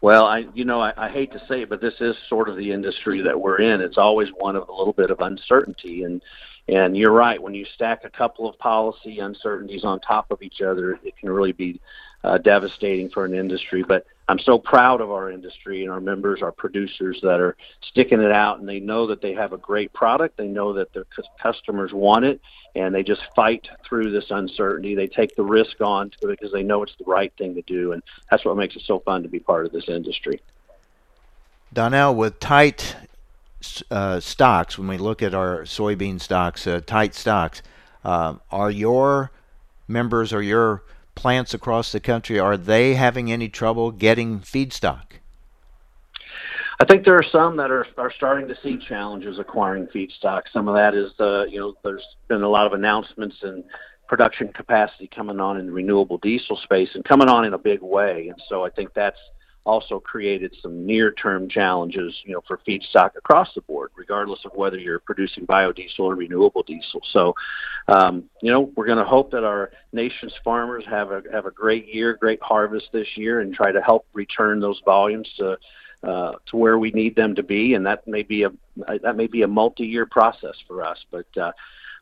Well, 0.00 0.26
I 0.26 0.46
you 0.54 0.64
know 0.64 0.80
I, 0.80 0.92
I 0.96 1.08
hate 1.08 1.32
to 1.32 1.42
say 1.48 1.62
it, 1.62 1.70
but 1.70 1.80
this 1.80 1.94
is 2.00 2.14
sort 2.28 2.48
of 2.48 2.56
the 2.56 2.72
industry 2.72 3.22
that 3.22 3.40
we're 3.40 3.60
in. 3.60 3.80
It's 3.80 3.96
always 3.96 4.28
one 4.36 4.54
of 4.56 4.68
a 4.68 4.72
little 4.72 4.92
bit 4.92 5.10
of 5.10 5.20
uncertainty, 5.20 6.02
and 6.02 6.20
and 6.68 6.96
you're 6.96 7.10
right. 7.10 7.40
When 7.40 7.54
you 7.54 7.64
stack 7.74 8.04
a 8.04 8.10
couple 8.10 8.48
of 8.48 8.58
policy 8.58 9.20
uncertainties 9.20 9.84
on 9.84 10.00
top 10.00 10.30
of 10.30 10.42
each 10.42 10.60
other, 10.60 10.98
it 11.02 11.16
can 11.16 11.30
really 11.30 11.52
be 11.52 11.80
uh, 12.24 12.38
devastating 12.38 13.10
for 13.10 13.24
an 13.24 13.34
industry. 13.34 13.84
But 13.86 14.06
I'm 14.28 14.38
so 14.38 14.58
proud 14.58 15.02
of 15.02 15.10
our 15.10 15.30
industry 15.30 15.82
and 15.82 15.92
our 15.92 16.00
members, 16.00 16.40
our 16.40 16.50
producers 16.50 17.20
that 17.22 17.38
are 17.40 17.56
sticking 17.82 18.22
it 18.22 18.32
out, 18.32 18.58
and 18.58 18.68
they 18.68 18.80
know 18.80 19.06
that 19.08 19.20
they 19.20 19.34
have 19.34 19.52
a 19.52 19.58
great 19.58 19.92
product. 19.92 20.38
They 20.38 20.48
know 20.48 20.72
that 20.72 20.92
their 20.94 21.04
customers 21.38 21.92
want 21.92 22.24
it, 22.24 22.40
and 22.74 22.94
they 22.94 23.02
just 23.02 23.20
fight 23.36 23.68
through 23.84 24.10
this 24.10 24.30
uncertainty. 24.30 24.94
They 24.94 25.06
take 25.06 25.36
the 25.36 25.44
risk 25.44 25.82
on 25.82 26.10
because 26.22 26.50
they 26.52 26.62
know 26.62 26.82
it's 26.82 26.96
the 26.98 27.04
right 27.04 27.32
thing 27.36 27.54
to 27.56 27.62
do, 27.62 27.92
and 27.92 28.02
that's 28.30 28.44
what 28.46 28.56
makes 28.56 28.74
it 28.74 28.82
so 28.86 29.00
fun 29.00 29.22
to 29.22 29.28
be 29.28 29.38
part 29.38 29.66
of 29.66 29.72
this 29.72 29.88
industry. 29.88 30.40
Donnell, 31.74 32.14
with 32.14 32.40
tight 32.40 32.96
uh, 33.90 34.20
stocks, 34.20 34.78
when 34.78 34.88
we 34.88 34.96
look 34.96 35.22
at 35.22 35.34
our 35.34 35.64
soybean 35.64 36.18
stocks, 36.18 36.66
uh, 36.66 36.80
tight 36.86 37.14
stocks, 37.14 37.60
uh, 38.04 38.36
are 38.50 38.70
your 38.70 39.32
members 39.86 40.32
or 40.32 40.40
your 40.40 40.82
plants 41.14 41.54
across 41.54 41.92
the 41.92 42.00
country 42.00 42.38
are 42.38 42.56
they 42.56 42.94
having 42.94 43.30
any 43.30 43.48
trouble 43.48 43.90
getting 43.90 44.40
feedstock? 44.40 45.14
I 46.80 46.84
think 46.84 47.04
there 47.04 47.16
are 47.16 47.24
some 47.30 47.56
that 47.58 47.70
are 47.70 47.86
are 47.96 48.12
starting 48.12 48.48
to 48.48 48.56
see 48.62 48.78
challenges 48.78 49.38
acquiring 49.38 49.86
feedstock. 49.86 50.42
Some 50.52 50.68
of 50.68 50.74
that 50.74 50.94
is 50.94 51.12
the 51.18 51.46
you 51.48 51.58
know 51.58 51.74
there's 51.84 52.06
been 52.28 52.42
a 52.42 52.48
lot 52.48 52.66
of 52.66 52.72
announcements 52.72 53.36
and 53.42 53.64
production 54.08 54.52
capacity 54.52 55.08
coming 55.14 55.40
on 55.40 55.58
in 55.58 55.66
the 55.66 55.72
renewable 55.72 56.18
diesel 56.18 56.56
space 56.56 56.90
and 56.94 57.04
coming 57.04 57.28
on 57.28 57.44
in 57.44 57.54
a 57.54 57.58
big 57.58 57.80
way, 57.80 58.28
and 58.28 58.40
so 58.48 58.64
I 58.64 58.70
think 58.70 58.92
that's 58.94 59.18
also 59.64 59.98
created 59.98 60.54
some 60.60 60.84
near-term 60.84 61.48
challenges, 61.48 62.14
you 62.24 62.34
know, 62.34 62.42
for 62.46 62.60
feedstock 62.68 63.16
across 63.16 63.48
the 63.54 63.62
board, 63.62 63.90
regardless 63.96 64.40
of 64.44 64.52
whether 64.54 64.78
you're 64.78 64.98
producing 64.98 65.46
biodiesel 65.46 66.00
or 66.00 66.14
renewable 66.14 66.62
diesel. 66.62 67.00
So, 67.12 67.34
um, 67.88 68.24
you 68.42 68.50
know, 68.50 68.72
we're 68.76 68.86
going 68.86 68.98
to 68.98 69.04
hope 69.04 69.30
that 69.30 69.44
our 69.44 69.70
nation's 69.92 70.34
farmers 70.44 70.84
have 70.86 71.10
a 71.10 71.22
have 71.32 71.46
a 71.46 71.50
great 71.50 71.92
year, 71.92 72.14
great 72.14 72.42
harvest 72.42 72.88
this 72.92 73.08
year, 73.16 73.40
and 73.40 73.54
try 73.54 73.72
to 73.72 73.80
help 73.80 74.06
return 74.12 74.60
those 74.60 74.80
volumes 74.84 75.28
to 75.38 75.56
uh, 76.02 76.32
to 76.46 76.56
where 76.56 76.78
we 76.78 76.90
need 76.90 77.16
them 77.16 77.34
to 77.34 77.42
be. 77.42 77.74
And 77.74 77.86
that 77.86 78.06
may 78.06 78.22
be 78.22 78.42
a 78.42 78.50
that 79.02 79.16
may 79.16 79.26
be 79.26 79.42
a 79.42 79.48
multi-year 79.48 80.06
process 80.06 80.56
for 80.66 80.84
us, 80.84 80.98
but. 81.10 81.26
Uh, 81.36 81.52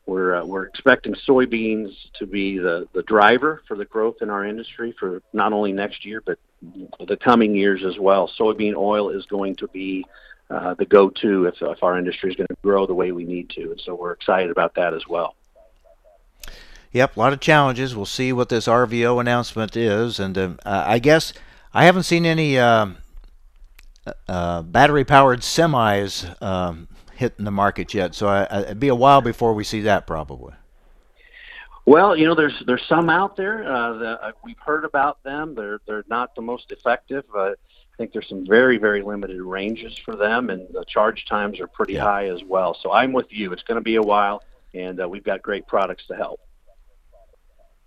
we're 0.05 0.35
uh, 0.35 0.45
we're 0.45 0.65
expecting 0.65 1.13
soybeans 1.27 1.93
to 2.19 2.25
be 2.25 2.57
the 2.57 2.87
the 2.93 3.03
driver 3.03 3.61
for 3.67 3.77
the 3.77 3.85
growth 3.85 4.17
in 4.21 4.29
our 4.29 4.45
industry 4.45 4.93
for 4.99 5.21
not 5.31 5.53
only 5.53 5.71
next 5.71 6.05
year 6.05 6.21
but 6.25 6.37
the 7.07 7.17
coming 7.17 7.55
years 7.55 7.83
as 7.83 7.97
well. 7.99 8.29
Soybean 8.39 8.75
oil 8.75 9.09
is 9.09 9.25
going 9.25 9.55
to 9.57 9.67
be 9.69 10.05
uh, 10.49 10.73
the 10.75 10.85
go-to 10.85 11.45
if, 11.45 11.55
if 11.61 11.83
our 11.83 11.97
industry 11.97 12.29
is 12.29 12.35
going 12.35 12.47
to 12.47 12.55
grow 12.61 12.85
the 12.85 12.93
way 12.93 13.11
we 13.11 13.25
need 13.25 13.49
to, 13.49 13.71
and 13.71 13.81
so 13.81 13.95
we're 13.95 14.11
excited 14.11 14.51
about 14.51 14.75
that 14.75 14.93
as 14.93 15.07
well. 15.07 15.35
Yep, 16.91 17.17
a 17.17 17.19
lot 17.19 17.33
of 17.33 17.39
challenges. 17.39 17.95
We'll 17.95 18.05
see 18.05 18.31
what 18.31 18.49
this 18.49 18.67
RVO 18.67 19.19
announcement 19.19 19.75
is, 19.75 20.19
and 20.19 20.37
uh, 20.37 20.55
I 20.63 20.99
guess 20.99 21.33
I 21.73 21.85
haven't 21.85 22.03
seen 22.03 22.25
any 22.25 22.59
um, 22.59 22.97
uh, 24.27 24.61
battery-powered 24.61 25.39
semis 25.39 26.41
um, 26.41 26.87
hitting 27.23 27.45
the 27.45 27.51
market 27.51 27.93
yet, 27.93 28.13
so 28.13 28.27
I, 28.27 28.61
it'd 28.61 28.79
be 28.79 28.89
a 28.89 28.95
while 28.95 29.21
before 29.21 29.53
we 29.53 29.63
see 29.63 29.81
that 29.81 30.05
probably. 30.05 30.53
Well, 31.85 32.15
you 32.15 32.25
know, 32.25 32.35
there's 32.35 32.61
there's 32.65 32.85
some 32.87 33.09
out 33.09 33.35
there 33.35 33.63
uh, 33.63 33.93
that 33.93 34.23
uh, 34.23 34.31
we've 34.43 34.59
heard 34.59 34.85
about 34.85 35.21
them. 35.23 35.55
They're 35.55 35.79
they're 35.85 36.05
not 36.07 36.35
the 36.35 36.41
most 36.41 36.71
effective. 36.71 37.25
Uh, 37.35 37.51
I 37.51 37.95
think 37.97 38.13
there's 38.13 38.27
some 38.29 38.45
very 38.45 38.77
very 38.77 39.01
limited 39.01 39.41
ranges 39.41 39.97
for 40.05 40.15
them, 40.15 40.49
and 40.49 40.67
the 40.73 40.85
charge 40.85 41.25
times 41.25 41.59
are 41.59 41.67
pretty 41.67 41.93
yeah. 41.93 42.03
high 42.03 42.27
as 42.27 42.43
well. 42.43 42.77
So 42.81 42.91
I'm 42.91 43.11
with 43.11 43.27
you. 43.31 43.51
It's 43.51 43.63
going 43.63 43.79
to 43.79 43.83
be 43.83 43.95
a 43.95 44.01
while, 44.01 44.43
and 44.73 45.01
uh, 45.01 45.07
we've 45.07 45.23
got 45.23 45.41
great 45.41 45.67
products 45.67 46.05
to 46.07 46.15
help. 46.15 46.39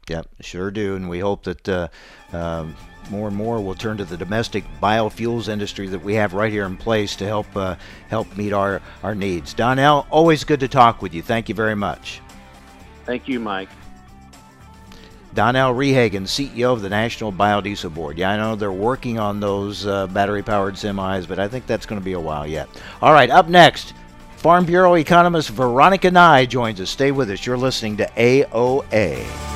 Yep, 0.08 0.28
sure 0.40 0.70
do, 0.70 0.94
and 0.94 1.08
we 1.08 1.18
hope 1.18 1.42
that 1.44 1.68
uh, 1.68 1.88
um, 2.32 2.76
more 3.10 3.28
and 3.28 3.36
more 3.36 3.60
will 3.60 3.74
turn 3.74 3.96
to 3.96 4.04
the 4.04 4.16
domestic 4.16 4.64
biofuels 4.80 5.48
industry 5.48 5.88
that 5.88 6.02
we 6.02 6.14
have 6.14 6.32
right 6.32 6.52
here 6.52 6.64
in 6.64 6.76
place 6.76 7.16
to 7.16 7.26
help 7.26 7.46
uh, 7.56 7.76
help 8.08 8.36
meet 8.36 8.52
our 8.52 8.80
our 9.02 9.14
needs. 9.14 9.52
Donnell, 9.52 10.06
always 10.10 10.44
good 10.44 10.60
to 10.60 10.68
talk 10.68 11.02
with 11.02 11.12
you. 11.12 11.22
Thank 11.22 11.48
you 11.48 11.54
very 11.54 11.74
much. 11.74 12.20
Thank 13.04 13.28
you, 13.28 13.40
Mike. 13.40 13.68
Donnell 15.34 15.74
Rehagen, 15.74 16.22
CEO 16.22 16.72
of 16.72 16.80
the 16.80 16.88
National 16.88 17.30
Biodiesel 17.30 17.92
Board. 17.92 18.16
Yeah, 18.16 18.30
I 18.30 18.36
know 18.38 18.56
they're 18.56 18.72
working 18.72 19.18
on 19.18 19.38
those 19.38 19.86
uh, 19.86 20.06
battery 20.06 20.42
powered 20.42 20.74
semis, 20.74 21.28
but 21.28 21.38
I 21.38 21.46
think 21.46 21.66
that's 21.66 21.84
going 21.84 22.00
to 22.00 22.04
be 22.04 22.14
a 22.14 22.20
while 22.20 22.46
yet. 22.46 22.68
All 23.02 23.12
right, 23.12 23.28
up 23.28 23.48
next, 23.48 23.92
Farm 24.36 24.64
Bureau 24.64 24.94
economist 24.94 25.50
Veronica 25.50 26.10
Nigh 26.10 26.46
joins 26.46 26.80
us. 26.80 26.88
Stay 26.88 27.10
with 27.10 27.30
us. 27.30 27.44
You're 27.44 27.58
listening 27.58 27.98
to 27.98 28.06
AOA. 28.16 29.55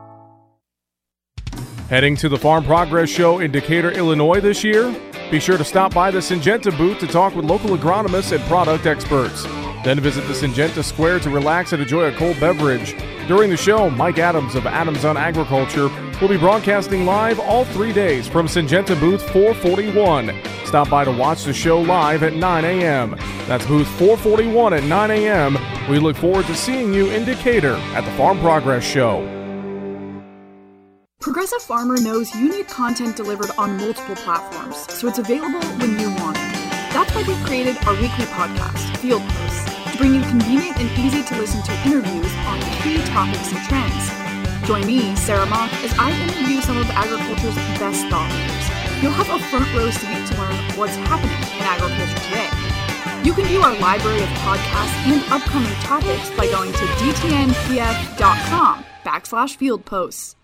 Heading 1.91 2.15
to 2.15 2.29
the 2.29 2.37
Farm 2.37 2.63
Progress 2.63 3.09
Show 3.09 3.39
in 3.39 3.51
Decatur, 3.51 3.91
Illinois 3.91 4.39
this 4.39 4.63
year? 4.63 4.95
Be 5.29 5.41
sure 5.41 5.57
to 5.57 5.63
stop 5.65 5.93
by 5.93 6.09
the 6.09 6.19
Syngenta 6.19 6.75
booth 6.77 6.99
to 6.99 7.05
talk 7.05 7.35
with 7.35 7.43
local 7.43 7.71
agronomists 7.71 8.31
and 8.33 8.41
product 8.45 8.85
experts. 8.85 9.43
Then 9.83 9.99
visit 9.99 10.21
the 10.21 10.33
Syngenta 10.33 10.85
Square 10.85 11.19
to 11.19 11.29
relax 11.29 11.73
and 11.73 11.81
enjoy 11.81 12.03
a 12.03 12.13
cold 12.13 12.39
beverage. 12.39 12.95
During 13.27 13.49
the 13.49 13.57
show, 13.57 13.89
Mike 13.89 14.19
Adams 14.19 14.55
of 14.55 14.65
Adams 14.65 15.03
on 15.03 15.17
Agriculture 15.17 15.89
will 16.21 16.29
be 16.29 16.37
broadcasting 16.37 17.05
live 17.05 17.41
all 17.41 17.65
three 17.65 17.91
days 17.91 18.25
from 18.25 18.47
Syngenta 18.47 18.97
booth 18.97 19.21
441. 19.33 20.33
Stop 20.63 20.89
by 20.89 21.03
to 21.03 21.11
watch 21.11 21.43
the 21.43 21.51
show 21.51 21.81
live 21.81 22.23
at 22.23 22.31
9 22.31 22.63
a.m. 22.63 23.17
That's 23.49 23.65
booth 23.65 23.89
441 23.99 24.75
at 24.75 24.85
9 24.85 25.11
a.m. 25.11 25.57
We 25.89 25.99
look 25.99 26.15
forward 26.15 26.45
to 26.45 26.55
seeing 26.55 26.93
you 26.93 27.11
in 27.11 27.25
Decatur 27.25 27.75
at 27.75 28.05
the 28.05 28.11
Farm 28.11 28.39
Progress 28.39 28.85
Show. 28.85 29.40
Progressive 31.21 31.61
Farmer 31.61 32.01
knows 32.01 32.33
you 32.33 32.49
need 32.49 32.67
content 32.67 33.15
delivered 33.15 33.51
on 33.55 33.77
multiple 33.77 34.15
platforms, 34.15 34.91
so 34.91 35.07
it's 35.07 35.19
available 35.19 35.61
when 35.77 35.99
you 35.99 36.09
want 36.17 36.35
it. 36.35 36.49
That's 36.97 37.13
why 37.13 37.21
we've 37.21 37.45
created 37.45 37.77
our 37.85 37.93
weekly 37.93 38.25
podcast, 38.33 38.97
Field 38.97 39.21
Posts, 39.21 39.91
to 39.91 39.97
bring 39.99 40.15
you 40.15 40.21
convenient 40.21 40.81
and 40.81 40.89
easy 40.97 41.21
to 41.21 41.37
listen 41.37 41.61
to 41.61 41.73
interviews 41.85 42.33
on 42.49 42.57
key 42.81 42.97
topics 43.13 43.53
and 43.53 43.61
trends. 43.69 44.09
Join 44.65 44.87
me, 44.87 45.15
Sarah 45.15 45.45
Mock, 45.45 45.71
as 45.85 45.93
I 45.99 46.09
interview 46.09 46.59
some 46.59 46.79
of 46.79 46.89
agriculture's 46.89 47.53
best 47.77 48.01
thought 48.09 48.25
leaders. 48.33 48.65
You'll 49.03 49.13
have 49.13 49.29
a 49.29 49.37
front 49.53 49.69
row 49.77 49.91
seat 49.91 50.25
to 50.25 50.33
learn 50.41 50.57
what's 50.73 50.97
happening 51.05 51.37
in 51.37 51.61
agriculture 51.61 52.17
today. 52.17 52.49
You 53.21 53.33
can 53.37 53.45
view 53.45 53.61
our 53.61 53.77
library 53.77 54.23
of 54.23 54.29
podcasts 54.41 54.97
and 55.05 55.21
upcoming 55.31 55.77
topics 55.85 56.31
by 56.31 56.47
going 56.47 56.71
to 56.73 56.85
dtnpf.com 56.97 58.85
backslash 59.05 59.55
field 59.55 59.85
posts. 59.85 60.35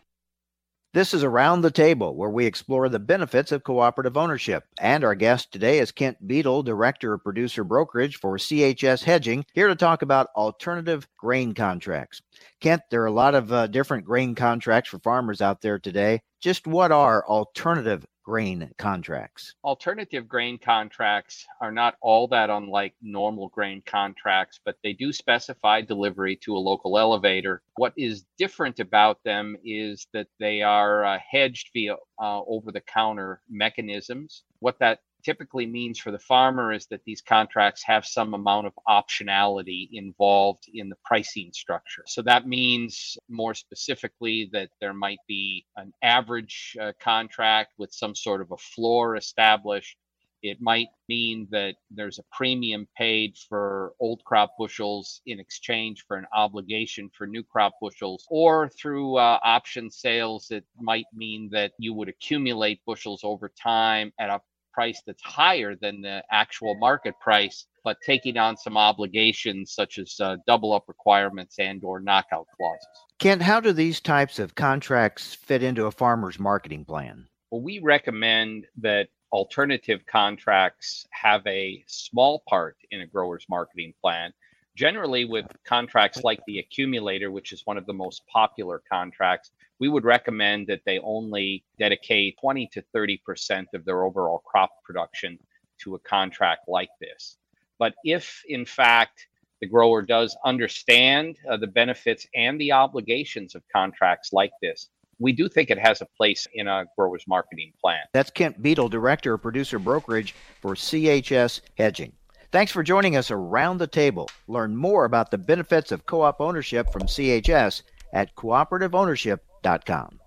This 0.98 1.14
is 1.14 1.24
Around 1.24 1.62
the 1.62 1.70
Table, 1.70 2.16
where 2.16 2.32
we 2.32 2.48
explore 2.48 2.90
the 2.90 2.98
benefits 2.98 3.52
of 3.52 3.64
cooperative 3.64 4.18
ownership. 4.18 4.64
And 4.80 5.04
our 5.04 5.14
guest 5.14 5.52
today 5.52 5.78
is 5.78 5.92
Kent 5.92 6.18
Beadle, 6.26 6.64
Director 6.64 7.14
of 7.14 7.24
Producer 7.24 7.64
Brokerage 7.64 8.16
for 8.16 8.40
CHS 8.40 9.04
Hedging, 9.04 9.46
here 9.54 9.68
to 9.68 9.76
talk 9.76 10.02
about 10.02 10.30
alternative 10.36 11.08
grain 11.16 11.54
contracts. 11.54 12.24
Kent, 12.62 12.82
there 12.90 13.04
are 13.04 13.06
a 13.06 13.12
lot 13.12 13.36
of 13.36 13.54
uh, 13.54 13.68
different 13.68 14.06
grain 14.06 14.34
contracts 14.34 14.90
for 14.90 14.98
farmers 14.98 15.40
out 15.40 15.62
there 15.62 15.78
today. 15.78 16.20
Just 16.42 16.66
what 16.66 16.92
are 16.92 17.24
alternative 17.28 18.04
grain 18.28 18.70
contracts? 18.78 19.56
Alternative 19.64 20.28
grain 20.28 20.58
contracts 20.58 21.46
are 21.62 21.72
not 21.72 21.96
all 22.02 22.28
that 22.28 22.50
unlike 22.50 22.94
normal 23.02 23.48
grain 23.48 23.82
contracts, 23.86 24.60
but 24.66 24.76
they 24.84 24.92
do 24.92 25.14
specify 25.14 25.80
delivery 25.80 26.36
to 26.36 26.54
a 26.54 26.60
local 26.60 27.00
elevator. 27.00 27.62
What 27.78 27.94
is 27.96 28.26
different 28.38 28.82
about 28.82 29.24
them 29.24 29.56
is 29.64 30.08
that 30.12 30.28
they 30.42 30.62
are 30.62 31.06
uh, 31.06 31.20
hedged 31.32 31.70
via 31.72 31.96
uh, 32.22 32.42
over 32.46 32.74
the 32.74 32.82
counter 32.82 33.40
mechanisms. 33.50 34.44
What 34.60 34.78
that 34.80 35.00
typically 35.24 35.66
means 35.66 36.00
for 36.00 36.12
the 36.12 36.20
farmer 36.20 36.72
is 36.72 36.88
that 36.88 37.02
these 37.06 37.22
contracts 37.22 37.84
have 37.84 38.06
some 38.06 38.34
amount 38.34 38.68
of 38.68 38.74
optionality 38.88 39.90
involved 39.92 40.66
in 40.74 40.90
the 40.90 40.96
pricing 41.04 41.52
structure. 41.54 42.04
So 42.06 42.22
that 42.24 42.48
means 42.48 43.18
more 43.30 43.54
specifically 43.54 44.50
that 44.54 44.70
there 44.80 44.94
might 44.94 45.20
be 45.28 45.66
an 45.76 45.94
average 46.02 46.78
uh, 46.82 46.94
contract 47.00 47.74
with 47.78 47.94
some 47.94 48.16
sort 48.16 48.42
of 48.42 48.52
a 48.52 48.58
floor 48.58 49.16
established. 49.16 49.98
It 50.44 50.62
might 50.62 50.90
mean 51.10 51.48
that 51.50 51.76
there's 51.90 52.20
a 52.20 52.24
premium 52.32 52.88
paid 52.96 53.36
for 53.50 53.94
old 54.00 54.24
crop 54.24 54.52
bushels 54.60 55.20
in 55.26 55.40
exchange 55.40 56.06
for 56.08 56.16
an 56.16 56.28
obligation 56.32 57.10
for 57.18 57.26
new 57.26 57.44
crop 57.44 57.74
bushels, 57.82 58.26
or 58.30 58.70
through 58.70 59.16
uh, 59.16 59.40
option 59.44 59.90
sales, 59.90 60.52
it 60.52 60.64
might 60.80 61.08
mean 61.12 61.50
that 61.52 61.72
you 61.80 61.92
would 61.94 62.08
accumulate 62.08 62.80
bushels 62.86 63.22
over 63.24 63.50
time 63.50 64.14
at 64.20 64.30
a 64.30 64.40
price 64.78 65.02
that's 65.08 65.24
higher 65.24 65.76
than 65.76 66.02
the 66.02 66.24
actual 66.30 66.76
market 66.76 67.16
price 67.20 67.66
but 67.84 67.98
taking 68.06 68.38
on 68.38 68.56
some 68.56 68.78
obligations 68.78 69.72
such 69.72 69.98
as 69.98 70.20
uh, 70.20 70.36
double 70.46 70.72
up 70.72 70.84
requirements 70.88 71.56
and 71.58 71.84
or 71.84 72.00
knockout 72.00 72.46
clauses. 72.56 72.86
Kent 73.18 73.42
how 73.42 73.60
do 73.60 73.74
these 73.74 74.00
types 74.00 74.38
of 74.38 74.54
contracts 74.54 75.34
fit 75.34 75.64
into 75.64 75.88
a 75.88 75.92
farmer's 75.92 76.38
marketing 76.38 76.86
plan? 76.86 77.26
Well 77.50 77.62
we 77.62 77.80
recommend 77.80 78.68
that 78.78 79.08
alternative 79.32 80.02
contracts 80.06 81.08
have 81.10 81.42
a 81.48 81.84
small 81.88 82.44
part 82.48 82.78
in 82.92 83.02
a 83.02 83.08
grower's 83.08 83.48
marketing 83.50 83.96
plan 84.00 84.32
generally 84.78 85.26
with 85.26 85.46
contracts 85.66 86.24
like 86.24 86.40
the 86.46 86.60
accumulator 86.60 87.32
which 87.32 87.52
is 87.52 87.64
one 87.66 87.78
of 87.78 87.86
the 87.88 87.94
most 87.94 88.22
popular 88.28 88.82
contracts 88.90 89.52
we 89.80 89.90
would 89.90 90.04
recommend 90.04 90.68
that 90.68 90.82
they 90.86 91.00
only 91.00 91.64
dedicate 91.80 92.38
20 92.40 92.68
to 92.74 92.84
30% 92.96 93.66
of 93.74 93.86
their 93.86 94.04
overall 94.04 94.40
crop 94.46 94.72
production 94.84 95.38
to 95.80 95.96
a 95.96 96.00
contract 96.00 96.68
like 96.68 96.90
this. 97.00 97.38
But 97.80 97.94
if, 98.04 98.42
in 98.48 98.66
fact, 98.66 99.28
the 99.62 99.68
grower 99.68 100.02
does 100.02 100.36
understand 100.46 101.38
uh, 101.50 101.58
the 101.58 101.68
benefits 101.68 102.26
and 102.36 102.60
the 102.60 102.72
obligations 102.72 103.56
of 103.56 103.62
contracts 103.72 104.34
like 104.34 104.52
this, 104.62 104.90
we 105.20 105.32
do 105.32 105.50
think 105.50 105.70
it 105.70 105.80
has 105.80 106.02
a 106.02 106.08
place 106.18 106.48
in 106.54 106.68
a 106.68 106.86
grower's 106.96 107.24
marketing 107.28 107.74
plan. 107.82 108.02
That's 108.14 108.30
Kent 108.30 108.62
Beadle, 108.62 108.90
Director 108.90 109.34
of 109.34 109.42
Producer 109.42 109.80
Brokerage 109.80 110.34
for 110.62 110.76
CHS 110.76 111.62
Hedging. 111.76 112.14
Thanks 112.58 112.72
for 112.72 112.82
joining 112.82 113.16
us 113.16 113.30
around 113.30 113.78
the 113.78 113.86
table. 113.86 114.32
Learn 114.48 114.76
more 114.76 115.06
about 115.06 115.30
the 115.30 115.38
benefits 115.38 115.92
of 115.92 116.08
co 116.08 116.24
op 116.24 116.42
ownership 116.42 116.92
from 116.92 117.04
CHS 117.04 117.84
at 118.12 118.36
cooperativeownership.com. 118.36 120.20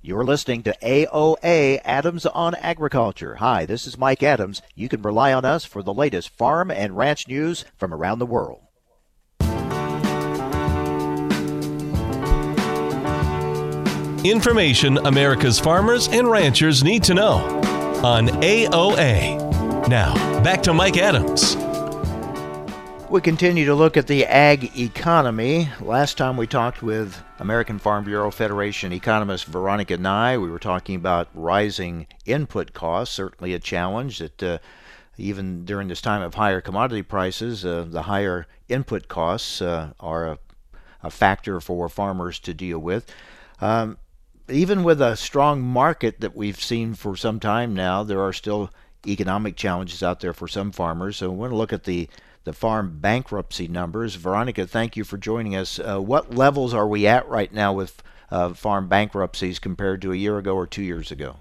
You're 0.00 0.24
listening 0.24 0.62
to 0.62 0.74
AOA 0.82 1.82
Adams 1.84 2.24
on 2.24 2.54
Agriculture. 2.54 3.34
Hi, 3.34 3.66
this 3.66 3.86
is 3.86 3.98
Mike 3.98 4.22
Adams. 4.22 4.62
You 4.74 4.88
can 4.88 5.02
rely 5.02 5.34
on 5.34 5.44
us 5.44 5.66
for 5.66 5.82
the 5.82 5.92
latest 5.92 6.30
farm 6.30 6.70
and 6.70 6.96
ranch 6.96 7.28
news 7.28 7.66
from 7.76 7.92
around 7.92 8.18
the 8.18 8.24
world. 8.24 8.62
Information 14.24 14.96
America's 14.96 15.60
farmers 15.60 16.08
and 16.08 16.26
ranchers 16.30 16.82
need 16.82 17.02
to 17.02 17.12
know 17.12 17.36
on 18.02 18.28
AOA. 18.28 19.45
Now, 19.88 20.14
back 20.42 20.64
to 20.64 20.74
Mike 20.74 20.96
Adams. 20.96 21.54
We 23.08 23.20
continue 23.20 23.66
to 23.66 23.74
look 23.76 23.96
at 23.96 24.08
the 24.08 24.24
ag 24.24 24.76
economy. 24.76 25.68
Last 25.80 26.18
time 26.18 26.36
we 26.36 26.48
talked 26.48 26.82
with 26.82 27.22
American 27.38 27.78
Farm 27.78 28.02
Bureau 28.02 28.32
Federation 28.32 28.92
economist 28.92 29.44
Veronica 29.44 29.96
Nigh, 29.96 30.38
we 30.38 30.50
were 30.50 30.58
talking 30.58 30.96
about 30.96 31.28
rising 31.34 32.08
input 32.24 32.72
costs, 32.72 33.14
certainly 33.14 33.54
a 33.54 33.60
challenge 33.60 34.18
that 34.18 34.42
uh, 34.42 34.58
even 35.18 35.64
during 35.64 35.86
this 35.86 36.00
time 36.00 36.20
of 36.20 36.34
higher 36.34 36.60
commodity 36.60 37.02
prices, 37.02 37.64
uh, 37.64 37.86
the 37.88 38.02
higher 38.02 38.48
input 38.68 39.06
costs 39.06 39.62
uh, 39.62 39.92
are 40.00 40.26
a, 40.26 40.38
a, 41.04 41.10
factor 41.10 41.60
for 41.60 41.88
farmers 41.88 42.40
to 42.40 42.52
deal 42.52 42.80
with. 42.80 43.08
Um, 43.60 43.98
even 44.48 44.82
with 44.82 45.00
a 45.00 45.16
strong 45.16 45.62
market 45.62 46.20
that 46.20 46.34
we've 46.34 46.60
seen 46.60 46.94
for 46.94 47.14
some 47.14 47.38
time 47.38 47.72
now, 47.72 48.02
there 48.02 48.20
are 48.20 48.32
still 48.32 48.70
economic 49.06 49.56
challenges 49.56 50.02
out 50.02 50.20
there 50.20 50.32
for 50.32 50.48
some 50.48 50.72
farmers. 50.72 51.16
So 51.16 51.30
we 51.30 51.36
want 51.36 51.52
to 51.52 51.56
look 51.56 51.72
at 51.72 51.84
the 51.84 52.08
the 52.44 52.52
farm 52.52 52.98
bankruptcy 53.00 53.66
numbers. 53.66 54.14
Veronica, 54.14 54.68
thank 54.68 54.96
you 54.96 55.02
for 55.02 55.18
joining 55.18 55.56
us. 55.56 55.80
Uh, 55.80 55.98
what 55.98 56.32
levels 56.32 56.72
are 56.72 56.86
we 56.86 57.04
at 57.04 57.28
right 57.28 57.52
now 57.52 57.72
with 57.72 58.00
uh, 58.30 58.54
farm 58.54 58.88
bankruptcies 58.88 59.58
compared 59.58 60.00
to 60.02 60.12
a 60.12 60.16
year 60.16 60.38
ago 60.38 60.54
or 60.54 60.64
two 60.64 60.82
years 60.82 61.10
ago? 61.10 61.36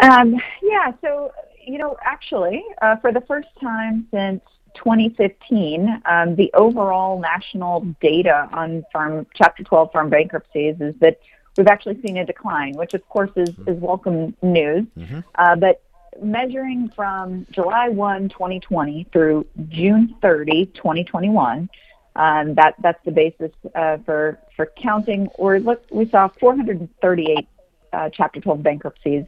Um, 0.00 0.36
yeah, 0.62 0.92
so, 1.02 1.32
you 1.66 1.76
know, 1.76 1.98
actually, 2.02 2.64
uh, 2.80 2.96
for 2.96 3.12
the 3.12 3.20
first 3.20 3.48
time 3.60 4.08
since 4.10 4.40
2015, 4.74 6.02
um, 6.06 6.34
the 6.36 6.50
overall 6.54 7.20
national 7.20 7.82
data 8.00 8.48
on 8.52 8.84
farm 8.90 9.26
Chapter 9.34 9.62
12 9.62 9.92
farm 9.92 10.08
bankruptcies 10.08 10.76
is 10.80 10.94
that 11.00 11.20
we've 11.56 11.66
actually 11.66 12.00
seen 12.02 12.16
a 12.16 12.24
decline, 12.24 12.74
which 12.74 12.94
of 12.94 13.08
course 13.08 13.30
is, 13.36 13.50
is 13.66 13.78
welcome 13.78 14.36
news. 14.42 14.86
Mm-hmm. 14.98 15.20
Uh, 15.34 15.56
but 15.56 15.82
measuring 16.22 16.90
from 16.90 17.46
July 17.50 17.88
1, 17.88 18.28
2020 18.28 19.06
through 19.12 19.46
June 19.68 20.14
30, 20.22 20.66
2021. 20.66 21.68
Um, 22.16 22.54
that 22.54 22.76
that's 22.80 23.04
the 23.04 23.10
basis 23.10 23.50
uh, 23.74 23.98
for 24.06 24.38
for 24.54 24.70
counting. 24.76 25.26
Or 25.34 25.58
look, 25.58 25.84
we 25.90 26.08
saw 26.08 26.28
438 26.28 27.48
uh, 27.92 28.10
Chapter 28.10 28.40
12 28.40 28.62
bankruptcies 28.62 29.24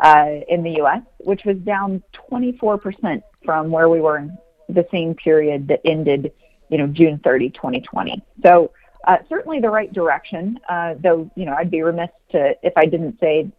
uh, 0.00 0.40
in 0.48 0.64
the 0.64 0.72
U.S., 0.78 1.02
which 1.18 1.44
was 1.44 1.56
down 1.58 2.02
24 2.12 2.78
percent 2.78 3.22
from 3.44 3.70
where 3.70 3.88
we 3.88 4.00
were 4.00 4.18
in 4.18 4.36
the 4.68 4.84
same 4.90 5.14
period 5.14 5.68
that 5.68 5.80
ended 5.84 6.32
you 6.68 6.78
know, 6.78 6.86
June 6.86 7.20
30, 7.22 7.50
2020. 7.50 8.22
So 8.42 8.72
uh, 9.06 9.18
certainly 9.28 9.60
the 9.60 9.70
right 9.70 9.92
direction. 9.92 10.58
Uh, 10.68 10.94
though, 11.02 11.30
you 11.34 11.44
know, 11.44 11.54
I'd 11.54 11.70
be 11.70 11.82
remiss 11.82 12.10
to 12.32 12.54
if 12.62 12.72
I 12.76 12.86
didn't 12.86 13.18
say, 13.20 13.50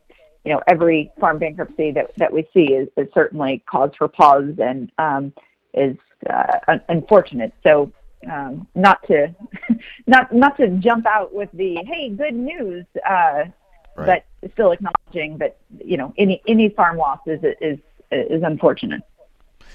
you 0.43 0.54
know, 0.54 0.62
every 0.68 1.12
farm 1.20 1.39
bankruptcy 1.39 1.91
that 1.91 2.12
that 2.18 2.32
we 2.32 2.48
see 2.54 2.74
is, 2.74 2.88
is 2.98 3.08
certainly 3.14 3.64
cause 3.70 3.91
for 3.98 4.08
pause 4.08 4.56
and 4.62 4.91
um, 4.98 5.34
is 5.74 5.98
uh, 6.30 6.60
un- 6.68 6.82
unfortunate. 6.89 7.54
So 7.64 7.91
um, 8.32 8.68
not 8.76 9.06
to 9.08 9.34
not 10.08 10.34
not 10.34 10.58
to 10.58 10.70
jump 10.78 11.06
out 11.06 11.34
with 11.34 11.50
the 11.54 11.80
hey 11.86 12.10
good 12.10 12.36
news, 12.36 12.86
uh, 13.08 13.46
right. 13.96 14.24
but 14.41 14.52
still 14.54 14.72
acknowledging 14.72 15.38
that 15.39 15.58
you 15.84 15.98
know 15.98 16.14
any 16.18 16.41
any 16.48 16.70
farm 16.70 16.98
loss 16.98 17.20
is 17.26 17.39
is 17.62 17.80
is 18.12 18.43
unfortunate. 18.43 19.02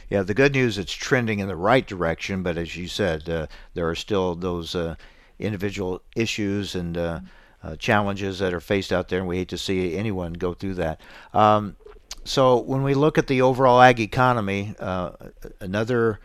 Yeah, 0.09 0.23
the 0.23 0.35
good 0.35 0.55
news 0.55 0.77
it's 0.77 0.93
trending 0.93 1.39
in 1.39 1.47
the 1.47 1.57
right 1.57 1.87
direction, 1.87 2.43
but 2.43 2.57
as 2.57 2.77
you 2.77 2.89
said, 2.89 3.29
uh, 3.29 3.47
there 3.75 3.89
are 3.89 3.95
still 3.95 4.35
those 4.35 4.75
uh, 4.75 4.97
individual 5.41 6.03
issues 6.15 6.75
and 6.75 6.97
uh, 6.97 7.21
uh, 7.63 7.77
challenges 7.77 8.39
that 8.39 8.55
are 8.55 8.61
faced 8.61 8.93
out 8.93 9.09
there, 9.09 9.19
and 9.19 9.29
we 9.29 9.39
hate 9.39 9.49
to 9.49 9.59
see 9.59 9.97
anyone 9.97 10.33
go 10.33 10.55
through 10.55 10.75
that. 10.75 11.01
Um, 11.35 11.77
so 12.25 12.59
when 12.59 12.83
we 12.83 12.95
look 12.95 13.19
at 13.19 13.27
the 13.27 13.43
overall 13.43 13.81
ag 13.81 14.01
economy, 14.01 14.75
uh, 14.79 15.13
another 15.61 16.21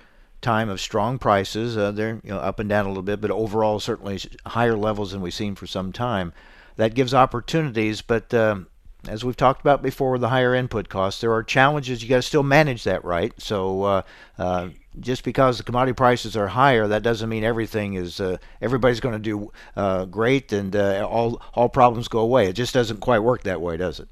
time 0.45 0.69
of 0.69 0.79
strong 0.79 1.17
prices. 1.17 1.75
Uh, 1.75 1.91
they're 1.91 2.21
you 2.23 2.29
know 2.29 2.37
up 2.37 2.59
and 2.59 2.69
down 2.69 2.85
a 2.85 2.87
little 2.87 3.03
bit, 3.03 3.19
but 3.19 3.31
overall 3.31 3.79
certainly 3.79 4.19
higher 4.45 4.77
levels 4.77 5.11
than 5.11 5.19
we've 5.19 5.33
seen 5.33 5.55
for 5.55 5.65
some 5.65 5.91
time. 5.91 6.31
That 6.75 6.93
gives 6.93 7.13
opportunities, 7.13 8.01
but 8.01 8.31
um, 8.33 8.67
as 9.07 9.23
we've 9.23 9.37
talked 9.37 9.61
about 9.61 9.81
before 9.81 10.11
with 10.11 10.21
the 10.21 10.29
higher 10.29 10.55
input 10.55 10.89
costs, 10.89 11.21
there 11.21 11.33
are 11.33 11.43
challenges. 11.43 12.01
You 12.01 12.09
got 12.09 12.17
to 12.17 12.21
still 12.21 12.43
manage 12.43 12.83
that 12.83 13.03
right. 13.03 13.33
So 13.37 13.83
uh, 13.83 14.01
uh, 14.37 14.69
just 14.99 15.23
because 15.23 15.57
the 15.57 15.63
commodity 15.63 15.93
prices 15.93 16.35
are 16.35 16.47
higher, 16.47 16.87
that 16.87 17.03
doesn't 17.03 17.29
mean 17.29 17.43
everything 17.43 17.95
is 17.95 18.19
uh, 18.19 18.37
everybody's 18.61 18.99
going 18.99 19.13
to 19.13 19.19
do 19.19 19.51
uh, 19.75 20.05
great 20.05 20.51
and 20.51 20.75
uh, 20.75 21.07
all 21.09 21.41
all 21.53 21.69
problems 21.69 22.07
go 22.07 22.19
away. 22.19 22.47
It 22.47 22.53
just 22.53 22.73
doesn't 22.73 22.99
quite 22.99 23.19
work 23.19 23.43
that 23.43 23.61
way, 23.61 23.77
does 23.77 23.99
it? 23.99 24.07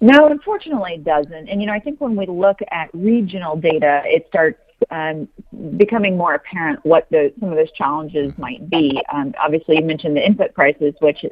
No, 0.00 0.26
unfortunately, 0.26 0.94
it 0.94 1.04
doesn't. 1.04 1.48
And 1.48 1.60
you 1.60 1.66
know, 1.66 1.72
I 1.72 1.78
think 1.78 2.00
when 2.00 2.16
we 2.16 2.26
look 2.26 2.58
at 2.70 2.90
regional 2.92 3.56
data, 3.56 4.02
it 4.04 4.26
starts 4.28 4.58
um, 4.90 5.28
becoming 5.76 6.16
more 6.16 6.34
apparent 6.34 6.84
what 6.84 7.06
the, 7.10 7.32
some 7.38 7.50
of 7.50 7.56
those 7.56 7.70
challenges 7.72 8.32
might 8.36 8.68
be. 8.68 9.00
Um, 9.12 9.32
obviously, 9.40 9.76
you 9.76 9.84
mentioned 9.84 10.16
the 10.16 10.26
input 10.26 10.54
prices, 10.54 10.94
which 11.00 11.24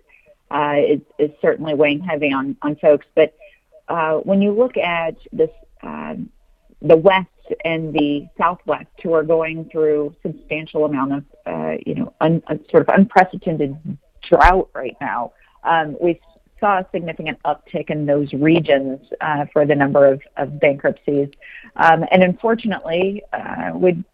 uh, 0.50 0.76
is, 0.78 1.00
is 1.18 1.30
certainly 1.40 1.74
weighing 1.74 2.00
heavy 2.00 2.32
on, 2.32 2.56
on 2.62 2.76
folks. 2.76 3.06
But 3.14 3.34
uh, 3.88 4.14
when 4.18 4.40
you 4.42 4.52
look 4.52 4.76
at 4.76 5.16
this, 5.32 5.50
uh, 5.82 6.14
the 6.82 6.96
West 6.96 7.28
and 7.64 7.92
the 7.92 8.26
Southwest, 8.38 8.86
who 9.02 9.12
are 9.12 9.22
going 9.22 9.68
through 9.70 10.14
substantial 10.22 10.84
amount 10.84 11.12
of, 11.12 11.24
uh, 11.46 11.76
you 11.84 11.94
know, 11.94 12.12
un, 12.20 12.42
sort 12.70 12.88
of 12.88 12.94
unprecedented 12.94 13.76
drought 14.22 14.70
right 14.74 14.96
now, 15.00 15.32
um, 15.64 15.96
we 16.00 16.20
saw 16.58 16.78
a 16.78 16.86
significant 16.92 17.38
uptick 17.44 17.90
in 17.90 18.06
those 18.06 18.32
regions 18.32 19.00
uh, 19.20 19.46
for 19.52 19.66
the 19.66 19.74
number 19.74 20.06
of, 20.06 20.20
of 20.36 20.60
bankruptcies. 20.60 21.28
Um, 21.76 22.04
and 22.10 22.22
unfortunately, 22.22 23.22
uh, 23.32 23.70
would 23.74 24.04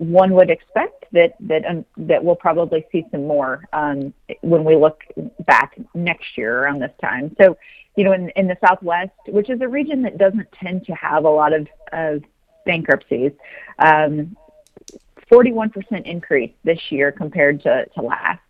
one 0.00 0.32
would 0.32 0.48
expect 0.48 1.04
that 1.12 1.34
that 1.40 1.62
um, 1.66 1.84
that 1.98 2.24
we'll 2.24 2.34
probably 2.34 2.86
see 2.90 3.04
some 3.10 3.26
more 3.26 3.62
um, 3.74 4.14
when 4.40 4.64
we 4.64 4.74
look 4.74 5.02
back 5.40 5.78
next 5.94 6.38
year 6.38 6.62
around 6.62 6.80
this 6.80 6.92
time. 7.02 7.36
So, 7.38 7.58
you 7.96 8.04
know, 8.04 8.12
in, 8.12 8.30
in 8.30 8.46
the 8.46 8.56
Southwest, 8.66 9.12
which 9.28 9.50
is 9.50 9.60
a 9.60 9.68
region 9.68 10.00
that 10.02 10.16
doesn't 10.16 10.50
tend 10.52 10.86
to 10.86 10.92
have 10.94 11.24
a 11.24 11.28
lot 11.28 11.52
of, 11.52 11.68
of 11.92 12.22
bankruptcies, 12.64 13.32
um, 13.78 14.34
41% 15.30 16.06
increase 16.06 16.52
this 16.64 16.80
year 16.88 17.12
compared 17.12 17.62
to, 17.64 17.84
to 17.94 18.00
last. 18.00 18.40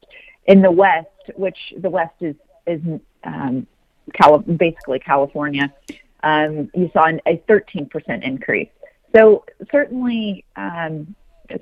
In 0.47 0.63
the 0.63 0.71
West, 0.71 1.09
which 1.35 1.59
the 1.79 1.91
West 1.91 2.15
is 2.21 2.37
is 2.69 2.81
um, 3.25 3.67
Cali- 4.15 4.45
basically 4.55 5.01
California, 5.01 5.75
um, 6.23 6.71
you 6.75 6.89
saw 6.93 7.07
an, 7.07 7.21
a 7.27 7.39
13% 7.49 8.23
increase. 8.23 8.69
So 9.17 9.45
certainly, 9.73 10.45
um, 10.55 11.17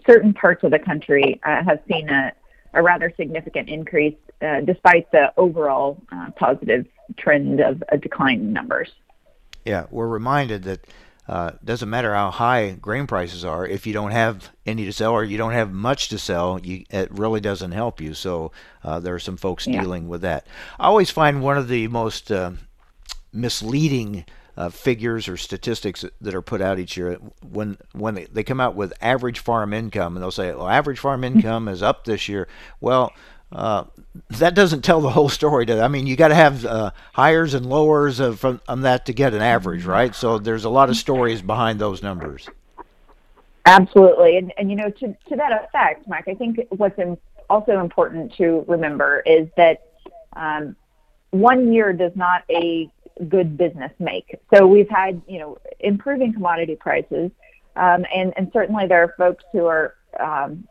certain 0.06 0.32
parts 0.32 0.64
of 0.64 0.70
the 0.70 0.78
country 0.78 1.40
uh, 1.44 1.62
have 1.64 1.80
seen 1.90 2.08
a, 2.08 2.32
a 2.74 2.82
rather 2.82 3.12
significant 3.16 3.68
increase, 3.68 4.16
uh, 4.42 4.60
despite 4.60 5.10
the 5.12 5.32
overall 5.36 6.02
uh, 6.12 6.30
positive 6.36 6.86
trend 7.16 7.60
of 7.60 7.82
a 7.90 7.98
decline 7.98 8.40
in 8.40 8.52
numbers. 8.52 8.90
Yeah, 9.64 9.86
we're 9.90 10.08
reminded 10.08 10.64
that 10.64 10.86
uh, 11.28 11.52
doesn't 11.62 11.90
matter 11.90 12.14
how 12.14 12.30
high 12.30 12.70
grain 12.70 13.06
prices 13.06 13.44
are 13.44 13.66
if 13.66 13.86
you 13.86 13.92
don't 13.92 14.12
have 14.12 14.50
any 14.64 14.86
to 14.86 14.92
sell 14.92 15.12
or 15.12 15.24
you 15.24 15.36
don't 15.36 15.52
have 15.52 15.70
much 15.70 16.08
to 16.08 16.18
sell 16.18 16.58
you, 16.62 16.84
it 16.88 17.10
really 17.12 17.40
doesn't 17.40 17.72
help 17.72 18.00
you 18.00 18.14
so 18.14 18.50
uh, 18.82 18.98
there 18.98 19.14
are 19.14 19.18
some 19.18 19.36
folks 19.36 19.66
yeah. 19.66 19.78
dealing 19.78 20.08
with 20.08 20.22
that 20.22 20.46
i 20.80 20.86
always 20.86 21.10
find 21.10 21.42
one 21.42 21.58
of 21.58 21.68
the 21.68 21.86
most 21.88 22.32
misleading 23.30 24.24
uh, 24.58 24.68
figures 24.68 25.28
or 25.28 25.36
statistics 25.36 26.04
that 26.20 26.34
are 26.34 26.42
put 26.42 26.60
out 26.60 26.80
each 26.80 26.96
year 26.96 27.14
when 27.48 27.78
when 27.92 28.14
they, 28.14 28.24
they 28.24 28.42
come 28.42 28.60
out 28.60 28.74
with 28.74 28.92
average 29.00 29.38
farm 29.38 29.72
income 29.72 30.16
and 30.16 30.22
they'll 30.22 30.32
say 30.32 30.52
well 30.52 30.68
average 30.68 30.98
farm 30.98 31.22
income 31.22 31.68
is 31.68 31.80
up 31.80 32.04
this 32.04 32.28
year 32.28 32.48
well 32.80 33.12
uh, 33.52 33.84
that 34.30 34.54
doesn't 34.54 34.82
tell 34.82 35.00
the 35.00 35.08
whole 35.08 35.30
story. 35.30 35.64
To, 35.64 35.80
I 35.80 35.88
mean, 35.88 36.06
you 36.06 36.16
got 36.16 36.28
to 36.28 36.34
have 36.34 36.66
uh, 36.66 36.90
higher 37.14 37.44
and 37.44 37.64
lowers 37.64 38.20
of, 38.20 38.40
from 38.40 38.60
on 38.68 38.82
that 38.82 39.06
to 39.06 39.14
get 39.14 39.32
an 39.32 39.40
average, 39.40 39.86
right? 39.86 40.14
So 40.14 40.38
there's 40.38 40.64
a 40.64 40.68
lot 40.68 40.90
of 40.90 40.96
stories 40.96 41.40
behind 41.40 41.78
those 41.78 42.02
numbers. 42.02 42.46
Absolutely, 43.64 44.36
and 44.36 44.52
and 44.58 44.70
you 44.70 44.76
know 44.76 44.90
to 44.90 45.16
to 45.28 45.36
that 45.36 45.64
effect, 45.64 46.06
Mike, 46.06 46.28
I 46.28 46.34
think 46.34 46.60
what's 46.70 46.98
in, 46.98 47.16
also 47.48 47.80
important 47.80 48.34
to 48.34 48.66
remember 48.68 49.22
is 49.24 49.48
that 49.56 49.92
um, 50.36 50.76
one 51.30 51.72
year 51.72 51.92
does 51.92 52.12
not 52.16 52.44
a 52.50 52.90
good 53.28 53.56
business 53.56 53.92
make. 53.98 54.38
So 54.54 54.66
we've 54.66 54.88
had 54.88 55.20
you 55.26 55.38
know 55.38 55.58
improving 55.80 56.32
commodity 56.32 56.76
prices, 56.76 57.30
um, 57.76 58.04
and 58.14 58.32
and 58.36 58.50
certainly 58.52 58.86
there 58.86 59.02
are 59.02 59.14
folks 59.16 59.44
who 59.52 59.66
are 59.66 59.94
um, 60.20 60.66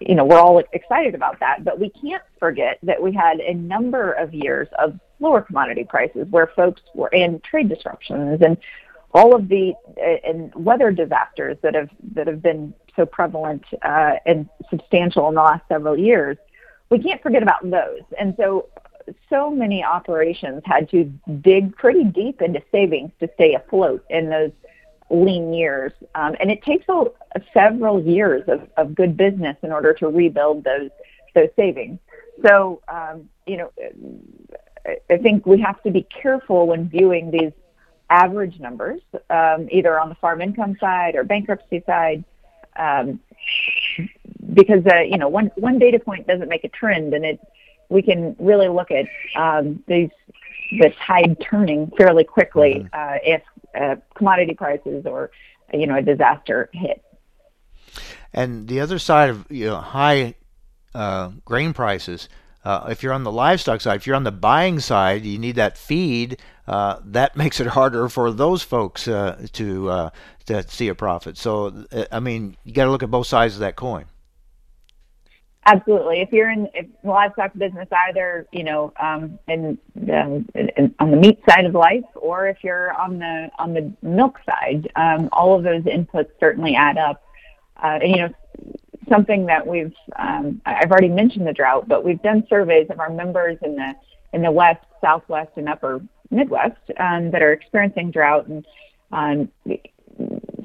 you 0.00 0.14
know, 0.14 0.24
we're 0.24 0.38
all 0.38 0.58
excited 0.72 1.14
about 1.14 1.40
that, 1.40 1.64
but 1.64 1.78
we 1.78 1.90
can't 1.90 2.22
forget 2.38 2.78
that 2.82 3.00
we 3.00 3.12
had 3.12 3.40
a 3.40 3.54
number 3.54 4.12
of 4.12 4.34
years 4.34 4.68
of 4.78 4.98
lower 5.20 5.40
commodity 5.40 5.84
prices 5.84 6.26
where 6.30 6.48
folks 6.48 6.82
were 6.94 7.08
in 7.08 7.40
trade 7.40 7.68
disruptions 7.68 8.40
and 8.42 8.56
all 9.12 9.34
of 9.34 9.48
the 9.48 9.72
uh, 9.98 10.28
and 10.28 10.54
weather 10.54 10.90
disasters 10.90 11.56
that 11.62 11.74
have 11.74 11.90
that 12.14 12.26
have 12.26 12.42
been 12.42 12.74
so 12.96 13.06
prevalent 13.06 13.64
uh, 13.82 14.14
and 14.26 14.48
substantial 14.70 15.28
in 15.28 15.34
the 15.34 15.42
last 15.42 15.62
several 15.68 15.98
years. 15.98 16.36
We 16.90 16.98
can't 16.98 17.22
forget 17.22 17.42
about 17.42 17.68
those, 17.68 18.02
and 18.18 18.34
so 18.36 18.68
so 19.28 19.50
many 19.50 19.84
operations 19.84 20.62
had 20.64 20.88
to 20.90 21.04
dig 21.40 21.76
pretty 21.76 22.04
deep 22.04 22.42
into 22.42 22.62
savings 22.72 23.10
to 23.20 23.28
stay 23.34 23.54
afloat 23.54 24.04
in 24.10 24.28
those 24.28 24.52
lean 25.10 25.52
years. 25.52 25.92
Um, 26.14 26.36
and 26.40 26.50
it 26.50 26.62
takes 26.62 26.86
several 27.52 28.02
years 28.02 28.44
of, 28.48 28.68
of 28.76 28.94
good 28.94 29.16
business 29.16 29.56
in 29.62 29.72
order 29.72 29.92
to 29.94 30.08
rebuild 30.08 30.64
those 30.64 30.90
those 31.34 31.48
savings. 31.56 31.98
So, 32.44 32.80
um, 32.88 33.28
you 33.46 33.56
know, 33.56 33.72
I 35.10 35.18
think 35.18 35.46
we 35.46 35.60
have 35.60 35.82
to 35.82 35.90
be 35.90 36.02
careful 36.02 36.66
when 36.66 36.88
viewing 36.88 37.30
these 37.30 37.52
average 38.08 38.58
numbers, 38.58 39.00
um, 39.28 39.68
either 39.70 39.98
on 40.00 40.08
the 40.08 40.14
farm 40.16 40.40
income 40.40 40.76
side 40.80 41.14
or 41.14 41.24
bankruptcy 41.24 41.82
side, 41.86 42.24
um, 42.76 43.20
because 44.54 44.84
uh, 44.86 45.00
you 45.00 45.18
know 45.18 45.28
one 45.28 45.50
one 45.56 45.78
data 45.78 45.98
point 45.98 46.26
doesn't 46.26 46.48
make 46.48 46.64
a 46.64 46.68
trend, 46.68 47.14
and 47.14 47.24
it 47.24 47.40
we 47.90 48.00
can 48.00 48.34
really 48.38 48.68
look 48.68 48.90
at 48.90 49.06
um, 49.36 49.82
these 49.86 50.10
the 50.72 50.92
tide 51.04 51.36
turning 51.40 51.90
fairly 51.98 52.24
quickly 52.24 52.74
mm-hmm. 52.74 52.86
uh, 52.92 53.18
if 53.22 53.42
uh, 53.78 53.96
commodity 54.14 54.54
prices 54.54 55.04
or 55.04 55.30
you 55.74 55.86
know 55.86 55.96
a 55.96 56.02
disaster 56.02 56.70
hit. 56.72 57.04
And 58.32 58.68
the 58.68 58.80
other 58.80 58.98
side 58.98 59.30
of 59.30 59.46
you 59.50 59.66
know 59.66 59.76
high 59.76 60.34
uh, 60.94 61.32
grain 61.44 61.74
prices. 61.74 62.28
Uh, 62.62 62.88
if 62.90 63.02
you're 63.02 63.14
on 63.14 63.24
the 63.24 63.32
livestock 63.32 63.80
side, 63.80 63.96
if 63.96 64.06
you're 64.06 64.16
on 64.16 64.24
the 64.24 64.30
buying 64.30 64.80
side, 64.80 65.24
you 65.24 65.38
need 65.38 65.56
that 65.56 65.78
feed. 65.78 66.38
Uh, 66.68 66.98
that 67.04 67.34
makes 67.36 67.58
it 67.58 67.68
harder 67.68 68.08
for 68.08 68.30
those 68.30 68.62
folks 68.62 69.08
uh, 69.08 69.46
to 69.52 69.88
uh, 69.88 70.10
to 70.46 70.66
see 70.68 70.88
a 70.88 70.94
profit. 70.94 71.36
So, 71.38 71.86
I 72.12 72.20
mean, 72.20 72.56
you 72.64 72.72
got 72.72 72.84
to 72.84 72.90
look 72.90 73.02
at 73.02 73.10
both 73.10 73.26
sides 73.26 73.54
of 73.54 73.60
that 73.60 73.76
coin. 73.76 74.04
Absolutely. 75.66 76.20
If 76.20 76.32
you're 76.32 76.50
in, 76.50 76.68
if 76.72 76.86
livestock 77.04 77.52
business, 77.56 77.86
either 78.08 78.46
you 78.50 78.64
know, 78.64 78.92
um, 78.98 79.38
in, 79.46 79.76
the, 79.94 80.44
in, 80.54 80.94
on 80.98 81.10
the 81.10 81.16
meat 81.18 81.38
side 81.48 81.66
of 81.66 81.74
life, 81.74 82.04
or 82.14 82.48
if 82.48 82.64
you're 82.64 82.92
on 82.94 83.18
the 83.18 83.50
on 83.58 83.74
the 83.74 83.92
milk 84.00 84.38
side, 84.46 84.90
um, 84.96 85.28
all 85.32 85.54
of 85.54 85.62
those 85.62 85.82
inputs 85.82 86.30
certainly 86.40 86.74
add 86.74 86.96
up. 86.96 87.22
Uh, 87.82 87.98
and, 88.02 88.10
you 88.10 88.16
know, 88.16 88.34
something 89.08 89.46
that 89.46 89.66
we've 89.66 89.92
um, 90.18 90.62
I've 90.64 90.90
already 90.90 91.08
mentioned 91.08 91.46
the 91.46 91.52
drought, 91.52 91.86
but 91.86 92.04
we've 92.04 92.22
done 92.22 92.46
surveys 92.48 92.86
of 92.88 92.98
our 92.98 93.10
members 93.10 93.58
in 93.62 93.76
the 93.76 93.94
in 94.32 94.40
the 94.40 94.50
west, 94.50 94.84
southwest, 95.02 95.50
and 95.56 95.68
upper 95.68 96.00
Midwest 96.30 96.80
um, 96.98 97.30
that 97.32 97.42
are 97.42 97.52
experiencing 97.52 98.10
drought, 98.10 98.46
and 98.46 98.66
um, 99.12 99.50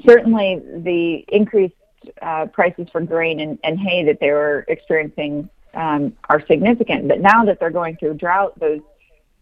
certainly 0.07 0.61
the 0.77 1.25
increased 1.27 1.75
uh, 2.21 2.45
prices 2.47 2.87
for 2.91 3.01
grain 3.01 3.39
and, 3.39 3.59
and, 3.63 3.79
hay 3.79 4.03
that 4.05 4.19
they 4.19 4.31
were 4.31 4.65
experiencing 4.67 5.49
um, 5.73 6.15
are 6.29 6.45
significant. 6.47 7.07
But 7.07 7.19
now 7.19 7.43
that 7.45 7.59
they're 7.59 7.69
going 7.69 7.97
through 7.97 8.15
drought, 8.15 8.59
those 8.59 8.81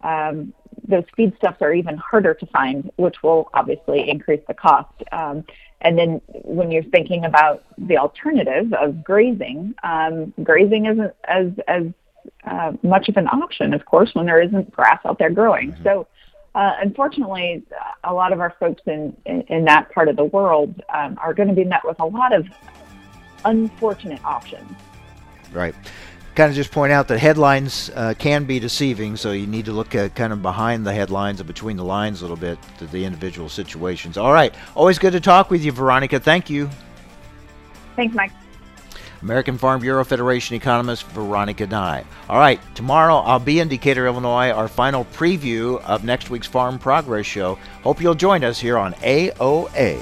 um, 0.02 0.54
those 0.86 1.04
feedstuffs 1.18 1.62
are 1.62 1.74
even 1.74 1.98
harder 1.98 2.34
to 2.34 2.46
find, 2.48 2.92
which 2.98 3.24
will 3.24 3.50
obviously 3.54 4.10
increase 4.10 4.42
the 4.48 4.54
cost. 4.54 4.94
Um, 5.12 5.46
and 5.82 5.98
then 5.98 6.22
when 6.28 6.72
you're 6.72 6.84
thinking 6.84 7.26
about 7.26 7.64
the 7.78 7.98
alternative 7.98 8.74
of 8.74 9.04
grazing, 9.04 9.76
um, 9.84 10.34
grazing 10.44 10.86
isn't 10.86 11.14
as 11.26 11.52
as 11.68 11.84
uh, 12.46 12.72
much 12.84 13.10
of 13.10 13.18
an 13.18 13.28
option, 13.28 13.74
of 13.74 13.86
course, 13.86 14.12
when 14.14 14.26
there 14.26 14.42
isn't 14.42 14.72
grass 14.72 15.00
out 15.06 15.20
there 15.20 15.30
growing. 15.30 15.72
Mm-hmm. 15.72 15.84
So, 15.84 16.08
uh, 16.56 16.74
unfortunately, 16.82 17.64
a 18.04 18.14
lot 18.14 18.32
of 18.34 18.40
our 18.40 18.56
folks 18.60 18.82
in, 18.86 19.16
in, 19.26 19.42
in 19.44 19.66
that 19.66 19.92
part 19.92 20.08
of 20.08 20.16
the 20.16 20.26
world 20.26 20.82
um, 20.94 21.18
are 21.22 21.34
going 21.34 21.50
to 21.50 21.56
be 21.56 21.64
met 21.64 21.82
with 21.84 22.00
a 22.00 22.06
lot 22.06 22.34
of 22.34 22.48
unfortunate 23.46 24.24
options. 24.24 24.72
Right 25.52 25.76
kind 26.36 26.50
of 26.50 26.56
just 26.56 26.72
point 26.72 26.92
out 26.92 27.08
that 27.08 27.20
headlines 27.20 27.92
uh, 27.96 28.14
can 28.18 28.46
be 28.46 28.60
deceiving, 28.60 29.16
so 29.16 29.32
you 29.32 29.48
need 29.48 29.66
to 29.66 29.72
look 29.72 29.96
at 29.96 30.16
kind 30.16 30.34
of 30.34 30.42
behind 30.42 30.86
the 30.86 30.94
headlines 30.94 31.40
and 31.40 31.48
between 31.48 31.78
the 31.78 31.84
lines 31.84 32.22
a 32.22 32.24
little 32.24 32.38
bit 32.38 32.58
to 32.80 32.88
the 32.88 33.06
individual 33.06 33.50
situations. 33.50 34.18
All 34.18 34.34
right. 34.34 34.54
Always 34.76 35.00
good 35.00 35.14
to 35.14 35.20
talk 35.20 35.50
with 35.50 35.64
you, 35.64 35.72
Veronica. 35.72 36.20
Thank 36.20 36.50
you. 36.50 36.70
Thanks, 37.96 38.16
Mike. 38.16 38.32
American 39.24 39.58
Farm 39.58 39.80
Bureau 39.80 40.04
Federation 40.04 40.58
economist 40.58 41.08
Veronica 41.08 41.66
Nigh. 41.66 42.04
All 42.28 42.38
right, 42.38 42.60
tomorrow 42.76 43.16
I'll 43.16 43.40
be 43.40 43.62
in 43.62 43.70
Decatur, 43.70 44.06
Illinois, 44.06 44.52
our 44.52 44.68
final 44.68 45.06
preview 45.06 45.82
of 45.84 46.04
next 46.04 46.30
week's 46.30 46.46
Farm 46.46 46.78
Progress 46.78 47.26
Show. 47.26 47.58
Hope 47.84 48.02
you'll 48.02 48.16
join 48.16 48.44
us 48.44 48.60
here 48.60 48.78
on 48.78 48.94
AOA. 48.96 50.02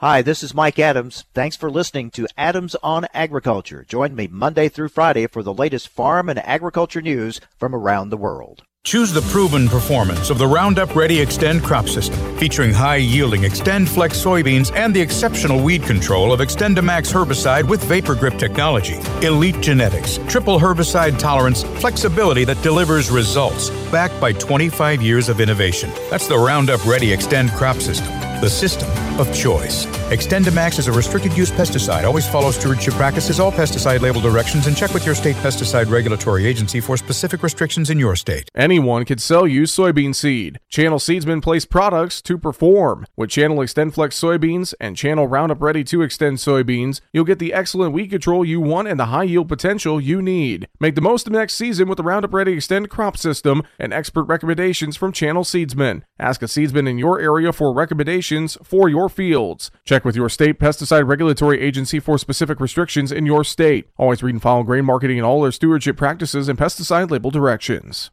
Hi, 0.00 0.20
this 0.22 0.42
is 0.42 0.54
Mike 0.54 0.78
Adams. 0.78 1.24
Thanks 1.34 1.56
for 1.56 1.70
listening 1.70 2.10
to 2.12 2.26
Adams 2.36 2.74
on 2.82 3.06
Agriculture. 3.14 3.84
Join 3.86 4.14
me 4.14 4.26
Monday 4.26 4.68
through 4.68 4.88
Friday 4.88 5.26
for 5.26 5.42
the 5.42 5.54
latest 5.54 5.88
farm 5.88 6.28
and 6.28 6.38
agriculture 6.38 7.02
news 7.02 7.40
from 7.58 7.74
around 7.74 8.08
the 8.08 8.16
world. 8.16 8.65
Choose 8.86 9.12
the 9.12 9.22
proven 9.22 9.66
performance 9.68 10.30
of 10.30 10.38
the 10.38 10.46
Roundup 10.46 10.94
Ready 10.94 11.16
Xtend 11.16 11.64
crop 11.64 11.88
system, 11.88 12.38
featuring 12.38 12.72
high 12.72 12.98
yielding 12.98 13.42
XtendFlex 13.42 14.14
soybeans 14.14 14.72
and 14.76 14.94
the 14.94 15.00
exceptional 15.00 15.60
weed 15.60 15.82
control 15.82 16.32
of 16.32 16.38
XtendiMax 16.38 17.12
herbicide 17.12 17.68
with 17.68 17.82
VaporGrip 17.82 18.38
technology. 18.38 19.00
Elite 19.26 19.60
genetics, 19.60 20.18
triple 20.28 20.60
herbicide 20.60 21.18
tolerance, 21.18 21.64
flexibility 21.80 22.44
that 22.44 22.62
delivers 22.62 23.10
results, 23.10 23.70
backed 23.90 24.20
by 24.20 24.30
25 24.30 25.02
years 25.02 25.28
of 25.28 25.40
innovation. 25.40 25.90
That's 26.08 26.28
the 26.28 26.38
Roundup 26.38 26.86
Ready 26.86 27.08
Xtend 27.08 27.50
crop 27.56 27.78
system 27.78 28.25
the 28.40 28.50
system 28.50 28.90
of 29.18 29.34
choice. 29.34 29.86
XtendiMax 30.10 30.78
is 30.78 30.88
a 30.88 30.92
restricted 30.92 31.36
use 31.36 31.50
pesticide. 31.50 32.04
Always 32.04 32.28
follow 32.28 32.50
stewardship 32.50 32.94
practices, 32.94 33.40
all 33.40 33.50
pesticide 33.50 34.00
label 34.00 34.20
directions, 34.20 34.66
and 34.66 34.76
check 34.76 34.92
with 34.92 35.06
your 35.06 35.14
state 35.14 35.36
pesticide 35.36 35.90
regulatory 35.90 36.46
agency 36.46 36.80
for 36.80 36.96
specific 36.96 37.42
restrictions 37.42 37.88
in 37.90 37.98
your 37.98 38.14
state. 38.14 38.50
Anyone 38.54 39.04
can 39.04 39.18
sell 39.18 39.46
you 39.46 39.62
soybean 39.62 40.14
seed. 40.14 40.60
Channel 40.68 40.98
Seedsmen 40.98 41.42
place 41.42 41.64
products 41.64 42.20
to 42.22 42.36
perform. 42.36 43.06
With 43.16 43.30
Channel 43.30 43.56
XtendFlex 43.58 44.12
soybeans 44.12 44.74
and 44.80 44.96
Channel 44.96 45.26
Roundup 45.26 45.62
Ready 45.62 45.82
2 45.82 45.98
Xtend 45.98 46.34
soybeans, 46.34 47.00
you'll 47.12 47.24
get 47.24 47.38
the 47.38 47.54
excellent 47.54 47.92
weed 47.92 48.08
control 48.08 48.44
you 48.44 48.60
want 48.60 48.88
and 48.88 49.00
the 49.00 49.06
high 49.06 49.24
yield 49.24 49.48
potential 49.48 50.00
you 50.00 50.20
need. 50.20 50.68
Make 50.78 50.94
the 50.94 51.00
most 51.00 51.26
of 51.26 51.32
next 51.32 51.54
season 51.54 51.88
with 51.88 51.96
the 51.96 52.04
Roundup 52.04 52.34
Ready 52.34 52.56
Xtend 52.56 52.90
crop 52.90 53.16
system 53.16 53.62
and 53.78 53.92
expert 53.92 54.24
recommendations 54.24 54.96
from 54.96 55.12
Channel 55.12 55.42
Seedsmen. 55.42 56.02
Ask 56.18 56.42
a 56.42 56.46
seedsman 56.46 56.88
in 56.88 56.98
your 56.98 57.18
area 57.18 57.52
for 57.52 57.74
recommendations 57.74 58.25
for 58.62 58.88
your 58.88 59.08
fields. 59.08 59.70
Check 59.84 60.04
with 60.04 60.16
your 60.16 60.28
state 60.28 60.58
pesticide 60.58 61.06
regulatory 61.06 61.60
agency 61.60 62.00
for 62.00 62.18
specific 62.18 62.60
restrictions 62.60 63.12
in 63.12 63.26
your 63.26 63.44
state. 63.44 63.88
Always 63.96 64.22
read 64.22 64.34
and 64.34 64.42
follow 64.42 64.62
grain 64.62 64.84
marketing 64.84 65.18
and 65.18 65.26
all 65.26 65.42
their 65.42 65.52
stewardship 65.52 65.96
practices 65.96 66.48
and 66.48 66.58
pesticide 66.58 67.10
label 67.10 67.30
directions. 67.30 68.10